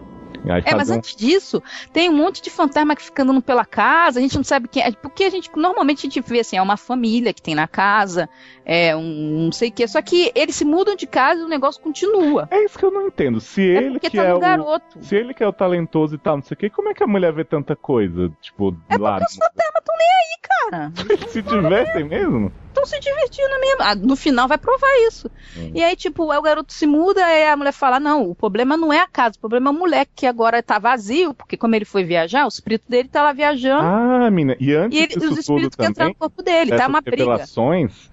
[0.46, 1.62] É, mas faz um- antes disso,
[1.92, 4.84] tem um monte de fantasma que fica andando pela casa, a gente não sabe quem
[4.84, 4.92] é.
[4.92, 8.30] Porque a gente, normalmente a gente vê assim, é uma família que tem na casa,
[8.66, 9.88] é um não sei o quê.
[9.88, 12.48] Só que eles se mudam de casa e o negócio continua.
[12.52, 13.40] É isso que eu não entendo.
[13.42, 14.40] Se É ele porque que tá é no o.
[14.40, 15.04] garoto.
[15.04, 17.04] Se ele que é o talentoso e tal, não sei o que, como é que
[17.04, 18.32] a mulher vê tanta coisa?
[18.42, 19.18] Tipo, É lá.
[19.20, 20.38] porque os fantasmas estão nem aí,
[20.72, 20.92] cara.
[21.30, 22.52] Se divertem mesmo?
[22.78, 23.78] Estão se divertindo mesmo.
[23.82, 25.30] Ah, no final vai provar isso.
[25.58, 25.72] Hum.
[25.74, 27.22] E aí, tipo, aí o garoto se muda
[27.52, 30.12] a mulher fala: não, o problema não é a casa, o problema é o moleque
[30.16, 33.82] que agora tá vazio, porque como ele foi viajar, o espírito dele tá lá viajando.
[33.84, 34.56] Ah, mina.
[34.60, 37.02] E antes e ele- disso os espíritos que entram também, no corpo dele, tá uma
[37.02, 37.18] briga.
[37.24, 38.12] revelações.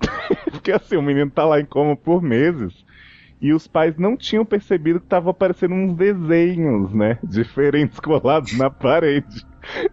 [0.50, 2.72] Porque assim, o menino tá lá em coma por meses.
[3.40, 7.18] E os pais não tinham percebido que tava aparecendo uns desenhos, né?
[7.22, 9.44] Diferentes colados na parede.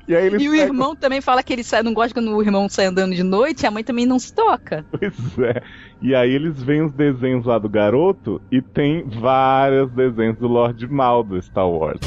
[0.07, 2.35] E aí eles E o pegam- irmão também fala que ele sai, não gosta quando
[2.35, 4.85] o irmão sai andando de noite, e a mãe também não se toca.
[4.91, 5.61] Pois é.
[6.01, 10.87] E aí eles veem os desenhos lá do garoto e tem vários desenhos do Lord
[10.91, 11.99] Mal do Star Wars.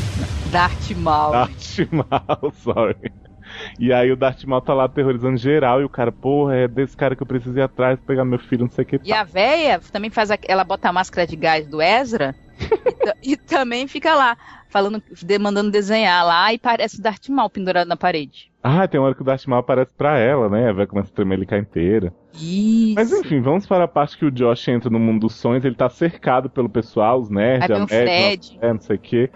[0.51, 1.33] Darth Maul.
[1.33, 2.97] Darth Maul, sorry.
[3.79, 6.97] E aí o Darth Maul tá lá aterrorizando geral e o cara, porra, é desse
[6.97, 9.01] cara que eu preciso ir atrás pegar meu filho, não sei o que.
[9.05, 10.31] E a véia também faz.
[10.31, 12.35] a- Ela bota a máscara de gás do Ezra
[13.23, 14.37] e, e também fica lá,
[14.69, 15.03] falando,
[15.41, 18.53] mandando desenhar lá e parece o Darth Maul pendurado na parede.
[18.63, 20.69] Ah, tem uma hora que o Darth Maul aparece pra ela, né?
[20.71, 22.13] A véia começa a tremer ele cá inteira.
[22.33, 22.95] Isso.
[22.95, 25.75] Mas enfim, vamos para a parte que o Josh entra no mundo dos sonhos, ele
[25.75, 28.59] tá cercado pelo pessoal, os nerds, Aí a médium, Fred.
[28.63, 29.31] é, não sei o que.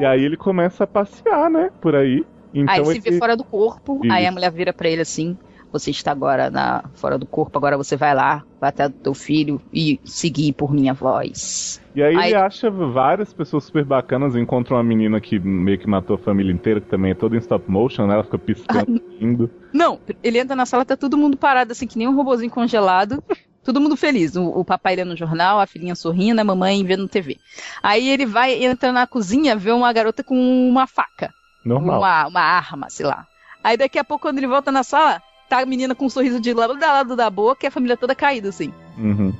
[0.00, 1.70] e aí ele começa a passear, né?
[1.80, 2.24] Por aí.
[2.54, 4.32] Então aí ele se vê esse- fora do corpo, aí a Isso.
[4.32, 5.36] mulher vira pra ele assim:
[5.72, 9.14] Você está agora na, fora do corpo, agora você vai lá, vai até o teu
[9.14, 11.80] filho e seguir por minha voz.
[11.94, 15.88] E aí, Aí- ele acha várias pessoas super bacanas, encontra uma menina que meio que
[15.88, 18.14] matou a família inteira, que também é toda em stop motion, né?
[18.14, 19.50] Ela fica piscando, rindo.
[19.72, 23.22] Não, ele entra na sala, tá todo mundo parado, assim, que nem um robozinho congelado.
[23.64, 24.36] Todo mundo feliz.
[24.36, 27.38] O, o papai lendo no jornal, a filhinha sorrindo, a mamãe vendo TV.
[27.82, 30.34] Aí ele vai, entra na cozinha, vê uma garota com
[30.68, 31.32] uma faca.
[31.64, 31.98] Normal.
[32.00, 33.26] Uma, uma arma, sei lá.
[33.62, 36.40] Aí daqui a pouco, quando ele volta na sala, tá a menina com um sorriso
[36.40, 38.72] de lado da lado da boca e a família toda caída, assim.
[38.98, 39.32] Uhum.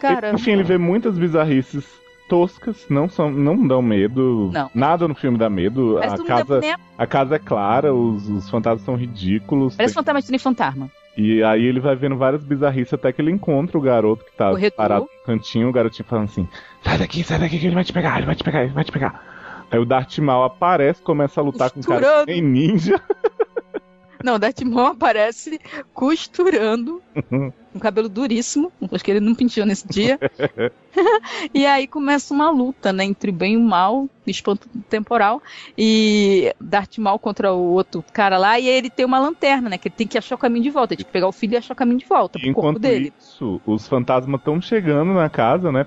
[0.00, 0.38] Caramba.
[0.38, 1.84] Enfim, ele vê muitas bizarrices
[2.28, 4.50] toscas, não são, não dão medo.
[4.52, 4.70] Não.
[4.74, 5.96] Nada no filme dá medo.
[5.98, 6.80] Parece A é casa, boneco.
[6.98, 9.76] a casa é clara, os, os fantasmas são ridículos.
[9.76, 10.90] Parece tem- fantasma de nem fantasma.
[11.16, 14.52] E aí ele vai vendo várias bizarrices até que ele encontra o garoto que tá
[14.76, 16.46] parado no cantinho, o garotinho falando assim:
[16.82, 18.84] sai daqui, sai daqui que ele vai te pegar, ele vai te pegar, ele vai
[18.84, 19.35] te pegar.
[19.70, 22.26] Aí o Darth Maul aparece, começa a lutar com o cara Costurando.
[22.26, 23.00] nem ninja.
[24.24, 25.60] Não, Darth Maul aparece
[25.92, 30.18] costurando, com cabelo duríssimo, acho que ele não penteou nesse dia.
[31.54, 35.42] e aí começa uma luta, né, entre o bem e o mal, espanto temporal,
[35.76, 39.78] e Darth Maul contra o outro cara lá, e aí ele tem uma lanterna, né,
[39.78, 41.54] que ele tem que achar o caminho de volta, ele tem que pegar o filho
[41.54, 43.12] e achar o caminho de volta E pro corpo enquanto dele.
[43.18, 45.86] isso, os fantasmas estão chegando na casa, né?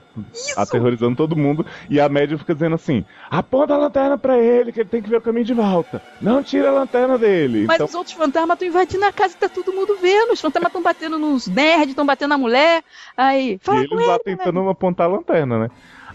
[0.56, 1.66] Aterrorizando todo mundo.
[1.90, 5.10] E a médium fica dizendo assim: aponta a lanterna pra ele, que ele tem que
[5.10, 6.02] ver o caminho de volta.
[6.22, 7.66] Não tira a lanterna dele.
[7.66, 10.34] Mas então, os outros fantasmas estão invadindo a casa e tá todo mundo vendo.
[10.34, 12.84] Os fantasmas estão batendo nos nerds, estão batendo na mulher.
[13.16, 15.70] Aí, e fala com eles lá ele, tentando apontar a lanterna, né?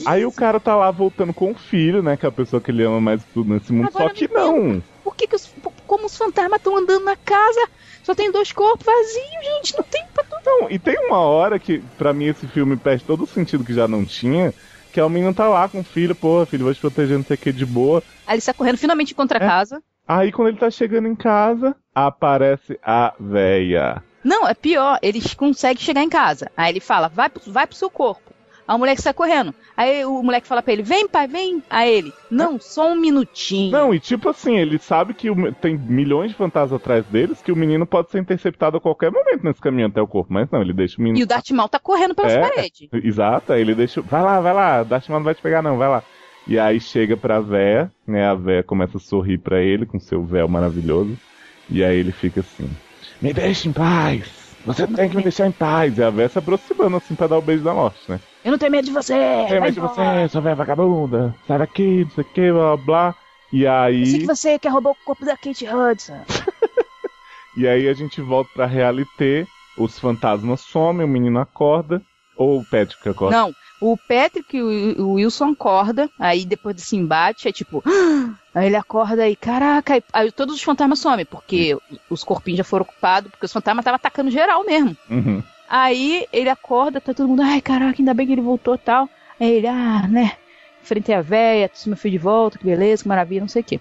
[0.04, 2.16] Aí o cara tá lá voltando com o filho, né?
[2.16, 3.88] Que é a pessoa que ele ama mais tudo nesse mundo.
[3.88, 4.82] Agora só que não.
[5.04, 5.54] Por que, que os,
[5.86, 7.68] como os fantasmas estão andando na casa?
[8.02, 9.76] Só tem dois corpos vazios, gente.
[9.76, 10.40] Não tem pra tudo.
[10.44, 13.72] Não, e tem uma hora que, pra mim, esse filme perde todo o sentido que
[13.72, 14.52] já não tinha.
[14.92, 17.24] Que é o menino tá lá com o filho, porra, filho, vou te proteger, não
[17.24, 18.02] sei o que, de boa.
[18.26, 19.48] Aí ele sai correndo, finalmente encontra a É.
[19.48, 19.82] casa.
[20.06, 24.02] Aí quando ele tá chegando em casa, aparece a véia.
[24.22, 24.98] Não, é pior.
[25.02, 26.50] Ele consegue chegar em casa.
[26.56, 28.33] Aí ele fala, vai, vai pro seu corpo.
[28.66, 29.54] Aí o moleque sai correndo.
[29.76, 31.62] Aí o moleque fala pra ele, vem pai, vem.
[31.68, 33.72] Aí ele, não, só um minutinho.
[33.72, 35.28] Não, e tipo assim, ele sabe que
[35.60, 39.44] tem milhões de fantasmas atrás deles, que o menino pode ser interceptado a qualquer momento
[39.44, 40.32] nesse caminho até o corpo.
[40.32, 41.18] Mas não, ele deixa o menino.
[41.18, 42.40] E o Darth Maul tá correndo pelas É.
[42.40, 42.88] paredes.
[43.04, 44.00] Exato, aí ele deixa.
[44.00, 46.02] Vai lá, vai lá, Darth Maul não vai te pegar, não, vai lá.
[46.46, 48.26] E aí chega pra véia, né?
[48.26, 51.16] A véia começa a sorrir pra ele com seu véu maravilhoso.
[51.70, 52.68] E aí ele fica assim:
[53.20, 54.43] Me deixa em paz!
[54.64, 55.98] Você tem que me deixar em paz.
[55.98, 58.20] E a véia se aproximando assim pra dar o beijo da morte, né?
[58.44, 59.14] Eu não tenho medo de você!
[59.14, 61.34] Tem vai medo de você, sua velha vagabunda.
[61.46, 63.14] Sai daqui, não sei o que, blá blá blá.
[63.52, 66.20] E Eu sei aí, que você quer roubar o corpo da Kate Hudson.
[67.56, 69.46] e aí a gente volta pra reality,
[69.78, 72.02] os fantasmas somem, o menino acorda.
[72.36, 73.36] Ou o Patrick acorda.
[73.36, 77.82] Não, o Patrick e o o Wilson acorda, aí depois desse embate, é tipo.
[78.54, 81.76] Aí ele acorda e, caraca, aí, todos os fantasmas somem, porque
[82.08, 84.96] os corpinhos já foram ocupados, porque os fantasmas estavam atacando geral mesmo.
[85.10, 85.42] Uhum.
[85.68, 89.08] Aí ele acorda, tá todo mundo, ai caraca, ainda bem que ele voltou e tal.
[89.40, 90.36] Aí ele, ah, né,
[90.80, 93.64] enfrentei a véia, trouxe meu filho de volta, que beleza, que maravilha, não sei o
[93.64, 93.80] quê.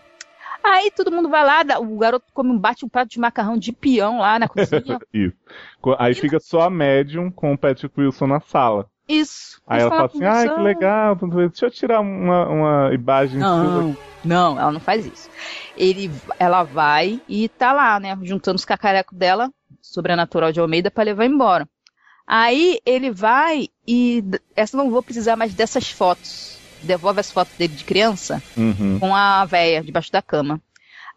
[0.63, 3.73] Aí todo mundo vai lá, o garoto come um bate um prato de macarrão de
[3.73, 4.97] peão lá na cozinha.
[5.13, 5.35] Isso.
[5.99, 8.89] Aí fica só a médium com o Patrick Wilson na sala.
[9.07, 9.61] Isso.
[9.67, 10.63] Aí ela fala assim, ai, que conversando.
[10.63, 11.15] legal,
[11.49, 13.39] deixa eu tirar uma, uma imagem.
[13.39, 15.29] Não, não, ela não faz isso.
[15.75, 19.51] Ele, ela vai e tá lá, né, juntando os cacarecos dela,
[19.81, 21.67] sobrenatural de Almeida, pra levar embora.
[22.25, 24.23] Aí ele vai e
[24.55, 26.57] essa não vou precisar mais dessas fotos.
[26.83, 28.99] Devolve as fotos dele de criança Uhum.
[28.99, 30.61] com a véia debaixo da cama.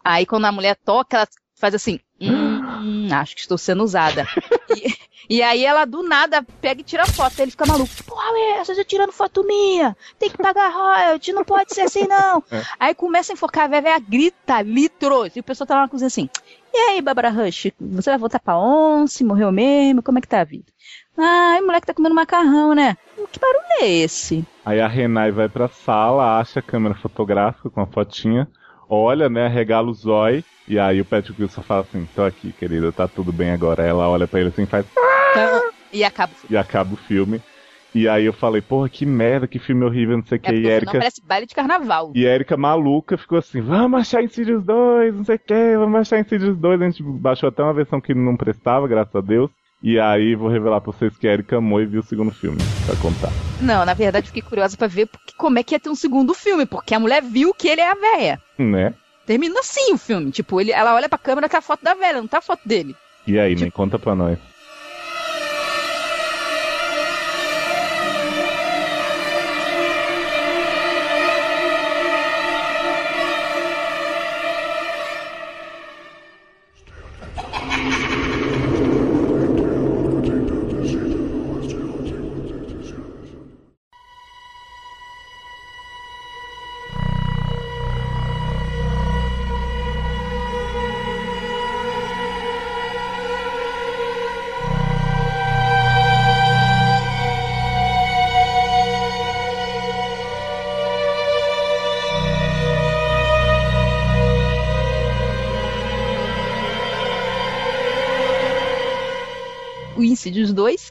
[0.03, 4.25] Aí quando a mulher toca, ela faz assim, hum, acho que estou sendo usada.
[4.75, 4.93] e,
[5.29, 7.33] e aí ela do nada pega e tira foto.
[7.37, 7.89] Aí ele fica maluco.
[8.05, 9.95] Porra, ué, você tá tirando foto minha.
[10.17, 12.43] Tem que pagar royalty, não pode ser assim não.
[12.51, 12.63] É.
[12.79, 15.35] Aí começa a enfocar, a véia grita, litros.
[15.35, 16.29] E o pessoal tá lá na cozinha assim,
[16.73, 19.23] e aí, Barbara Rush, você vai voltar pra once?
[19.23, 20.03] Morreu mesmo?
[20.03, 20.65] Como é que tá a vida?
[21.17, 22.95] O moleque tá comendo macarrão, né?
[23.31, 24.45] Que barulho é esse?
[24.63, 28.47] Aí a Renai vai pra sala, acha a câmera fotográfica com a fotinha,
[28.89, 32.91] olha, né, regala o zói, e aí o Patrick Wilson fala assim, tô aqui, querida,
[32.91, 33.83] tá tudo bem agora.
[33.85, 34.85] Ela olha pra ele assim, faz
[35.93, 36.53] E acaba o filme.
[36.53, 37.41] e acaba o filme.
[37.95, 40.49] E aí eu falei, porra, que merda, que filme horrível, não sei o que.
[40.49, 42.11] É e porque senão Erika, parece baile de carnaval.
[42.13, 46.19] e Erika maluca ficou assim, vamos achar Insidious 2, não sei o que, vamos achar
[46.19, 46.81] Insidious 2.
[46.81, 49.49] A gente baixou até uma versão que não prestava, graças a Deus.
[49.81, 52.57] E aí vou revelar pra vocês que a Erika amou e viu o segundo filme,
[52.85, 53.31] pra contar.
[53.61, 56.33] Não, na verdade fiquei curiosa pra ver porque, como é que ia ter um segundo
[56.33, 58.41] filme, porque a mulher viu que ele é a véia.
[58.57, 58.93] Né?
[59.25, 62.19] Termina assim o filme, tipo, ele, ela olha pra câmera tá a foto da velha,
[62.19, 62.95] não tá a foto dele.
[63.27, 64.39] E aí, Tipo- me conta pra nós.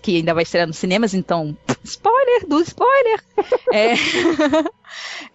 [0.07, 3.21] Que ainda vai estrear nos cinemas, então, spoiler do spoiler.
[3.73, 3.95] é,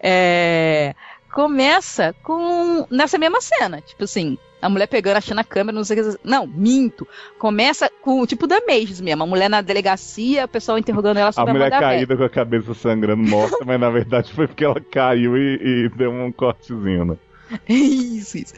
[0.00, 0.94] é,
[1.30, 6.00] começa com nessa mesma cena, tipo assim, a mulher pegando, achando a câmera, não sei
[6.00, 6.18] o que.
[6.24, 7.06] Não, minto.
[7.38, 9.24] Começa com o tipo da Mages mesmo.
[9.24, 11.90] A mulher na delegacia, o pessoal interrogando ela A sobre a, mulher da véia.
[11.90, 15.88] caída com a cabeça sangrando morta, mas na verdade foi porque ela caiu e, e
[15.90, 17.16] deu um cortezinho, né?
[17.68, 18.54] Isso, isso.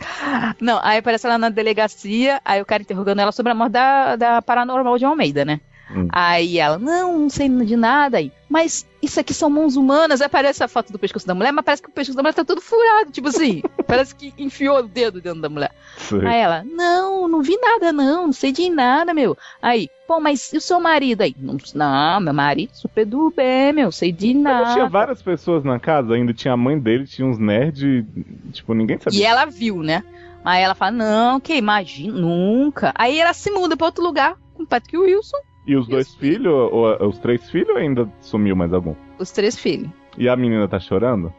[0.61, 4.15] Não, aí aparece ela na delegacia, aí o cara interrogando ela sobre a morte da,
[4.15, 5.61] da paranormal de Almeida, né?
[5.91, 6.09] Hum.
[6.11, 8.33] Aí ela, não, não sei de nada aí.
[8.49, 10.21] Mas isso aqui são mãos humanas.
[10.21, 12.35] Aí aparece a foto do pescoço da mulher, mas parece que o pescoço da mulher
[12.35, 13.11] tá todo furado.
[13.11, 15.73] Tipo assim, parece que enfiou o dedo dentro da mulher.
[15.97, 16.25] Sei.
[16.27, 19.37] Aí ela, não, não vi nada, não, não sei de nada, meu.
[19.61, 21.35] Aí, pô, mas e o seu marido aí?
[21.39, 24.89] Não, não meu marido, super do bem, meu, sei de Mas tinha nada.
[24.89, 28.05] várias pessoas na casa, ainda tinha a mãe dele, tinha uns nerds,
[28.53, 29.21] tipo, ninguém sabia.
[29.21, 30.03] E ela viu, né?
[30.45, 32.93] Aí ela fala, não, que imagina, nunca.
[32.95, 36.53] Aí ela se muda pra outro lugar com o Patrick Wilson, E os dois filhos,
[36.53, 38.95] ou os três filhos, ou ainda sumiu mais algum?
[39.19, 39.91] os três filhos.
[40.19, 41.33] E a menina tá chorando?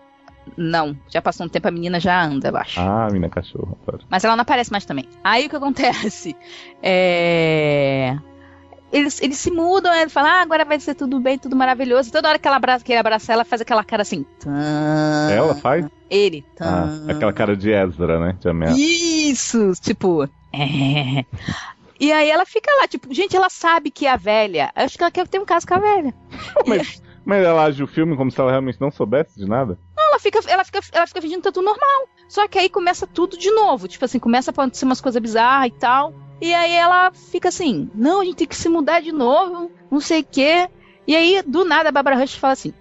[0.58, 2.80] Não, já passou um tempo, a menina já anda, eu acho.
[2.80, 4.02] Ah, a menina cachorro, claro.
[4.10, 5.06] Mas ela não aparece mais também.
[5.24, 6.36] Aí o que acontece?
[6.82, 8.18] É.
[8.92, 12.12] Eles, eles se mudam, ele fala, ah, agora vai ser tudo bem, tudo maravilhoso.
[12.12, 14.26] Toda hora que, ela abraça, que ele abraça ela, faz aquela cara assim.
[14.40, 14.52] Tã...
[15.32, 15.86] Ela faz?
[16.10, 16.46] Ele.
[16.60, 18.38] Ah, aquela cara de Ezra, né?
[18.40, 18.80] De ameaça.
[18.80, 20.30] Isso, tipo.
[20.54, 21.26] é.
[22.00, 24.72] E aí ela fica lá, tipo, gente, ela sabe que é a velha.
[24.76, 26.14] Eu acho que ela quer ter um caso com a velha.
[26.68, 29.80] mas, mas ela age o filme como se ela realmente não soubesse de nada?
[29.98, 32.10] Ela fica, ela fica, ela fica fingindo que tá tudo normal.
[32.28, 33.88] Só que aí começa tudo de novo.
[33.88, 36.14] Tipo assim, começa a acontecer umas coisas bizarras e tal.
[36.42, 40.00] E aí ela fica assim, não, a gente tem que se mudar de novo, não
[40.00, 40.70] sei o quê.
[41.08, 42.74] E aí, do nada, a Barbara Rush fala assim,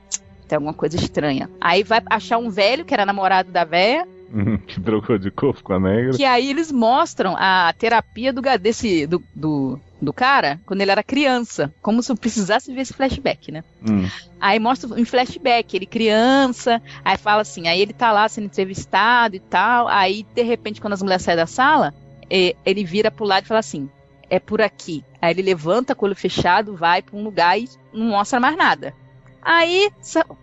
[0.49, 1.51] tem alguma coisa estranha.
[1.61, 4.09] Aí vai achar um velho, que era namorado da véia,
[4.67, 6.17] que trocou de corpo com a negra.
[6.17, 11.03] que aí eles mostram a terapia do, desse, do, do, do cara quando ele era
[11.03, 11.73] criança.
[11.81, 13.63] Como se eu precisasse ver esse flashback, né?
[13.89, 14.09] Hum.
[14.41, 19.37] Aí mostra em flashback, ele criança, aí fala assim, aí ele tá lá sendo entrevistado
[19.37, 21.95] e tal, aí de repente quando as mulheres saem da sala,
[22.29, 23.89] ele vira pro lado e fala assim,
[24.29, 25.05] é por aqui.
[25.21, 28.57] Aí ele levanta com o olho fechado, vai pra um lugar e não mostra mais
[28.57, 28.93] nada.
[29.41, 29.91] Aí,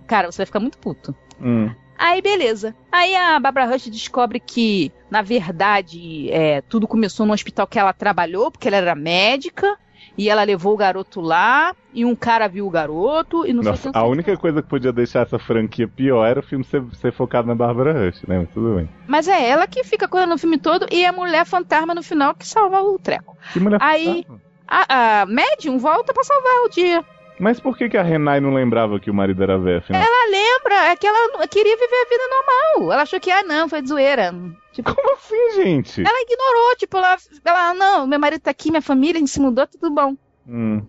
[0.07, 1.15] cara, você vai ficar muito puto.
[1.41, 1.71] Hum.
[2.03, 2.75] Aí, beleza.
[2.91, 7.93] Aí a Barbara Rush descobre que, na verdade, é, tudo começou no hospital que ela
[7.93, 9.77] trabalhou, porque ela era médica,
[10.17, 13.71] e ela levou o garoto lá, e um cara viu o garoto, e não sei
[13.71, 13.85] o que.
[13.85, 16.43] Nossa, sei a o que única coisa que podia deixar essa franquia pior era o
[16.43, 18.39] filme ser, ser focado na Bárbara Rush, né?
[18.39, 18.89] Mas tudo bem.
[19.07, 22.33] Mas é ela que fica correndo no filme todo, e a mulher fantasma no final
[22.33, 23.37] que salva o treco.
[23.53, 24.41] Que mulher Aí- fantasma.
[24.67, 27.05] A, a Medium volta pra salvar o dia.
[27.41, 29.99] Mas por que, que a Renai não lembrava que o marido era velho, afinal?
[29.99, 32.93] Ela lembra, é que ela não- queria viver a vida normal.
[32.93, 34.31] Ela achou que, ah, não, foi de zoeira.
[34.71, 36.01] Tipo, Como assim, gente?
[36.05, 39.39] ela ignorou, tipo, ela, ela, não, meu marido tá aqui, minha família, a gente se
[39.41, 40.15] mudou, tudo bom.
[40.47, 40.83] Hum.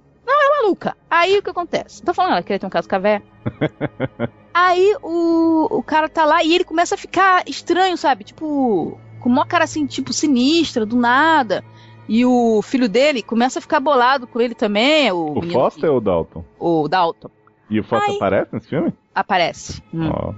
[0.63, 0.95] maluca.
[1.11, 2.03] Aí o que acontece?
[2.03, 3.23] Tô falando, ela queria ter um caso com a véia.
[4.53, 8.25] Aí o, o cara tá lá e ele começa a ficar estranho, sabe?
[8.25, 11.65] Tipo, com uma cara assim, tipo, sinistra, do nada.
[12.09, 15.11] E o filho dele começa a ficar bolado com ele também.
[15.13, 16.45] O, O Foster ou o Dalton?
[16.59, 17.31] o Dalton.
[17.71, 18.93] E o Foster aparece nesse filme?
[19.15, 19.83] Aparece.
[19.95, 20.11] Hum.
[20.13, 20.35] Ó.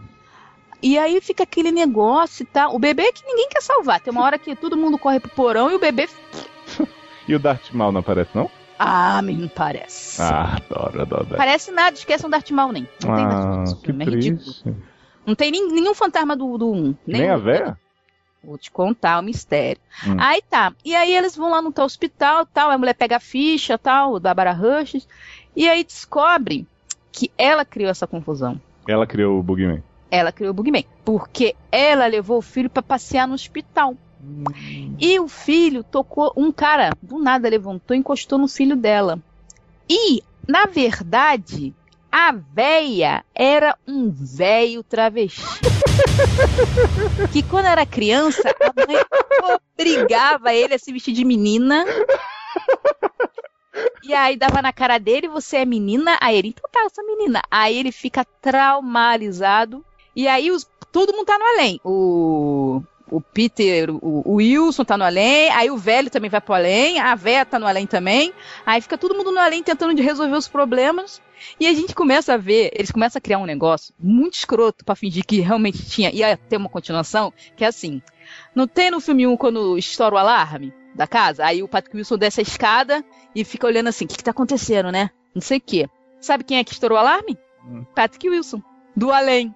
[0.83, 2.75] E aí fica aquele negócio e tal.
[2.75, 4.01] O bebê que ninguém quer salvar.
[4.01, 6.09] Tem uma hora que todo mundo corre pro porão e o bebê.
[7.27, 8.51] E o Darth Maul não aparece, não?
[8.79, 10.21] Ah, menino, parece.
[10.21, 11.27] Ah, adoro, adoro.
[11.39, 12.87] Parece nada, esqueçam Darth Maul nem.
[13.03, 14.43] Não tem Darth Maul Ah, que filme, é ridículo.
[14.43, 14.75] triste.
[15.25, 16.59] Não tem nem- nenhum fantasma do 1.
[16.59, 17.79] Do um, Nem a véia?
[18.47, 19.81] Vou te contar o mistério.
[20.07, 20.17] Hum.
[20.19, 20.73] Aí tá.
[20.85, 24.21] E aí eles vão lá no tal hospital, tal, a mulher pega a ficha, tal,
[24.21, 25.07] da Barbara Rush,
[25.57, 26.67] e aí descobre
[27.11, 28.61] que ela criou essa confusão.
[28.87, 29.83] Ela criou o Bugman.
[30.11, 33.97] Ela criou o Bugman, porque ela levou o filho pra passear no hospital.
[34.99, 39.19] E o filho tocou, um cara do nada levantou e encostou no filho dela.
[39.89, 41.75] E, na verdade,
[42.17, 45.43] a véia era um véio travesti.
[47.33, 49.05] que quando era criança, a mãe
[49.75, 51.85] obrigava ele a se vestir de menina.
[54.05, 56.17] E aí dava na cara dele, você é menina?
[56.21, 57.43] Aí ele, então tá, eu sou menina.
[57.51, 59.85] Aí ele fica traumatizado.
[60.15, 61.81] E aí os, todo mundo tá no além.
[61.83, 62.81] O,
[63.15, 66.99] o Peter, o, o Wilson tá no além, aí o velho também vai pro além,
[66.99, 68.33] a véia tá no além também.
[68.67, 71.23] Aí fica todo mundo no além tentando de resolver os problemas.
[71.61, 74.97] E a gente começa a ver, eles começam a criar um negócio muito escroto pra
[74.97, 78.03] fingir que realmente tinha, ia ter uma continuação, que é assim.
[78.55, 81.45] Não tem no filme 1 quando estoura o alarme da casa?
[81.45, 83.05] Aí o Patrick Wilson desce a escada
[83.35, 85.11] e fica olhando assim, o que, que tá acontecendo, né?
[85.33, 85.89] Não sei o quê.
[86.21, 87.39] Sabe quem é que estourou o alarme?
[87.65, 87.85] Hum.
[87.95, 88.61] Patrick Wilson,
[88.97, 89.55] do além.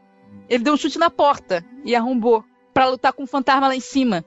[0.49, 2.45] Ele deu um chute na porta e arrombou
[2.79, 4.25] pra lutar com o fantasma lá em cima.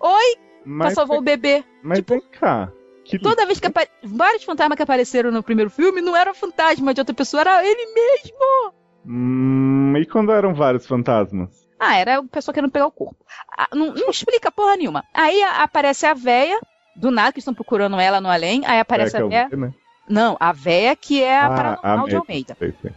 [0.00, 1.62] Oi, pra Mas, salvar o bebê.
[1.84, 2.68] mas tipo, vem cá.
[3.04, 3.86] Que Toda vez que apa...
[4.02, 7.86] vários fantasmas que apareceram no primeiro filme não eram fantasma de outra pessoa, era ele
[7.94, 8.72] mesmo.
[9.06, 11.50] Hum, e quando eram vários fantasmas?
[11.78, 13.16] Ah, era a pessoa querendo pegar o corpo.
[13.56, 15.04] Ah, não, não explica porra nenhuma.
[15.14, 16.58] Aí aparece a véia,
[16.96, 18.62] do nada, que estão procurando ela no além.
[18.66, 19.48] Aí aparece É, a eu véia.
[19.48, 19.72] vi, né?
[20.08, 22.16] Não, a véia que é a Ah, paranormal a de.
[22.16, 22.56] Almeida.
[22.58, 22.92] Sei, sei.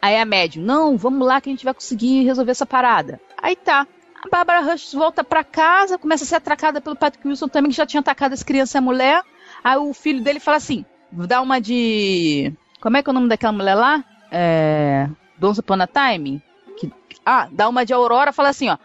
[0.00, 3.20] Aí a médium, não, vamos lá que a gente vai conseguir resolver essa parada.
[3.36, 3.86] Aí tá.
[4.24, 7.76] A Barbara Rush volta pra casa, começa a ser atracada pelo Patrick Wilson também, que
[7.76, 9.22] já tinha atacado as crianças e a mulher.
[9.62, 12.52] Aí o filho dele fala assim: dá uma de.
[12.80, 14.04] Como é que é o nome daquela mulher lá?
[14.30, 15.08] É.
[15.38, 16.42] Donza Upon a Time?
[16.78, 16.90] Que...
[17.24, 18.78] Ah, dá uma de Aurora, fala assim, ó.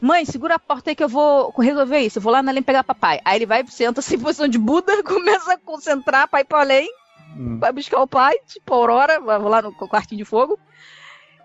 [0.00, 2.18] Mãe, segura a porta aí que eu vou resolver isso.
[2.18, 3.20] Eu vou lá na além pegar papai.
[3.24, 6.60] Aí ele vai, senta assim, em posição de Buda, começa a concentrar pra ir pra
[6.60, 6.88] além
[7.36, 7.58] Hum.
[7.58, 10.58] vai buscar o pai, tipo Aurora, vai lá no quartinho de fogo.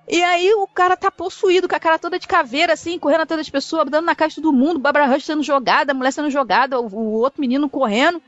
[0.07, 3.39] E aí o cara tá possuído, com a cara toda de caveira, assim, correndo atrás
[3.39, 6.29] das pessoas, dando na caixa de todo mundo, Barbara Rush sendo jogada, a mulher sendo
[6.29, 8.21] jogada, o, o outro menino correndo.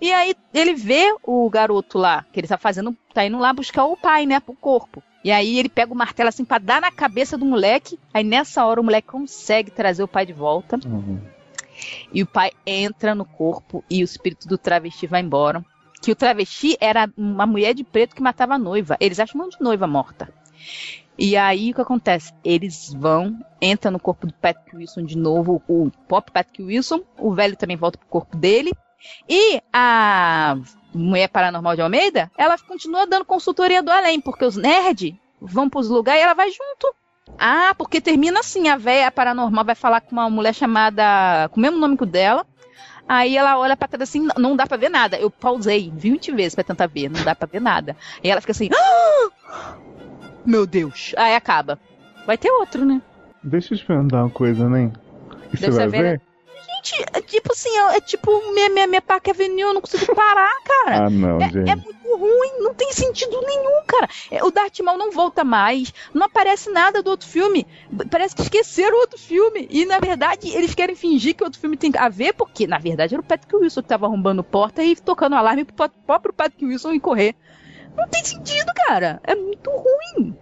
[0.00, 3.84] E aí ele vê o garoto lá, que ele tá fazendo, tá indo lá buscar
[3.84, 5.02] o pai, né, pro corpo.
[5.24, 7.98] E aí ele pega o martelo assim pra dar na cabeça do moleque.
[8.12, 10.78] Aí nessa hora o moleque consegue trazer o pai de volta.
[10.84, 11.18] Uhum.
[12.12, 15.64] E o pai entra no corpo e o espírito do travesti vai embora.
[16.02, 18.98] Que o travesti era uma mulher de preto que matava a noiva.
[19.00, 20.28] Eles acham um monte de noiva morta.
[21.16, 22.32] E aí o que acontece?
[22.44, 27.32] Eles vão, entram no corpo do Patrick Wilson de novo, o Pop Patrick Wilson, o
[27.32, 28.72] velho também volta pro corpo dele.
[29.28, 30.56] E a
[30.92, 35.88] mulher paranormal de Almeida, ela continua dando consultoria do além, porque os nerds vão pros
[35.88, 36.94] lugares e ela vai junto.
[37.38, 41.60] Ah, porque termina assim, a véia paranormal vai falar com uma mulher chamada, com o
[41.62, 42.46] mesmo nome que o dela,
[43.06, 45.18] Aí ela olha pra trás assim, não- dá pra ver nada.
[45.18, 47.94] Eu pausei 20 vezes pra tentar ver, não dá pra ver nada.
[48.22, 49.74] E ela fica assim, "Ah!
[50.44, 51.12] Meu Deus.
[51.16, 51.78] Aí acaba.
[52.26, 53.00] Vai ter outro, né?
[53.42, 54.90] Deixa eu te perguntar uma coisa, né?
[55.52, 56.02] E você vai velha.
[56.02, 56.20] ver?
[56.76, 60.14] Gente, é tipo assim, é, é tipo minha, minha, minha Park Avenue, eu não consigo
[60.14, 61.06] parar, cara.
[61.06, 61.70] Ah, não, É, gente.
[61.70, 64.08] é muito ruim, não tem sentido nenhum, cara.
[64.30, 67.66] É, o Darth Maul não volta mais, não aparece nada do outro filme.
[68.10, 69.66] Parece que esqueceram o outro filme.
[69.70, 72.78] E, na verdade, eles querem fingir que o outro filme tem a ver, porque, na
[72.78, 76.64] verdade, era o Patrick Wilson que tava arrombando porta e tocando alarme pro próprio Patrick
[76.64, 77.34] Wilson ir correr.
[77.96, 79.20] Não tem sentido, cara.
[79.24, 80.36] É muito ruim.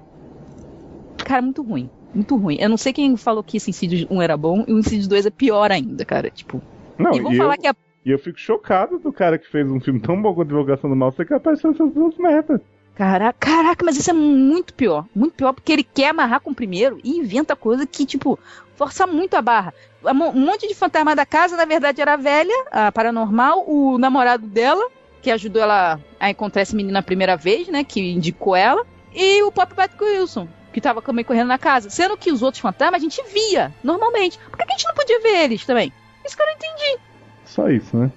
[1.25, 1.91] Cara, muito ruim.
[2.15, 2.57] Muito ruim.
[2.61, 5.27] Eu não sei quem falou que esse Insidious 1 era bom e o Insidious 2
[5.27, 6.31] é pior ainda, cara.
[6.31, 6.61] Tipo,
[6.99, 7.75] Não, e vão falar eu, que é
[8.05, 10.91] e eu fico chocado do cara que fez um filme tão bom com a divulgação
[10.91, 12.61] do mal ser capaz de fazer essas duas merdas.
[12.95, 15.07] Caraca, caraca, mas isso é muito pior.
[15.15, 18.39] Muito pior porque ele quer amarrar com o primeiro e inventa coisa que, tipo,
[18.77, 19.73] força muito a barra.
[20.05, 23.97] A Um monte de fantasma da casa, na verdade, era a velha, a paranormal, o
[23.99, 24.85] namorado dela,
[25.23, 27.85] que ajudou ela a encontrar esse menino a primeira vez, né?
[27.85, 28.85] Que indicou ela,
[29.15, 31.89] e o próprio Patrick Wilson, que tava também correndo na casa.
[31.89, 34.39] Sendo que os outros fantasmas a gente via, normalmente.
[34.51, 35.93] Por que a gente não podia ver eles também?
[36.25, 36.99] Isso que eu não entendi.
[37.45, 38.11] Só isso, né?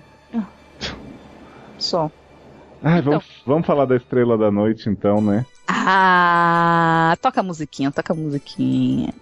[1.77, 2.09] Só.
[2.81, 5.45] Ai, vamos, vamos falar da estrela da noite, então, né?
[5.67, 9.13] Ah, toca a musiquinha, toca a musiquinha.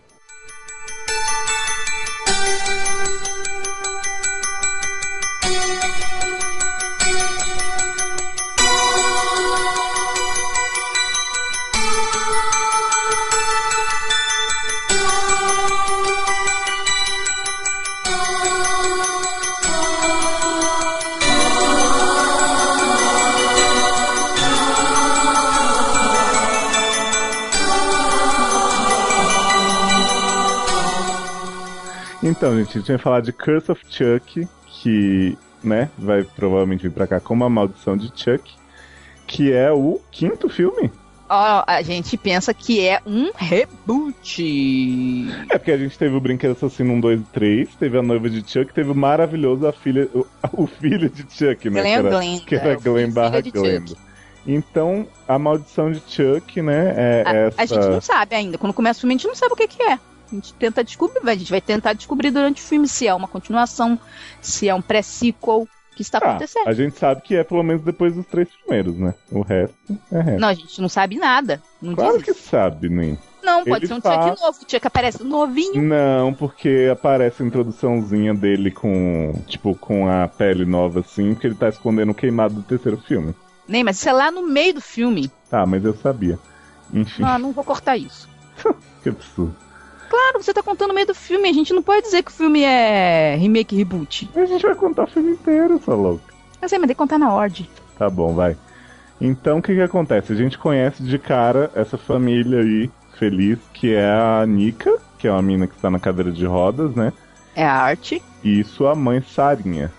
[32.36, 36.92] Então, gente, a gente vai falar de Curse of Chuck, que, né, vai provavelmente vir
[36.92, 38.52] pra cá como a maldição de Chuck,
[39.28, 40.92] que é o quinto filme.
[41.30, 45.28] Ó, a gente pensa que é um reboot.
[45.48, 48.28] É porque a gente teve o Brinquedo Assassino 1, 2 e 3, teve a noiva
[48.28, 51.82] de Chuck, teve o maravilhoso a filha, o, o filho de Chuck, né?
[51.82, 52.40] Glenn que era, Glenn.
[52.40, 53.44] que era é, Glenn barra.
[53.44, 53.96] Chuck.
[54.48, 57.62] Então, a maldição de Chuck, né, é A, essa...
[57.62, 58.58] a gente não sabe ainda.
[58.58, 60.00] Quando começa o filme, a gente não sabe o que, que é.
[60.34, 63.28] A gente tenta descobrir, a gente vai tentar descobrir durante o filme se é uma
[63.28, 64.00] continuação,
[64.42, 66.68] se é um pré-sequel, o que está Ah, acontecendo.
[66.68, 69.14] a gente sabe que é pelo menos depois dos três primeiros, né?
[69.32, 69.76] O resto
[70.12, 70.40] é resto.
[70.40, 71.62] Não, a gente não sabe nada.
[71.80, 72.50] Não Claro que isso.
[72.50, 73.16] sabe, nem.
[73.44, 74.60] Não, pode ele ser um fala- Chuck novo.
[74.68, 75.82] Chuck aparece novinho.
[75.84, 81.56] Não, porque aparece a introduçãozinha dele com, tipo, com a pele nova assim, porque ele
[81.56, 83.36] tá escondendo o queimado do terceiro filme.
[83.68, 85.30] Nem, mas isso é lá no meio do filme.
[85.50, 86.40] Tá, mas eu sabia.
[86.92, 88.28] Enfim, Não, não vou cortar isso.
[89.04, 89.56] que absurdo.
[90.10, 91.50] Claro, você tá contando no meio do filme.
[91.50, 94.30] A gente não pode dizer que o filme é remake, reboot.
[94.36, 96.34] A gente vai contar o filme inteiro, sua louca.
[96.62, 97.68] Eu sei, mas tem que contar na ordem.
[97.98, 98.56] Tá bom, vai.
[99.20, 100.34] Então, o que que acontece?
[100.34, 105.32] A gente conhece de cara essa família aí, feliz, que é a Nika, que é
[105.32, 107.14] uma mina que está na cadeira de rodas, né?
[107.56, 108.22] É a arte.
[108.44, 109.92] e sua mãe Sarinha.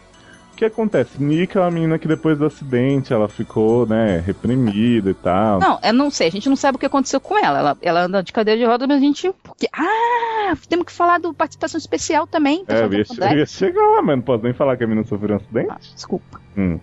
[0.55, 1.21] O que acontece?
[1.21, 5.59] Nika é uma menina que depois do acidente ela ficou, né, reprimida e tal.
[5.59, 7.59] Não, eu não sei, a gente não sabe o que aconteceu com ela.
[7.59, 9.35] Ela, ela anda de cadeira de rodas, mas a gente.
[9.43, 12.65] Porque, ah, temos que falar do participação especial também.
[12.69, 15.05] é, eu ia, eu ia chegar lá, mas não posso nem falar que a menina
[15.05, 15.71] sofreu um acidente.
[15.73, 16.41] Ah, desculpa.
[16.57, 16.79] Hum.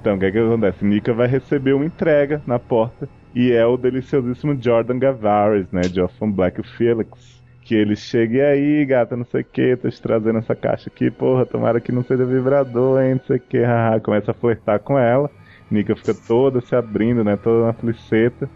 [0.00, 0.84] Então, o que, que acontece?
[0.84, 6.00] Nika vai receber uma entrega na porta e é o deliciosíssimo Jordan Gavares, né, de
[6.00, 7.40] Orphan Black Felix.
[7.64, 10.90] Que ele chega e aí, gata, não sei o que, tô te trazendo essa caixa
[10.92, 14.00] aqui, porra, tomara que não seja vibrador, hein, não sei o que, haha.
[14.00, 15.30] Começa a flertar com ela.
[15.70, 18.48] Nika fica toda se abrindo, né, toda na fliceta.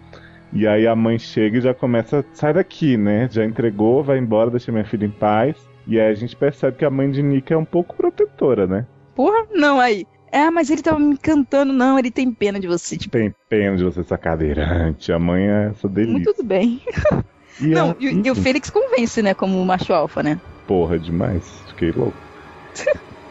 [0.53, 4.51] E aí a mãe chega e já começa, sai daqui, né, já entregou, vai embora,
[4.51, 5.57] deixa minha filha em paz.
[5.87, 8.87] E aí a gente percebe que a mãe de Nika é um pouco protetora, né?
[9.15, 10.05] Porra, não, aí.
[10.33, 12.97] É, mas ele tava me encantando, não, ele tem pena de você.
[12.97, 15.13] Tipo, Tem pena de você ser cadeirante.
[15.13, 16.13] A mãe é essa delícia.
[16.13, 16.83] muito tudo bem.
[17.61, 20.41] E não, a- e, e o Félix convence, né, como macho alfa, né?
[20.67, 21.45] Porra, demais.
[21.69, 22.17] Fiquei louco.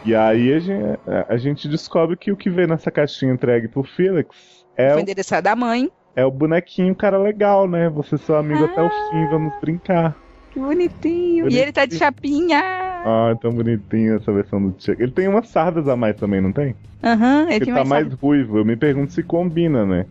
[0.04, 0.98] e aí a gente,
[1.28, 5.02] a gente descobre que o que veio nessa caixinha entregue pro Felix é Foi o,
[5.02, 5.90] endereçado da mãe.
[6.14, 7.88] é o bonequinho cara legal, né?
[7.90, 9.08] Você é seu amigo até o Ah.
[9.10, 10.16] fim, vamos brincar.
[10.50, 11.50] Que bonitinho.
[11.50, 12.60] E ele tá de chapinha.
[13.08, 15.00] Ah, tão bonitinho essa versão do Chuck.
[15.00, 16.74] Ele tem umas sardas a mais também, não tem?
[17.04, 18.06] Aham, ele Ele tem tá mais.
[18.08, 18.58] mais ruivo.
[18.58, 20.06] Eu me pergunto se combina, né?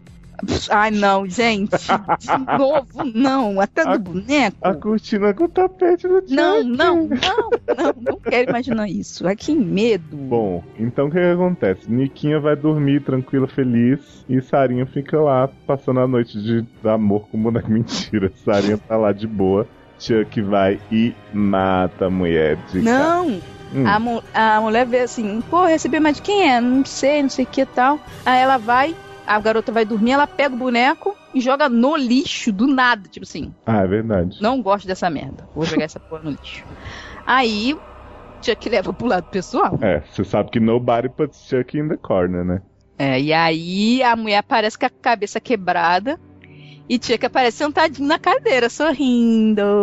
[0.69, 1.71] Ai, não, gente.
[1.77, 3.59] De novo, não.
[3.61, 4.57] Até A- do boneco.
[4.61, 6.33] A cortina com o tapete do Chuck.
[6.33, 7.93] Não, não, não, não.
[8.01, 9.27] Não quero imaginar isso.
[9.27, 10.15] Ai, que medo.
[10.15, 11.91] Bom, então o que, que acontece?
[11.91, 17.37] Niquinha vai dormir tranquila, feliz, e Sarinha fica lá passando a noite de amor com
[17.37, 17.69] o boneco.
[17.71, 19.67] Mentira, Sarinha tá lá de boa.
[19.97, 22.99] Chuck vai e mata a mulher de cara.
[22.99, 23.41] Não,
[23.73, 26.61] Hum, a, mu- a mulher vê assim, pô, recebi mais de quem é?
[26.61, 27.99] Não sei, não sei o que e tal.
[28.25, 28.95] Aí ela vai,
[29.27, 33.07] a garota vai dormir, ela pega o boneco e joga no lixo, do nada.
[33.09, 34.37] Tipo assim, Ah, é verdade.
[34.41, 35.47] não gosto dessa merda.
[35.55, 36.63] Vou jogar essa porra no lixo.
[37.25, 37.77] Aí
[38.41, 39.77] Chuck leva pro lado pessoal.
[39.81, 42.61] É, você sabe que nobody puts Chuck in the corner, né?
[42.97, 46.19] É, e aí a mulher aparece com a cabeça quebrada
[46.87, 48.69] e Chuck aparece sentadinho na cadeira,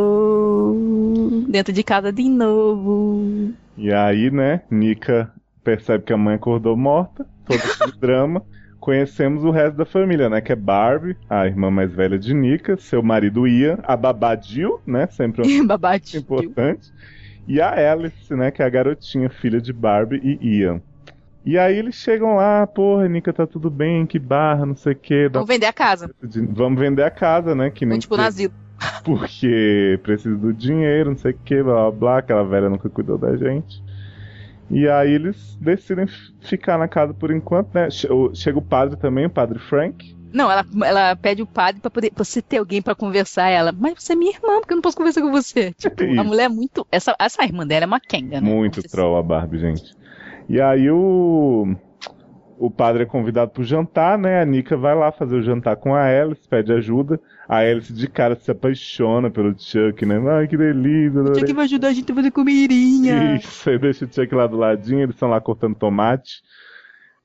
[0.02, 1.44] sorrindo.
[1.48, 3.52] Dentro de casa de novo.
[3.76, 5.32] E aí, né, Nika
[5.64, 8.42] percebe que a mãe acordou morta, todo esse drama.
[8.82, 10.40] Conhecemos o resto da família, né?
[10.40, 14.80] Que é Barbie, a irmã mais velha de Nika, seu marido Ian, a babá Jill,
[14.84, 15.06] né?
[15.06, 15.62] Sempre um
[16.18, 16.92] importante.
[17.46, 18.50] E a Alice, né?
[18.50, 20.80] Que é a garotinha, filha de Barbie e Ian.
[21.46, 24.96] E aí eles chegam lá, porra, Nika, tá tudo bem, que barra, não sei o
[24.96, 25.28] que.
[25.28, 26.10] Vamos vender a casa.
[26.50, 27.70] Vamos vender a casa, né?
[27.70, 28.52] Que nem tipo que- asilo.
[29.04, 33.16] porque precisa do dinheiro, não sei o que, blá blá blá, aquela velha nunca cuidou
[33.16, 33.80] da gente.
[34.72, 36.06] E aí eles decidem
[36.40, 37.88] ficar na casa por enquanto, né?
[38.32, 40.16] Chega o padre também, o padre Frank.
[40.32, 43.50] Não, ela, ela pede o padre pra poder pra você ter alguém pra conversar.
[43.50, 45.72] Ela, mas você é minha irmã, porque eu não posso conversar com você.
[45.76, 46.86] Tipo, a mulher é muito.
[46.90, 48.48] Essa, essa irmã dela é uma Kenga, né?
[48.48, 49.94] Muito troll a Barbie, gente.
[50.48, 51.76] E aí o.
[52.58, 54.40] O padre é convidado pro jantar, né?
[54.40, 57.20] A Nika vai lá fazer o jantar com a Alice, pede ajuda.
[57.48, 60.20] A Alice de cara se apaixona pelo Chuck, né?
[60.30, 63.36] Ai, que delícia, O Chuck vai ajudar a gente a fazer comidinha.
[63.36, 66.42] Isso, aí deixa o Chuck lá do ladinho, eles estão lá cortando tomate.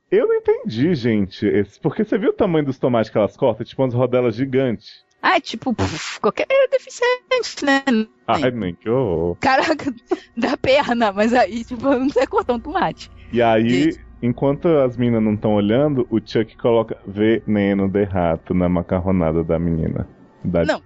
[0.09, 3.65] Eu não entendi, gente, esse, porque você viu o tamanho dos tomates que elas cortam?
[3.65, 5.05] Tipo umas rodelas gigantes.
[5.21, 7.83] Ah, é tipo, puf, qualquer deficiente, né?
[8.27, 9.35] Ai, nem que horror.
[9.41, 9.93] Caraca,
[10.37, 13.11] da perna, mas aí, tipo, não sei cortar um tomate.
[13.33, 14.06] E aí, Gente.
[14.22, 19.57] Enquanto as meninas não estão olhando, o Chuck coloca veneno de rato na macarronada da
[19.60, 20.07] menina.
[20.44, 20.81] Da Não.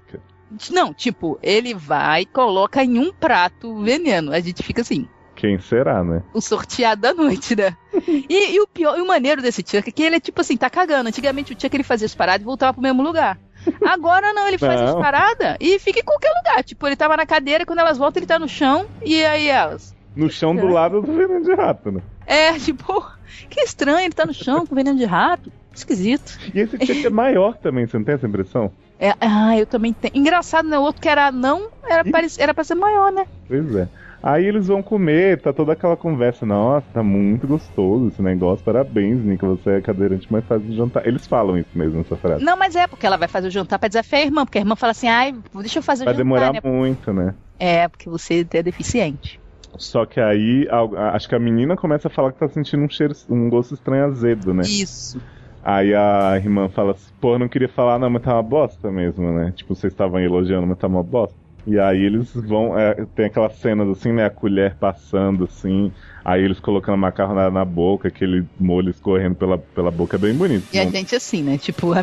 [0.70, 4.34] Não, tipo, ele vai e coloca em um prato veneno.
[4.34, 6.24] A gente fica assim, Quem será, né?
[6.34, 7.76] o sorteado da noite, né?
[8.08, 10.58] E, e o pior, e o maneiro desse Chuck é que ele é tipo assim,
[10.58, 11.08] tá cagando.
[11.08, 13.40] Antigamente o Chuck ele fazia as paradas e voltava pro mesmo lugar.
[13.86, 15.00] Agora não, ele faz as Não.
[15.02, 16.64] paradas e fica em qualquer lugar.
[16.64, 19.96] Tipo, ele tava na cadeira, quando elas voltam, ele tá no chão, e aí elas.
[20.16, 22.02] No chão do lado do veneno de rato, né?
[22.26, 23.06] É, tipo,
[23.50, 25.52] que estranho, ele tá no chão com veneno de rato.
[25.74, 26.38] Esquisito.
[26.54, 28.72] E esse Chuck é maior também, você não tem essa impressão?
[29.00, 30.12] É, ah, eu também tenho.
[30.16, 30.78] Engraçado, né?
[30.78, 33.26] O outro que era não, era, parec- era pra ser maior, né?
[33.48, 33.88] Pois é.
[34.22, 36.46] Aí eles vão comer, tá toda aquela conversa.
[36.46, 38.64] Nossa, tá muito gostoso esse negócio.
[38.64, 41.08] Parabéns, Nika, você é cadeirante mais fácil de jantar.
[41.08, 42.44] Eles falam isso mesmo nessa frase.
[42.46, 44.62] Não, mas é, porque ela vai fazer o jantar pra desafiar a irmã, porque a
[44.62, 46.60] irmã fala assim, ai, deixa eu fazer Vai o jantar, demorar né?
[46.64, 47.34] muito, né?
[47.58, 49.41] É, porque você é deficiente.
[49.78, 52.90] Só que aí, a- acho que a menina começa a falar que tá sentindo um
[52.90, 54.72] cheiro, um gosto estranho azedo, né?
[54.84, 55.22] Isso.
[55.62, 59.32] Aí a irmã fala assim, pô, não queria falar, não, mas tá uma bosta mesmo,
[59.34, 59.52] né?
[59.54, 61.38] Tipo, vocês estavam elogiando, mas tá uma bosta.
[61.66, 64.26] E aí eles vão, é, tem aquelas cenas assim, né?
[64.26, 65.94] A colher passando assim,
[66.26, 70.36] aí eles colocando a macarronada na boca, aquele molho escorrendo pela, pela boca, é bem
[70.36, 70.68] bonito.
[70.74, 71.58] E a Não- gente assim, né?
[71.60, 72.02] Tipo, a...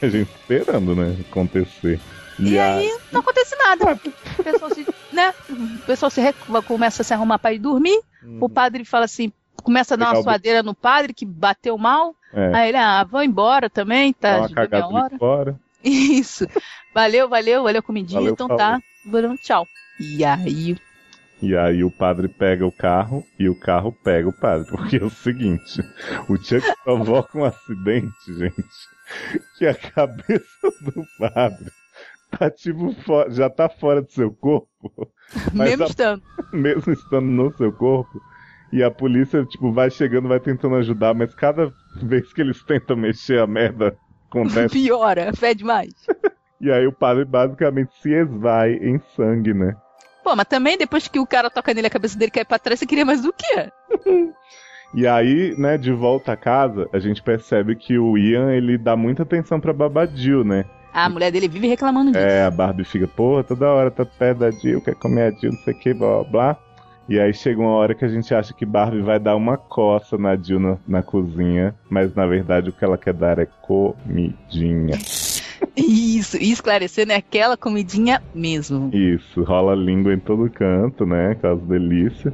[0.00, 1.18] a gente esperando, né?
[1.20, 2.02] Acontecer.
[2.38, 3.98] E a- aí não acontece nada.
[4.38, 5.34] O pessoal se, né?
[5.50, 6.36] O pessoal se rec-
[6.66, 8.00] começa a se arrumar pra ir dormir.
[8.40, 9.32] O padre fala assim,
[9.62, 12.14] começa a dar uma Pegar o- suadeira no padre que bateu mal.
[12.32, 14.48] é, Aí ele, ah, vou embora também, dá tá?
[14.48, 15.06] uma minha hora.
[15.06, 15.60] ali fora.
[15.84, 16.46] Isso.
[16.94, 18.58] Valeu, valeu, valeu a comidinha, Valeu, então falou.
[18.58, 18.80] tá.
[19.04, 19.66] Bom, Tchau.
[20.00, 20.76] E aí,
[21.40, 24.66] E aí o padre pega o carro e o carro pega o padre.
[24.70, 25.80] Porque é o seguinte,
[26.28, 28.66] o Chuck provoca um acidente, gente,
[29.58, 31.70] que a cabeça do padre
[32.38, 34.68] tá tipo fo- já tá fora do seu corpo,
[35.52, 36.22] mesmo a- estando.
[36.52, 38.20] mesmo estando no seu corpo.
[38.72, 41.72] E a polícia, tipo, vai chegando, vai tentando ajudar, mas cada
[42.02, 43.96] vez que eles tentam mexer a merda
[44.28, 44.70] acontece.
[44.74, 45.92] Piora, fede mais.
[46.60, 49.76] e aí o padre basicamente se esvai em sangue, né?
[50.24, 52.80] Pô, mas também depois que o cara toca nele, a cabeça dele cai pra trás,
[52.80, 53.70] você queria mais do quê?
[54.94, 58.96] E aí, né, de volta a casa, a gente percebe que o Ian, ele dá
[58.96, 60.64] muita atenção pra Babadil, né?
[60.96, 62.24] A mulher dele vive reclamando disso.
[62.24, 65.52] É, a Barbie fica, porra, toda hora tá perto da Jill, quer comer a Jill,
[65.52, 66.56] não sei o que, blá blá.
[67.06, 70.16] E aí chega uma hora que a gente acha que Barbie vai dar uma coça
[70.16, 74.98] na Jill na, na cozinha, mas na verdade o que ela quer dar é comidinha.
[75.76, 77.16] Isso, e esclarecer, né?
[77.16, 78.88] Aquela comidinha mesmo.
[78.90, 81.32] Isso, rola língua em todo canto, né?
[81.32, 82.32] Aquelas delícias.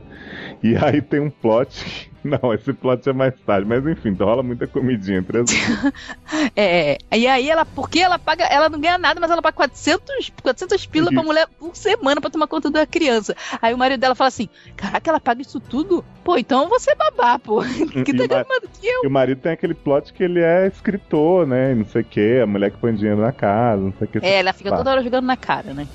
[0.62, 2.11] E aí tem um plot.
[2.42, 5.50] Não, esse plot é mais tarde, mas enfim, rola muita comidinha entre as
[6.56, 10.32] É, e aí ela, porque ela paga, ela não ganha nada, mas ela paga 400,
[10.42, 13.34] 400 pila pra mulher por semana pra tomar conta da criança.
[13.60, 16.04] Aí o marido dela fala assim: Caraca, ela paga isso tudo?
[16.24, 17.62] Pô, então você babá, pô.
[18.04, 19.04] Que tá ganhando mais do que eu.
[19.04, 21.74] E o marido tem aquele plot que ele é escritor, né?
[21.74, 24.18] Não sei o que, a mulher que põe dinheiro na casa, não sei o que.
[24.24, 25.86] É, ela fica toda hora jogando na cara, né?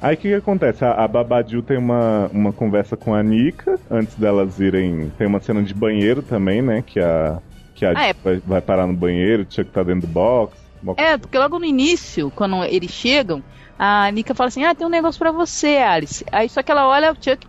[0.00, 0.84] Aí o que, que acontece?
[0.84, 5.10] A, a Babadil tem uma, uma conversa com a Nika, antes delas irem.
[5.18, 6.82] Tem uma cena de banheiro também, né?
[6.82, 7.40] Que a.
[7.74, 8.12] Que a Ah, é.
[8.12, 10.56] vai, vai parar no banheiro, o Chuck tá dentro do box.
[10.96, 13.42] É, porque logo no início, quando eles chegam,
[13.78, 16.24] a Nika fala assim: Ah, tem um negócio pra você, Alice.
[16.30, 17.46] Aí só que ela olha o Chuck,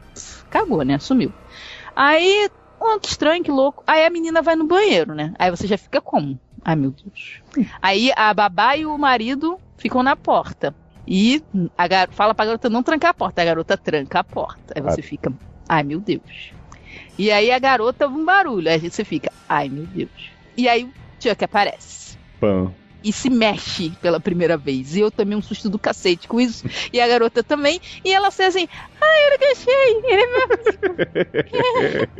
[0.49, 0.97] cagou, né?
[0.99, 1.31] Sumiu.
[1.95, 2.49] Aí,
[2.80, 3.84] oh, que estranho, que louco.
[3.85, 5.34] Aí a menina vai no banheiro, né?
[5.38, 6.39] Aí você já fica como?
[6.63, 7.41] Ai, meu Deus.
[7.81, 10.73] Aí a babá e o marido ficam na porta.
[11.10, 11.44] E
[11.76, 12.07] a gar...
[12.11, 13.41] fala pra garota não trancar a porta.
[13.41, 14.76] A garota tranca a porta.
[14.76, 15.34] Aí você fica,
[15.68, 16.53] ai meu Deus.
[17.18, 18.69] E aí a garota um barulho.
[18.69, 20.31] Aí você fica, ai meu Deus.
[20.56, 22.15] E aí o Chuck aparece.
[22.40, 22.72] Pã.
[23.03, 24.95] E se mexe pela primeira vez.
[24.95, 26.68] E eu tomei um susto do cacete com isso.
[26.94, 27.81] E a garota também.
[28.06, 28.68] E ela fez assim,
[29.02, 30.02] ai, eu não achei.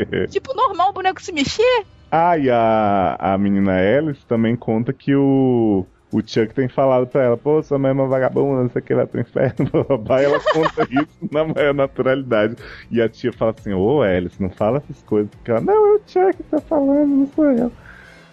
[0.08, 1.86] Ele é tipo normal o boneco se mexer.
[2.10, 7.24] Ah, e a, a menina Alice também conta que o, o Chuck tem falado pra
[7.24, 10.22] ela, pô, sua mãe é uma vagabunda, não sei o que, vai pro inferno, babá.
[10.22, 12.56] E ela conta isso na maior naturalidade.
[12.90, 15.30] E a tia fala assim, ô Alice, não fala essas coisas.
[15.32, 17.72] Porque ela, não, é o Chuck que tá falando, não sou eu.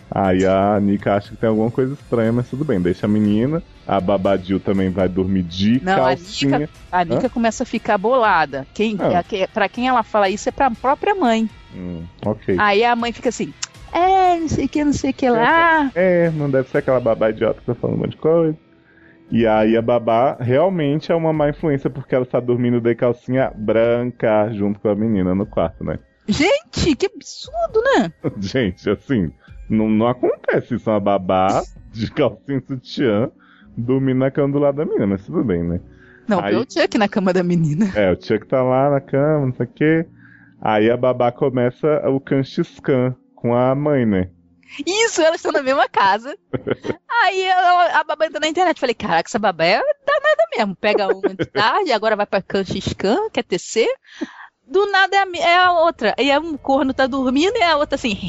[0.09, 3.61] Aí a Nika acha que tem alguma coisa estranha, mas tudo bem, deixa a menina.
[3.85, 6.59] A Babadil também vai dormir de Não, a calcinha.
[6.61, 8.65] Nika, a Nika começa a ficar bolada.
[8.73, 9.19] Quem, Ah.
[9.19, 11.51] a, que- pra quem ela fala isso é pra própria mãe.
[11.74, 12.55] Hum, ok.
[12.57, 13.53] Aí a mãe fica assim,
[13.93, 15.91] é, não sei o que, não sei o que lá.
[15.95, 18.57] É, não deve ser aquela babá idiota que tá falando um monte de coisa.
[19.31, 23.53] E aí a babá realmente é uma má influência porque ela está dormindo de calcinha
[23.55, 25.99] branca junto com a menina no quarto, né?
[26.29, 28.13] Gente, que absurdo, né?
[28.39, 29.33] Gente, assim,
[29.69, 33.31] não, não acontece isso, uma babá de calcinha sutiã
[33.77, 35.81] dormindo na cama do lado da menina, mas tudo bem, né?
[36.29, 37.91] Não, Aí- eu Chuck na cama da menina.
[37.95, 40.07] É, o Chuck tá lá na cama, não sei o quê.
[40.61, 44.31] Aí a babá começa o canchiscan com a mãe, né?
[44.85, 46.37] Isso, elas estão na mesma casa.
[47.23, 48.81] Aí ela- a babá entra na internet.
[48.81, 50.77] Falei, caraca, essa babá é danada mesmo.
[50.77, 53.89] Pega uma de tarde, agora vai pra Canchiscan, quer tecer.
[54.67, 56.15] Do nada é a, é a outra.
[56.19, 58.19] E aí um corno tá dormindo e a outra assim.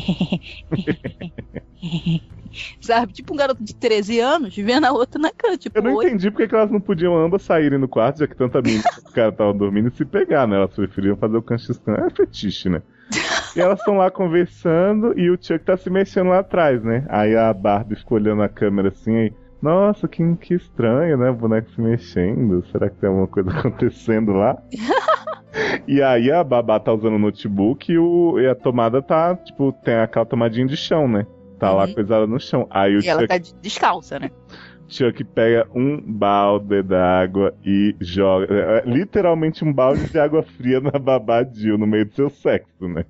[2.82, 3.14] Sabe?
[3.14, 5.58] Tipo um garoto de 13 anos vendo a outra na cama.
[5.58, 8.36] Tipo, Eu não entendi porque que elas não podiam ambas saírem do quarto, já que
[8.36, 10.56] tanta menina os caras estavam dormindo e se pegar, né?
[10.56, 11.96] Elas preferiam fazer o canchiscan.
[11.96, 12.82] É fetiche, né?
[13.58, 17.06] E elas estão lá conversando e o Chuck tá se mexendo lá atrás, né?
[17.10, 19.34] Aí a Barbie ficou olhando a câmera assim aí.
[19.62, 21.32] Nossa, que, que estranho, né?
[21.32, 22.64] O boneco se mexendo.
[22.72, 24.56] Será que tem alguma coisa acontecendo lá?
[25.88, 29.72] e aí a babá tá usando o notebook e, o, e a tomada tá, tipo,
[29.84, 31.26] tem aquela tomadinha de chão, né?
[31.60, 31.94] Tá lá Uhum.
[31.96, 32.68] coisada no chão.
[32.70, 34.30] Aí o E ela Chuck tá de- descalça, né?
[34.88, 38.48] Chuck pega um balde d'água e joga.
[38.54, 42.88] é, é, literalmente um balde de água fria na Babadil, no meio do seu sexo,
[42.88, 43.06] né?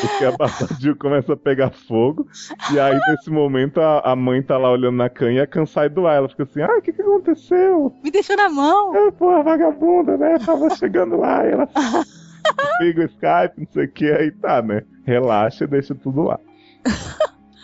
[0.00, 2.26] Porque a Babadil começa a pegar fogo.
[2.72, 5.66] E aí, nesse momento, a, a mãe tá lá olhando na cama e a Can
[5.66, 6.18] sai do ar.
[6.18, 7.92] Ela fica assim: ai, o que que aconteceu?
[8.02, 8.94] Me deixou na mão.
[8.94, 10.38] É, porra, vagabunda, né?
[10.44, 11.68] Tava chegando lá e ela.
[12.80, 14.82] Liga o Skype, não sei o que, aí tá, né?
[15.04, 16.38] Relaxa e deixa tudo lá.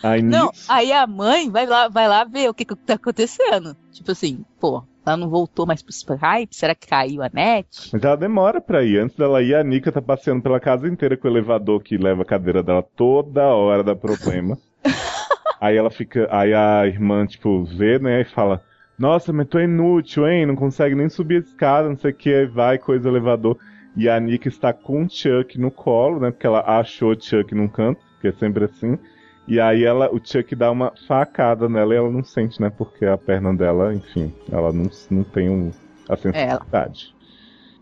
[0.05, 2.93] Aí Não, nisso- aí a mãe vai lá, vai lá ver o que, que tá
[2.95, 3.75] acontecendo.
[3.91, 6.55] Tipo assim, pô, ela não voltou mais pro Skype?
[6.55, 7.67] Será que caiu a net?
[7.91, 8.99] Mas ela demora pra ir.
[8.99, 12.21] Antes dela ir, a Nika tá passeando pela casa inteira com o elevador que leva
[12.23, 14.57] a cadeira dela toda hora dá problema.
[15.59, 16.27] aí ela fica.
[16.31, 18.61] Aí a irmã, tipo, vê, né, e fala:
[18.97, 20.45] Nossa, mas tu é inútil, hein?
[20.45, 23.57] Não consegue nem subir a escada, não sei o que, aí vai, coisa elevador.
[23.97, 26.29] E a Nika está com o Chuck no colo, né?
[26.29, 28.99] Porque ela achou o Chuck num canto, que é sempre assim.
[29.47, 32.69] E aí ela, o Chuck dá uma facada nela e ela não sente, né?
[32.69, 35.71] Porque a perna dela, enfim, ela não, não tem um,
[36.09, 37.15] a sensibilidade.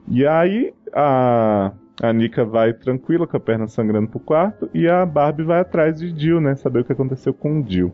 [0.07, 1.71] E aí a,
[2.01, 5.99] a Nika vai tranquila, com a perna sangrando pro quarto, e a Barbie vai atrás
[5.99, 6.55] de Jill, né?
[6.55, 7.93] Saber o que aconteceu com o Jill.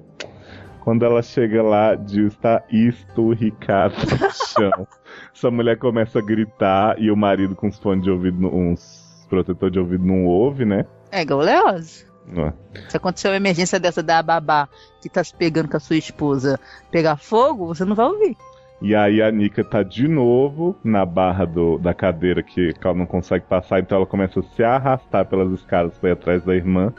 [0.81, 4.87] Quando ela chega lá, Jill está esturricada no chão.
[5.31, 9.69] Essa mulher começa a gritar e o marido com os fones de ouvido, uns protetor
[9.69, 10.85] de ouvido não ouve, né?
[11.11, 12.05] É gauleosa.
[12.31, 12.53] Não é?
[12.89, 14.67] Se acontecer uma emergência dessa da babá
[15.01, 16.59] que tá se pegando com a sua esposa
[16.91, 18.37] pegar fogo, você não vai ouvir.
[18.81, 22.95] E aí a Nika tá de novo na barra do, da cadeira que, que ela
[22.95, 26.55] não consegue passar, então ela começa a se arrastar pelas escadas pra ir atrás da
[26.55, 26.93] irmã.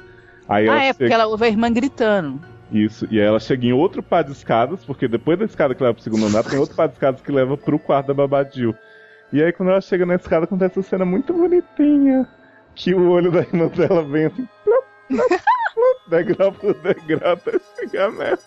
[0.48, 2.40] Aí Ah, é, chega- porque ela ouve a irmã gritando.
[2.73, 5.82] Isso, e aí ela chega em outro par de escadas, porque depois da escada que
[5.82, 8.74] leva pro segundo andar, tem outro par de escadas que leva pro quarto da Babadil.
[9.32, 12.28] E aí quando ela chega na escada, acontece uma cena muito bonitinha.
[12.74, 14.85] Que o olho da irmã dela vem assim, plop,
[16.09, 18.39] degrau por degrau até chegar nela.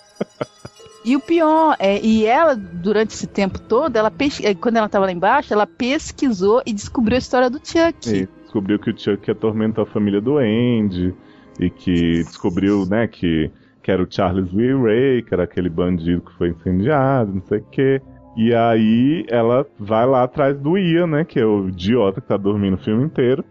[1.06, 4.12] E o pior é, e ela, durante esse tempo todo, ela
[4.42, 8.10] eh, quando ela tava lá embaixo, ela pesquisou e descobriu a história do Chuck.
[8.10, 11.14] E descobriu que o Chuck atormentou a família do Andy.
[11.60, 13.52] E que descobriu, né, que,
[13.84, 17.60] que era o Charles Lee Ray, que era aquele bandido que foi incendiado, não sei
[17.60, 18.02] o quê.
[18.36, 22.38] E aí ela vai lá atrás do Ian, né, que é o idiota que tá
[22.38, 23.44] dormindo o filme inteiro.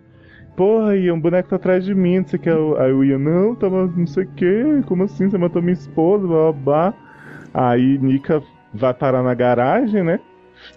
[0.57, 2.51] Porra, Ian, um boneco tá atrás de mim, não sei o que.
[2.51, 6.27] Aí o Ian, não, tava não sei o que, como assim, você matou minha esposa,
[6.27, 6.95] blá blá blá.
[7.55, 8.43] Aí Nika
[8.73, 10.21] vai parar na garagem, né?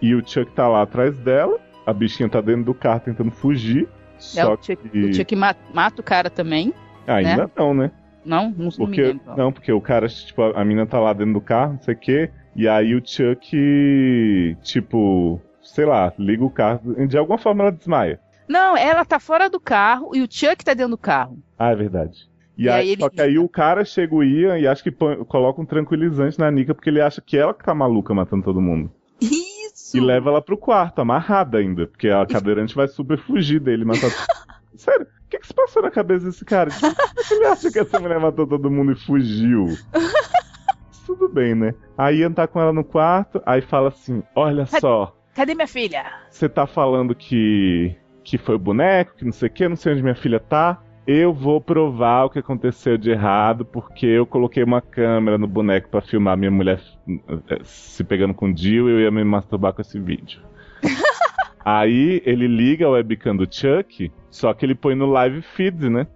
[0.01, 1.57] E o Chuck tá lá atrás dela.
[1.85, 3.83] A bichinha tá dentro do carro tentando fugir.
[3.83, 4.99] É, Só o Chuck, que.
[5.05, 6.73] o Chuck ma- mata o cara também.
[7.05, 7.51] Ainda né?
[7.55, 7.91] não, né?
[8.25, 9.35] Não, não, não me Porque, lembro.
[9.37, 11.93] não, porque o cara, tipo, a a mina tá lá dentro do carro, não sei
[11.93, 17.63] o quê, e aí o Chuck, tipo, sei lá, liga o carro, de alguma forma
[17.63, 18.19] ela desmaia.
[18.47, 21.39] Não, ela tá fora do carro e o Chuck tá dentro do carro.
[21.57, 22.29] Ah, é verdade.
[22.57, 24.91] E, E aí, aí só que aí o cara chega o Ian e acha que
[24.91, 28.61] coloca um tranquilizante na Nika porque ele acha que ela que tá maluca matando todo
[28.61, 28.91] mundo.
[29.19, 29.97] Isso!
[29.97, 34.09] E leva ela pro quarto, amarrada ainda, porque a cadeirante vai super fugir dele, matar.
[34.75, 36.69] Sério, o que, que se passou na cabeça desse cara?
[36.69, 36.87] Tipo,
[37.31, 39.67] ele acha que essa mulher matou todo mundo e fugiu?
[41.05, 41.73] Tudo bem, né?
[41.97, 46.03] Aí Ian tá com ela no quarto, aí fala assim: Olha só, Cadê minha filha?
[46.29, 47.95] você tá falando que
[48.25, 50.81] que foi o boneco, que não sei o que, não sei onde minha filha tá.
[51.07, 55.87] Eu vou provar o que aconteceu de errado, porque eu coloquei uma câmera no boneco
[55.87, 59.71] pra filmar minha mulher eh, se pegando com o Jill e eu ia me masturbar
[59.71, 60.41] com esse vídeo.
[61.63, 66.07] aí ele liga a webcam do Chuck, só que ele põe no live feed, né?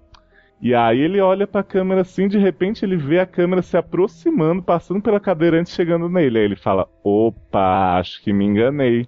[0.60, 4.64] E aí ele olha pra câmera assim, de repente ele vê a câmera se aproximando,
[4.64, 6.40] passando pela cadeirante chegando nele.
[6.40, 9.08] Aí ele fala: opa, acho que me enganei.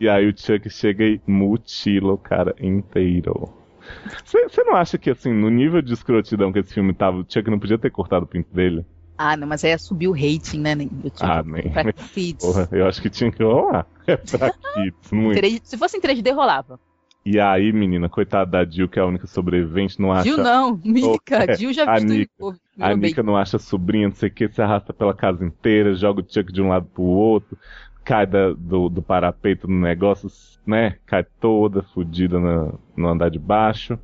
[0.00, 3.52] E aí o Chuck chega e mutila o cara inteiro.
[4.24, 7.50] Você não acha que, assim, no nível de escrotidão que esse filme tava, o Chuck
[7.50, 8.84] não podia ter cortado o pinto dele?
[9.16, 10.76] Ah, não, mas aí ia subir o rating, né?
[10.76, 11.22] do Chuck.
[11.22, 11.70] Ah, nem.
[11.70, 12.44] Pra kids.
[12.44, 13.86] Porra, eu acho que tinha que rolar.
[14.08, 15.36] É pra kids, muito.
[15.36, 16.80] 3 se fosse em 3D, rolava.
[17.26, 20.22] E aí, menina, coitada da Jill, que é a única sobrevivente, não acha.
[20.24, 21.44] Gil não, Mica.
[21.46, 22.32] é, Gil já a viu Nika.
[22.80, 26.22] A Nika não acha sobrinha, não sei o que, se arrasta pela casa inteira, joga
[26.22, 27.58] o Chuck de um lado pro outro,
[28.08, 30.30] cai da- do, do parapeito no negócio,
[30.66, 30.96] né?
[31.04, 33.98] Cai toda fodida no, no andar de baixo.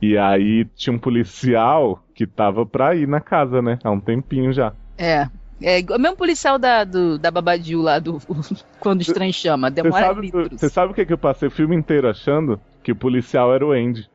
[0.00, 3.80] E aí tinha um policial que tava pra ir na casa, né?
[3.82, 4.72] Há um tempinho já.
[4.96, 5.28] É.
[5.60, 8.20] É o mesmo policial da, do, da Babadil lá, do,
[8.78, 9.70] quando o estranho chama.
[9.70, 10.48] Você Demora sabe, litros.
[10.60, 12.60] você sabe o que, que eu passei o filme inteiro achando?
[12.84, 14.08] Que o policial era o Andy.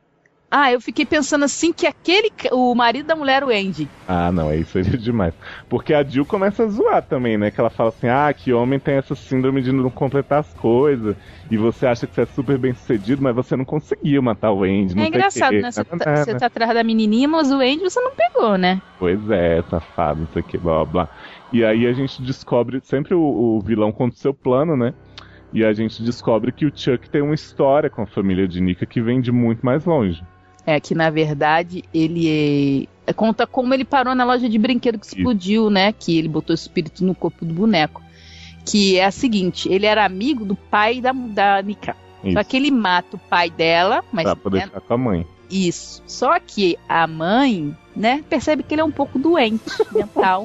[0.54, 2.30] Ah, eu fiquei pensando assim que aquele.
[2.52, 3.88] O marido da mulher o Andy.
[4.06, 5.32] Ah, não, aí seria demais.
[5.66, 7.50] Porque a Jill começa a zoar também, né?
[7.50, 11.16] Que ela fala assim: ah, que homem tem essa síndrome de não completar as coisas.
[11.50, 14.62] E você acha que você é super bem sucedido, mas você não conseguiu matar o
[14.62, 14.94] Andy.
[14.94, 15.70] Não é engraçado, né?
[15.70, 18.82] Você tá, você tá atrás da menininha, mas o Andy você não pegou, né?
[18.98, 21.08] Pois é, safado, não sei o que, blá blá blá.
[21.50, 24.92] E aí a gente descobre, sempre o, o vilão contra o seu plano, né?
[25.50, 28.84] E a gente descobre que o Chuck tem uma história com a família de Nika
[28.86, 30.22] que vem de muito mais longe.
[30.64, 33.10] É que, na verdade, ele é...
[33.10, 35.92] é- conta como ele parou na loja de brinquedo que explodiu, né?
[35.92, 38.00] Que ele botou espírito no corpo do boneco.
[38.64, 41.96] Que é a seguinte, ele era amigo do pai da, da Nika.
[42.22, 44.98] Isso, Só que ele mata o pai dela, mas pra poder né, ficar com a
[44.98, 45.26] mãe.
[45.50, 46.00] isso.
[46.06, 50.44] Só que a mãe, né, percebe que ele é um pouco doente mental.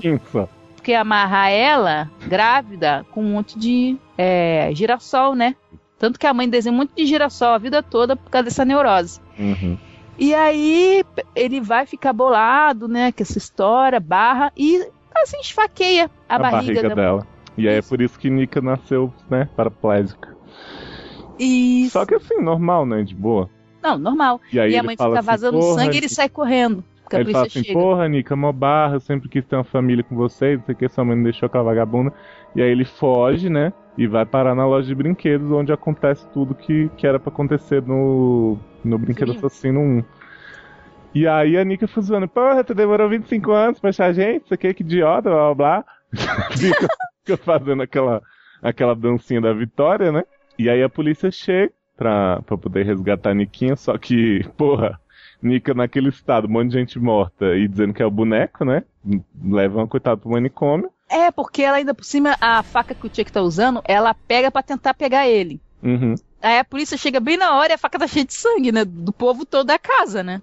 [0.76, 5.56] Porque amarrar ela grávida com um monte de é, girassol, né?
[6.00, 8.66] Tanto que a mãe desenha um monte de girassol a vida toda por causa dessa
[8.66, 9.20] neurose.
[9.38, 9.78] Uhum.
[10.18, 11.04] E aí
[11.36, 13.12] ele vai ficar bolado, né?
[13.12, 17.28] Com essa história, barra, e assim esfaqueia a, A barriga, barriga da dela.
[17.58, 20.36] E aí é por isso que Nika nasceu, né, paraplégica.
[21.40, 21.92] Isso.
[21.92, 23.50] Só que assim, normal, né, de boa.
[23.82, 24.40] Não, normal.
[24.52, 26.84] E aí e a mãe fica assim, vazando "Porra, sangue e ele Nika." sai correndo.
[27.12, 27.80] A Aí ele fala assim, chega.
[27.80, 30.78] porra, Nika, mó barra, eu sempre quis ter uma família com vocês, não sei o
[30.78, 32.12] que, sua mãe não deixou aquela vagabunda.
[32.56, 36.54] E aí ele foge, né, e vai parar na loja de brinquedos, onde acontece tudo
[36.54, 39.38] que, que era pra acontecer no, no Brinquedo Sim.
[39.38, 40.04] Assassino 1.
[41.16, 44.54] E aí a Nika fica zoando, porra, tu demorou 25 anos pra achar gente, isso
[44.54, 45.86] aqui, que idiota, blá blá blá.
[46.56, 46.88] fica,
[47.24, 48.22] fica fazendo aquela,
[48.62, 50.24] aquela dancinha da vitória, né?
[50.60, 55.00] E aí a polícia chega pra, pra poder resgatar a Niquinha, só que, porra,
[55.42, 58.84] Nika naquele estado, um monte de gente morta e dizendo que é o boneco, né?
[59.44, 60.92] Leva uma coitada pro manicômio.
[61.10, 64.52] É, porque ela ainda por cima, a faca que o Chuck tá usando, ela pega
[64.52, 65.62] pra tentar pegar ele.
[65.82, 66.16] Uhum.
[66.42, 68.86] Aí a polícia chega bem na hora e a faca tá cheia de sangue, né?
[68.86, 70.42] Do povo todo da casa, né?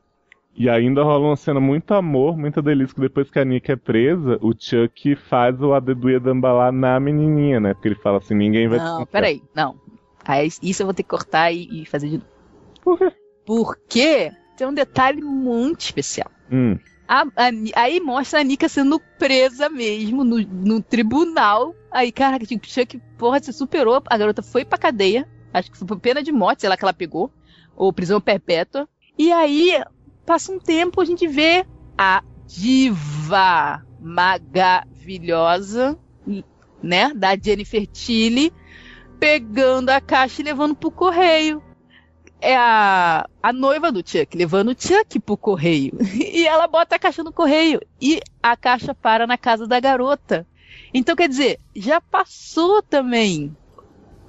[0.57, 3.77] E ainda rola uma cena muito amor, muita delícia, que depois que a Nika é
[3.77, 7.75] presa, o Chuck faz o Adeduia Dambalá na menininha, né?
[7.75, 9.77] Porque ele fala assim, ninguém vai Não, peraí, não.
[10.25, 12.99] Aí, isso eu vou ter que cortar e, e fazer de novo.
[13.45, 14.31] Por quê?
[14.31, 16.31] Porque tem um detalhe muito especial.
[16.51, 17.51] Hum, A- a
[17.81, 21.75] aí mostra a Nika sendo presa mesmo no, no tribunal.
[21.91, 24.01] Aí, cara, que Chuck, porra, se superou.
[24.07, 25.29] A garota foi pra cadeia.
[25.55, 27.32] Acho que foi pena de morte, sei lá que ela pegou.
[27.76, 28.86] Ou prisão perpétua.
[29.16, 29.82] E aí,
[30.26, 31.64] passa um tempo, a gente vê
[31.97, 35.97] a diva maravilhosa,
[36.82, 37.14] né?
[37.14, 38.52] Da Jennifer Tilly,
[39.18, 41.62] pegando a caixa e levando pro correio
[42.44, 45.97] é a, a noiva do Chuck, levando o Chuck pro correio.
[46.35, 47.81] E ela bota a caixa no correio.
[48.01, 50.47] E a caixa para na casa da garota.
[50.93, 53.56] Então, quer dizer, já passou também.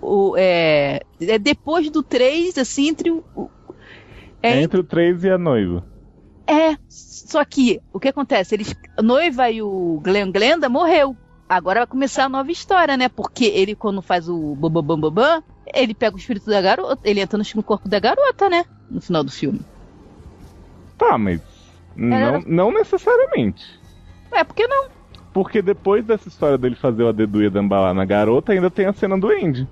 [0.05, 3.23] O, é, é depois do 3, assim, entre o,
[4.43, 5.83] É, Entre o 3 e a noiva.
[6.45, 8.53] é, só que o que acontece?
[8.55, 11.15] Eles, a noiva e o Glenn Glenda morreu.
[11.49, 13.07] Agora vai começar a nova história, né?
[13.09, 17.63] Porque ele, quando faz o bambam, ele pega o espírito da garota, ele entra no
[17.63, 18.65] corpo da garota, né?
[18.89, 19.61] No final do filme.
[20.97, 21.41] Tá, mas
[21.95, 23.63] não, Era- não necessariamente.
[24.31, 24.87] É, por que não?
[25.33, 29.17] Porque depois dessa história dele fazer o Adeduia Dambalá na garota, ainda tem a cena
[29.17, 29.67] do Andy.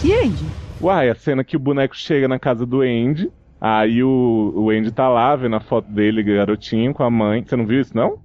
[0.00, 0.46] Que Andy?
[0.80, 4.90] Uai, a cena que o boneco chega na casa do Andy, aí o, o Andy
[4.90, 7.44] tá lá vendo a foto dele, garotinho, com a mãe.
[7.44, 8.18] Você não viu isso, não?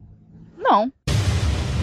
[0.57, 0.89] Não.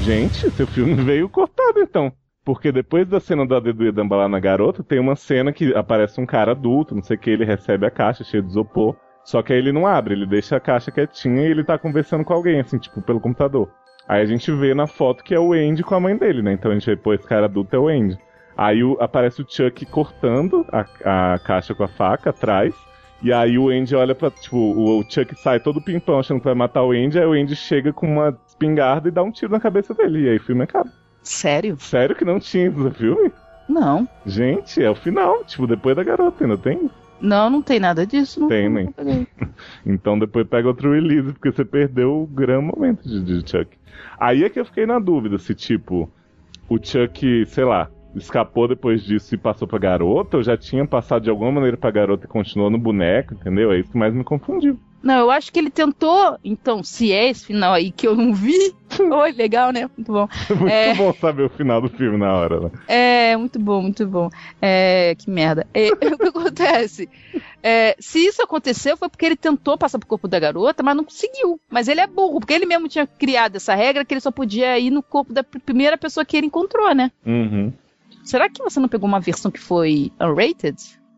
[0.02, 2.10] Gente, seu filme veio cortado então.
[2.42, 6.26] Porque depois da cena do Adeduia Dambalá na garota, tem uma cena que aparece um
[6.26, 8.96] cara adulto, não sei o que, ele recebe a caixa cheia de isopor.
[9.22, 12.24] Só que aí ele não abre, ele deixa a caixa quietinha e ele tá conversando
[12.24, 13.70] com alguém, assim, tipo, pelo computador.
[14.08, 16.54] Aí a gente vê na foto que é o Andy com a mãe dele, né?
[16.54, 18.18] Então a gente vê, pô, esse cara adulto é o Andy.
[18.56, 22.74] Aí o- aparece o Chuck cortando a, a caixa com a faca atrás.
[23.22, 26.44] E aí o Andy olha pra, tipo, o, o Chuck sai todo pimpão achando que
[26.44, 29.52] vai matar o Andy, aí o Andy chega com uma espingarda e dá um tiro
[29.52, 30.24] na cabeça dele.
[30.24, 30.90] E aí o filme acaba.
[31.22, 31.76] Sério?
[31.78, 33.30] Sério que não tinha isso no filme?
[33.68, 34.08] Não.
[34.26, 36.90] Gente, é o final, tipo, depois da garota, ainda tem?
[37.20, 38.40] Não, não tem nada disso.
[38.40, 39.26] Não, Tem, não né?
[39.86, 43.68] Então depois pega outro release, porque você perdeu o grande momento de, de Chuck.
[44.18, 46.10] Aí é que eu fiquei na dúvida se, tipo,
[46.68, 51.22] o Chuck, sei lá, escapou depois disso e passou pra garota, ou já tinha passado
[51.22, 53.72] de alguma maneira pra garota e continuou no boneco, entendeu?
[53.72, 54.78] É isso que mais me confundiu.
[55.02, 56.38] Não, eu acho que ele tentou.
[56.44, 58.72] Então, se é esse final aí que eu não vi.
[59.00, 59.90] Oi, legal, né?
[59.96, 60.28] Muito bom.
[60.50, 60.94] Muito É.
[60.94, 62.70] bom saber o final do filme na hora, né?
[62.86, 64.30] É, muito bom, muito bom.
[64.60, 65.66] É, que merda.
[65.74, 67.08] É, o que acontece?
[67.60, 71.02] É, se isso aconteceu, foi porque ele tentou passar pro corpo da garota, mas não
[71.02, 71.58] conseguiu.
[71.68, 74.78] Mas ele é burro, porque ele mesmo tinha criado essa regra que ele só podia
[74.78, 77.10] ir no corpo da pr- primeira pessoa que ele encontrou, né?
[77.26, 77.72] Uhum.
[78.24, 80.76] Será que você não pegou uma versão que foi unrated?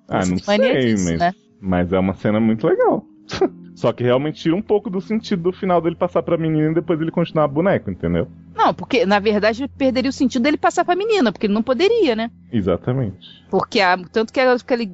[0.09, 1.35] Ah, não sei, disso, mas, né?
[1.61, 3.05] mas é uma cena muito legal.
[3.75, 6.75] Só que realmente tira um pouco do sentido do final dele passar pra menina e
[6.75, 8.29] depois ele continuar boneco, entendeu?
[8.55, 12.15] Não, porque na verdade perderia o sentido dele passar pra menina, porque ele não poderia,
[12.15, 12.31] né?
[12.53, 13.45] Exatamente.
[13.51, 14.89] Porque a, tanto que ela fica ali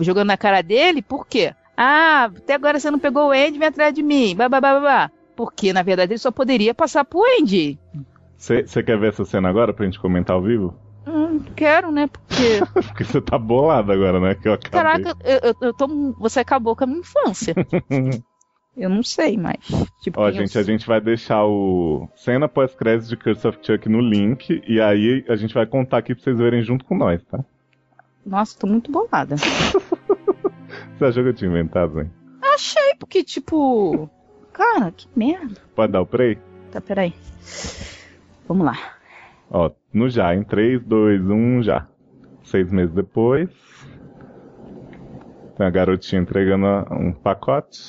[0.00, 1.54] jogando na cara dele, por quê?
[1.76, 4.34] Ah, até agora você não pegou o Andy, vem atrás de mim.
[4.34, 5.10] Babá, babá.
[5.36, 7.78] Porque, na verdade, ele só poderia passar pro Andy.
[8.36, 10.74] Você quer ver essa cena agora pra gente comentar ao vivo?
[11.08, 12.06] Hum, quero, né?
[12.06, 12.60] Porque.
[12.88, 14.34] Porque você tá bolado agora, né?
[14.34, 14.70] Que eu acabei.
[14.70, 15.88] Caraca, eu, eu, tô.
[16.18, 17.54] Você acabou com a minha infância.
[18.76, 19.64] eu não sei mais.
[20.02, 23.58] Tipo, Ó, quem eu gente, a gente vai deixar o cena pós-crédito de Curse of
[23.62, 26.94] Chuck no link e aí a gente vai contar aqui pra vocês verem junto com
[26.94, 27.42] nós, tá?
[28.26, 29.36] Nossa, tô muito bolada.
[30.98, 32.10] Você achou que eu tinha inventado, hein?
[32.42, 34.10] Achei, porque, tipo.
[34.52, 35.58] Cara, que merda.
[35.74, 36.38] Pode dar o play?
[36.70, 37.14] Tá, peraí.
[38.46, 38.97] Vamos lá.
[39.50, 41.86] Ó, no já, em 3, 2, 1, já.
[42.44, 43.48] Seis meses depois.
[45.56, 47.80] Tem a garotinha entregando um pacote.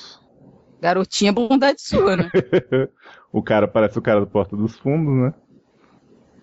[0.81, 2.30] Garotinha, bondade sua, né?
[3.31, 5.34] o cara parece o cara do Porta dos Fundos, né?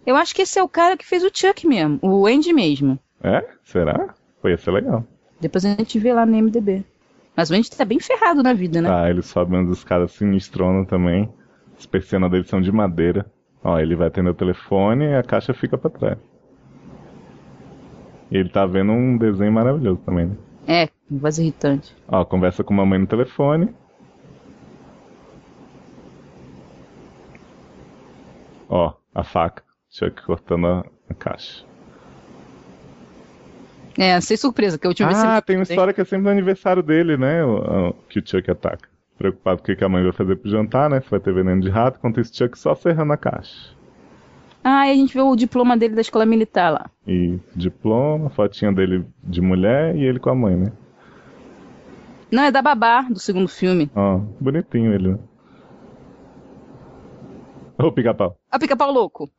[0.06, 1.98] Eu acho que esse é o cara que fez o Chuck mesmo.
[2.00, 2.98] O Andy mesmo.
[3.22, 3.44] É?
[3.64, 4.14] Será?
[4.40, 5.04] Pô, ia ser legal.
[5.40, 6.84] Depois a gente vê lá no MDB.
[7.34, 8.88] Mas o Andy tá bem ferrado na vida, né?
[8.90, 11.28] Ah, ele sobe umas escadas sinistronas também.
[11.76, 13.26] As persianas dele são de madeira.
[13.68, 16.18] Ó, ele vai atender o telefone e a caixa fica pra trás.
[18.30, 20.36] E ele tá vendo um desenho maravilhoso também, né?
[20.68, 21.92] É, voz irritante.
[22.06, 23.74] Ó, conversa com a mamãe no telefone.
[28.68, 29.64] Ó, a faca.
[29.90, 31.64] Chuck cortando a, a caixa.
[33.98, 36.30] É, sem surpresa, que a última vez Ah, tem uma história que é sempre no
[36.30, 37.40] aniversário dele, né?
[38.08, 38.88] Que o Chuck ataca.
[39.18, 41.00] Preocupado com o que a mãe vai fazer pro jantar, né?
[41.00, 43.74] Se vai ter veneno de rato, enquanto esse Chuck só serrando a caixa.
[44.62, 46.90] Ah, e a gente vê o diploma dele da escola militar lá.
[47.06, 50.72] E diploma, fotinha dele de mulher e ele com a mãe, né?
[52.30, 53.90] Não, é da babá do segundo filme.
[53.94, 55.18] Ó, bonitinho ele, né?
[57.78, 58.36] Ô, pica-pau.
[58.50, 59.30] Ah, pica-pau louco.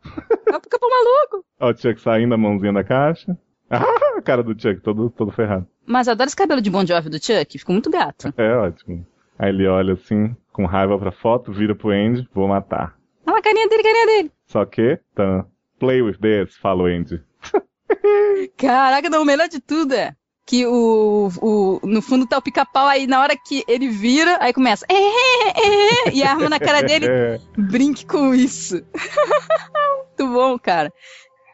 [0.51, 1.45] É o pica-pau maluco.
[1.59, 3.37] Ó, o Chuck saindo a mãozinha da caixa.
[3.69, 3.83] Ah,
[4.17, 5.67] a cara do Chuck, todo, todo ferrado.
[5.85, 8.33] Mas eu adoro esse cabelo de Bon Jovi do Chuck, ficou muito gato.
[8.37, 9.05] É ótimo.
[9.39, 12.95] Aí ele olha assim, com raiva pra foto, vira pro Andy, vou matar.
[13.25, 14.31] Olha a carinha dele, carinha dele.
[14.45, 15.45] Só que, tá,
[15.79, 17.21] play with this, fala o Andy.
[18.57, 20.13] Caraca, não, o melhor de tudo é
[20.45, 24.53] que o, o no fundo tá o pica-pau, aí na hora que ele vira, aí
[24.53, 27.05] começa "É, é, é", e a arma na cara dele,
[27.57, 28.81] brinque com isso.
[30.17, 30.91] muito bom, cara.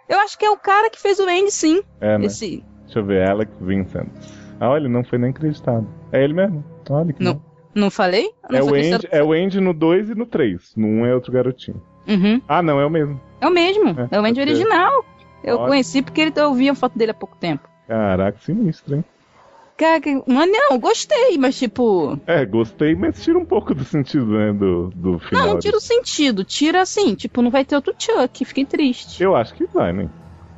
[0.07, 1.81] Eu acho que é o cara que fez o Andy, sim.
[1.99, 2.25] é, né?
[2.25, 4.07] Esse, Deixa eu ver, Alex Vincent.
[4.59, 5.87] Ah, olha, não foi nem acreditado.
[6.11, 6.63] É ele mesmo.
[6.89, 7.35] Olha que Não.
[7.35, 7.52] bom.
[7.73, 8.29] Não falei?
[8.49, 8.75] Não É o?
[8.75, 10.73] Andy, é o Andy no 2 e no 3.
[10.75, 11.81] No 1 um é outro garotinho.
[12.07, 12.41] Uhum.
[12.47, 13.19] Ah, não, é o mesmo.
[13.39, 15.05] É o mesmo, É, é, o Andy original.
[15.43, 15.67] Eu Olha.
[15.67, 17.67] conheci porque ele, eu vi a foto dele há pouco tempo.
[17.87, 19.05] Caraca, sinistro, hein?
[19.75, 22.17] Cara, mas não, gostei, mas tipo.
[22.27, 24.53] É, gostei, mas tira um pouco do sentido, né?
[24.53, 25.45] Do, do final.
[25.45, 26.43] Não, não tira o sentido.
[26.43, 28.45] Tira assim, tipo, não vai ter outro Chuck.
[28.45, 29.21] Fiquei triste.
[29.21, 30.09] Eu acho que vai, né?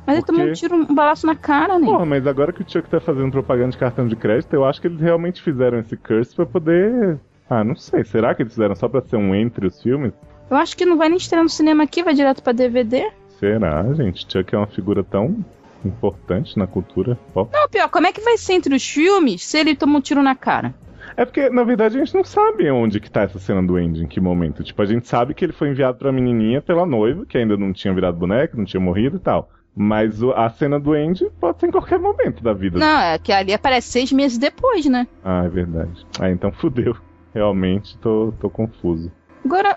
[0.06, 1.86] Mas ele Porque- tomou um tiro, um balaço na cara, né?
[1.86, 4.80] Porra, mas agora que o Chuck tá fazendo propaganda de cartão de crédito, eu acho
[4.80, 7.18] que eles realmente fizeram esse curse pra poder.
[7.50, 8.04] Ah, não sei.
[8.04, 10.12] Será que eles fizeram só pra ser um entre os filmes?
[10.48, 13.10] Eu acho que não vai nem estrear no cinema aqui, vai direto pra DVD.
[13.40, 14.26] Será, gente?
[14.30, 15.44] Chuck é uma figura tão
[15.84, 17.50] importante na cultura pop.
[17.52, 20.22] Não, pior, como é que vai ser entre os filmes se ele toma um tiro
[20.22, 20.74] na cara?
[21.16, 24.04] É porque, na verdade, a gente não sabe onde que tá essa cena do Andy,
[24.04, 24.62] em que momento.
[24.62, 27.72] Tipo, a gente sabe que ele foi enviado pra menininha pela noiva, que ainda não
[27.72, 29.48] tinha virado boneco, não tinha morrido e tal.
[29.78, 32.78] Mas a cena do Andy pode ser em qualquer momento da vida.
[32.78, 35.06] Não, é que ali aparece seis meses depois, né?
[35.22, 36.06] Ah, é verdade.
[36.18, 36.96] Ah, então fudeu.
[37.34, 39.12] Realmente tô, tô confuso.
[39.44, 39.76] Agora,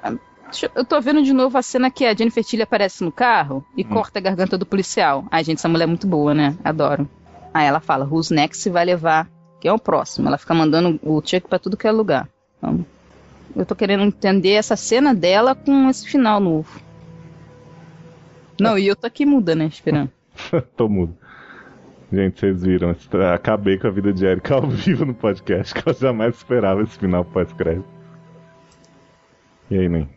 [0.74, 3.84] eu- tô vendo de novo a cena que a Jennifer Tilly aparece no carro e
[3.84, 5.26] corta a garganta do policial.
[5.30, 6.56] Ai, gente, essa mulher é muito boa, né?
[6.64, 7.08] Adoro.
[7.54, 9.28] Aí ela fala, who's next vai levar,
[9.60, 10.30] que é o próximo.
[10.30, 12.30] Ela fica mandando o Chuck pra tudo que é lugar.
[12.58, 12.86] Então,
[13.56, 16.80] eu tô querendo entender essa cena dela com esse final novo.
[18.64, 19.66] Não, e eu tô aqui muda, né?
[19.66, 20.10] Esperando.
[20.76, 21.16] tô mudo.
[22.12, 22.96] Gente, vocês viram,
[23.34, 26.98] acabei com a vida de Erika ao vivo no podcast, que eu jamais esperava esse
[26.98, 27.86] final pós-crédito.
[29.70, 30.10] E aí, nem?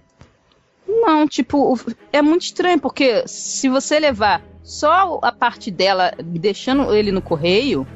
[0.89, 1.79] Não, tipo,
[2.13, 7.87] é muito estranho, porque se você levar só a parte dela deixando ele no correio,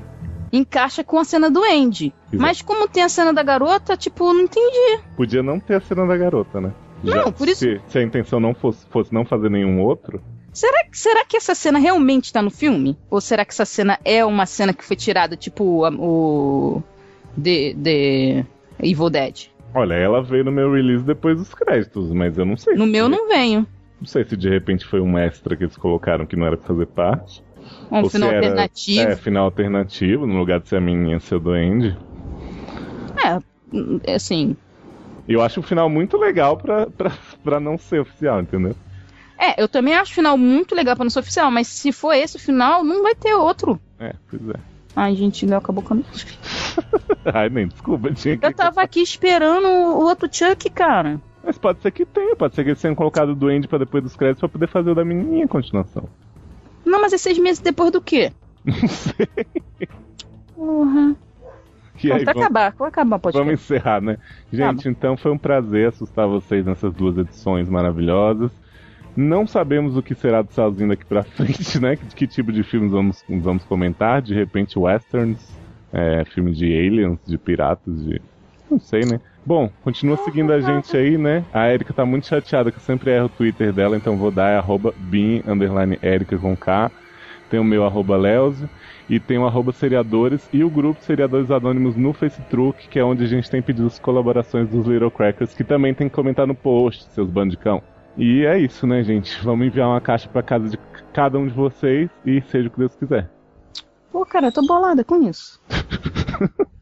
[0.53, 2.13] encaixa com a cena do Andy.
[2.27, 2.43] Exato.
[2.43, 5.01] Mas como tem a cena da garota, tipo, não entendi.
[5.17, 6.73] Podia não ter a cena da garota, né?
[7.03, 10.21] Não, por isso- Se, se a intenção não fosse, fosse não fazer nenhum outro,
[10.57, 12.97] Será, que- será que essa cena realmente tá no filme?
[13.11, 16.83] Ou será que essa cena é uma cena que foi tirada, tipo, o.
[17.43, 18.47] The, The
[18.83, 19.49] Evil Dead?
[19.75, 22.75] olha, ela veio no meu release depois dos créditos, mas eu não sei.
[22.75, 23.67] No se- meu não venho.
[24.01, 26.67] Não sei se de repente foi um extra que eles colocaram que não era pra
[26.69, 27.43] fazer parte.
[27.93, 29.11] Um ou final era- alternativo.
[29.11, 31.95] É, final alternativo, no lugar de ser a menininha ser o do Andy.
[34.07, 34.57] É, assim.
[35.29, 37.13] Eu acho o final muito legal pra, pra,
[37.45, 38.75] pra não ser oficial, entendeu?
[39.39, 42.13] É, eu também acho o final muito legal pra não ser oficial, mas se for
[42.15, 43.79] esse o final, não vai ter outro.
[43.99, 44.55] É, pois é.
[44.95, 46.09] Ai, gente, Léo acabou com a minha-
[47.35, 48.47] Ai, nem, desculpa, tinha que.
[48.47, 51.21] Eu tava aqui esperando o outro Chuck, cara.
[51.45, 53.79] Mas pode ser que tenha, pode ser que eles tenham colocado o do Andy pra
[53.79, 56.09] depois dos créditos pra poder fazer o da menininha a continuação.
[56.85, 58.33] Não, mas é seis meses depois do quê?
[58.65, 59.29] Não sei.
[60.55, 61.15] Porra.
[62.03, 64.19] E aí, Vamos acabar, vamos acabar, pode vamos encerrar, né?
[64.53, 68.51] Gente, então foi um prazer assustar vocês nessas duas edições maravilhosas.
[69.17, 71.97] Não sabemos o que será do Salzinho daqui pra frente, né?
[71.97, 74.21] Que, que tipo de filmes vamos, vamos comentar.
[74.21, 75.57] De repente, westerns,
[75.93, 78.21] é, filme de aliens, de piratas, de.
[78.71, 79.21] Não sei, né?
[79.45, 81.45] Bom, continua seguindo a gente aí, né?
[81.55, 84.51] A Erika tá muito chateada que eu sempre erro o Twitter dela, então vou dar
[84.51, 84.93] é arroba
[86.03, 86.91] Erika com K.
[87.49, 88.69] Tem o meu arroba Leozio
[89.09, 93.23] e tem o arroba seriadores e o grupo Seriadores Anônimos no Facebook, que é onde
[93.23, 96.55] a gente tem pedido as colaborações dos Little Crackers, que também tem que comentar no
[96.55, 97.81] post, seus bandicão.
[98.17, 99.39] E é isso, né, gente?
[99.43, 100.79] Vamos enviar uma caixa pra casa de
[101.13, 103.31] cada um de vocês e seja o que Deus quiser.
[104.11, 105.61] Pô, cara, eu tô bolada com isso.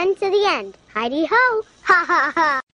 [0.00, 0.74] to the end.
[0.94, 1.62] Heidi ho!
[1.82, 2.69] Ha ha ha!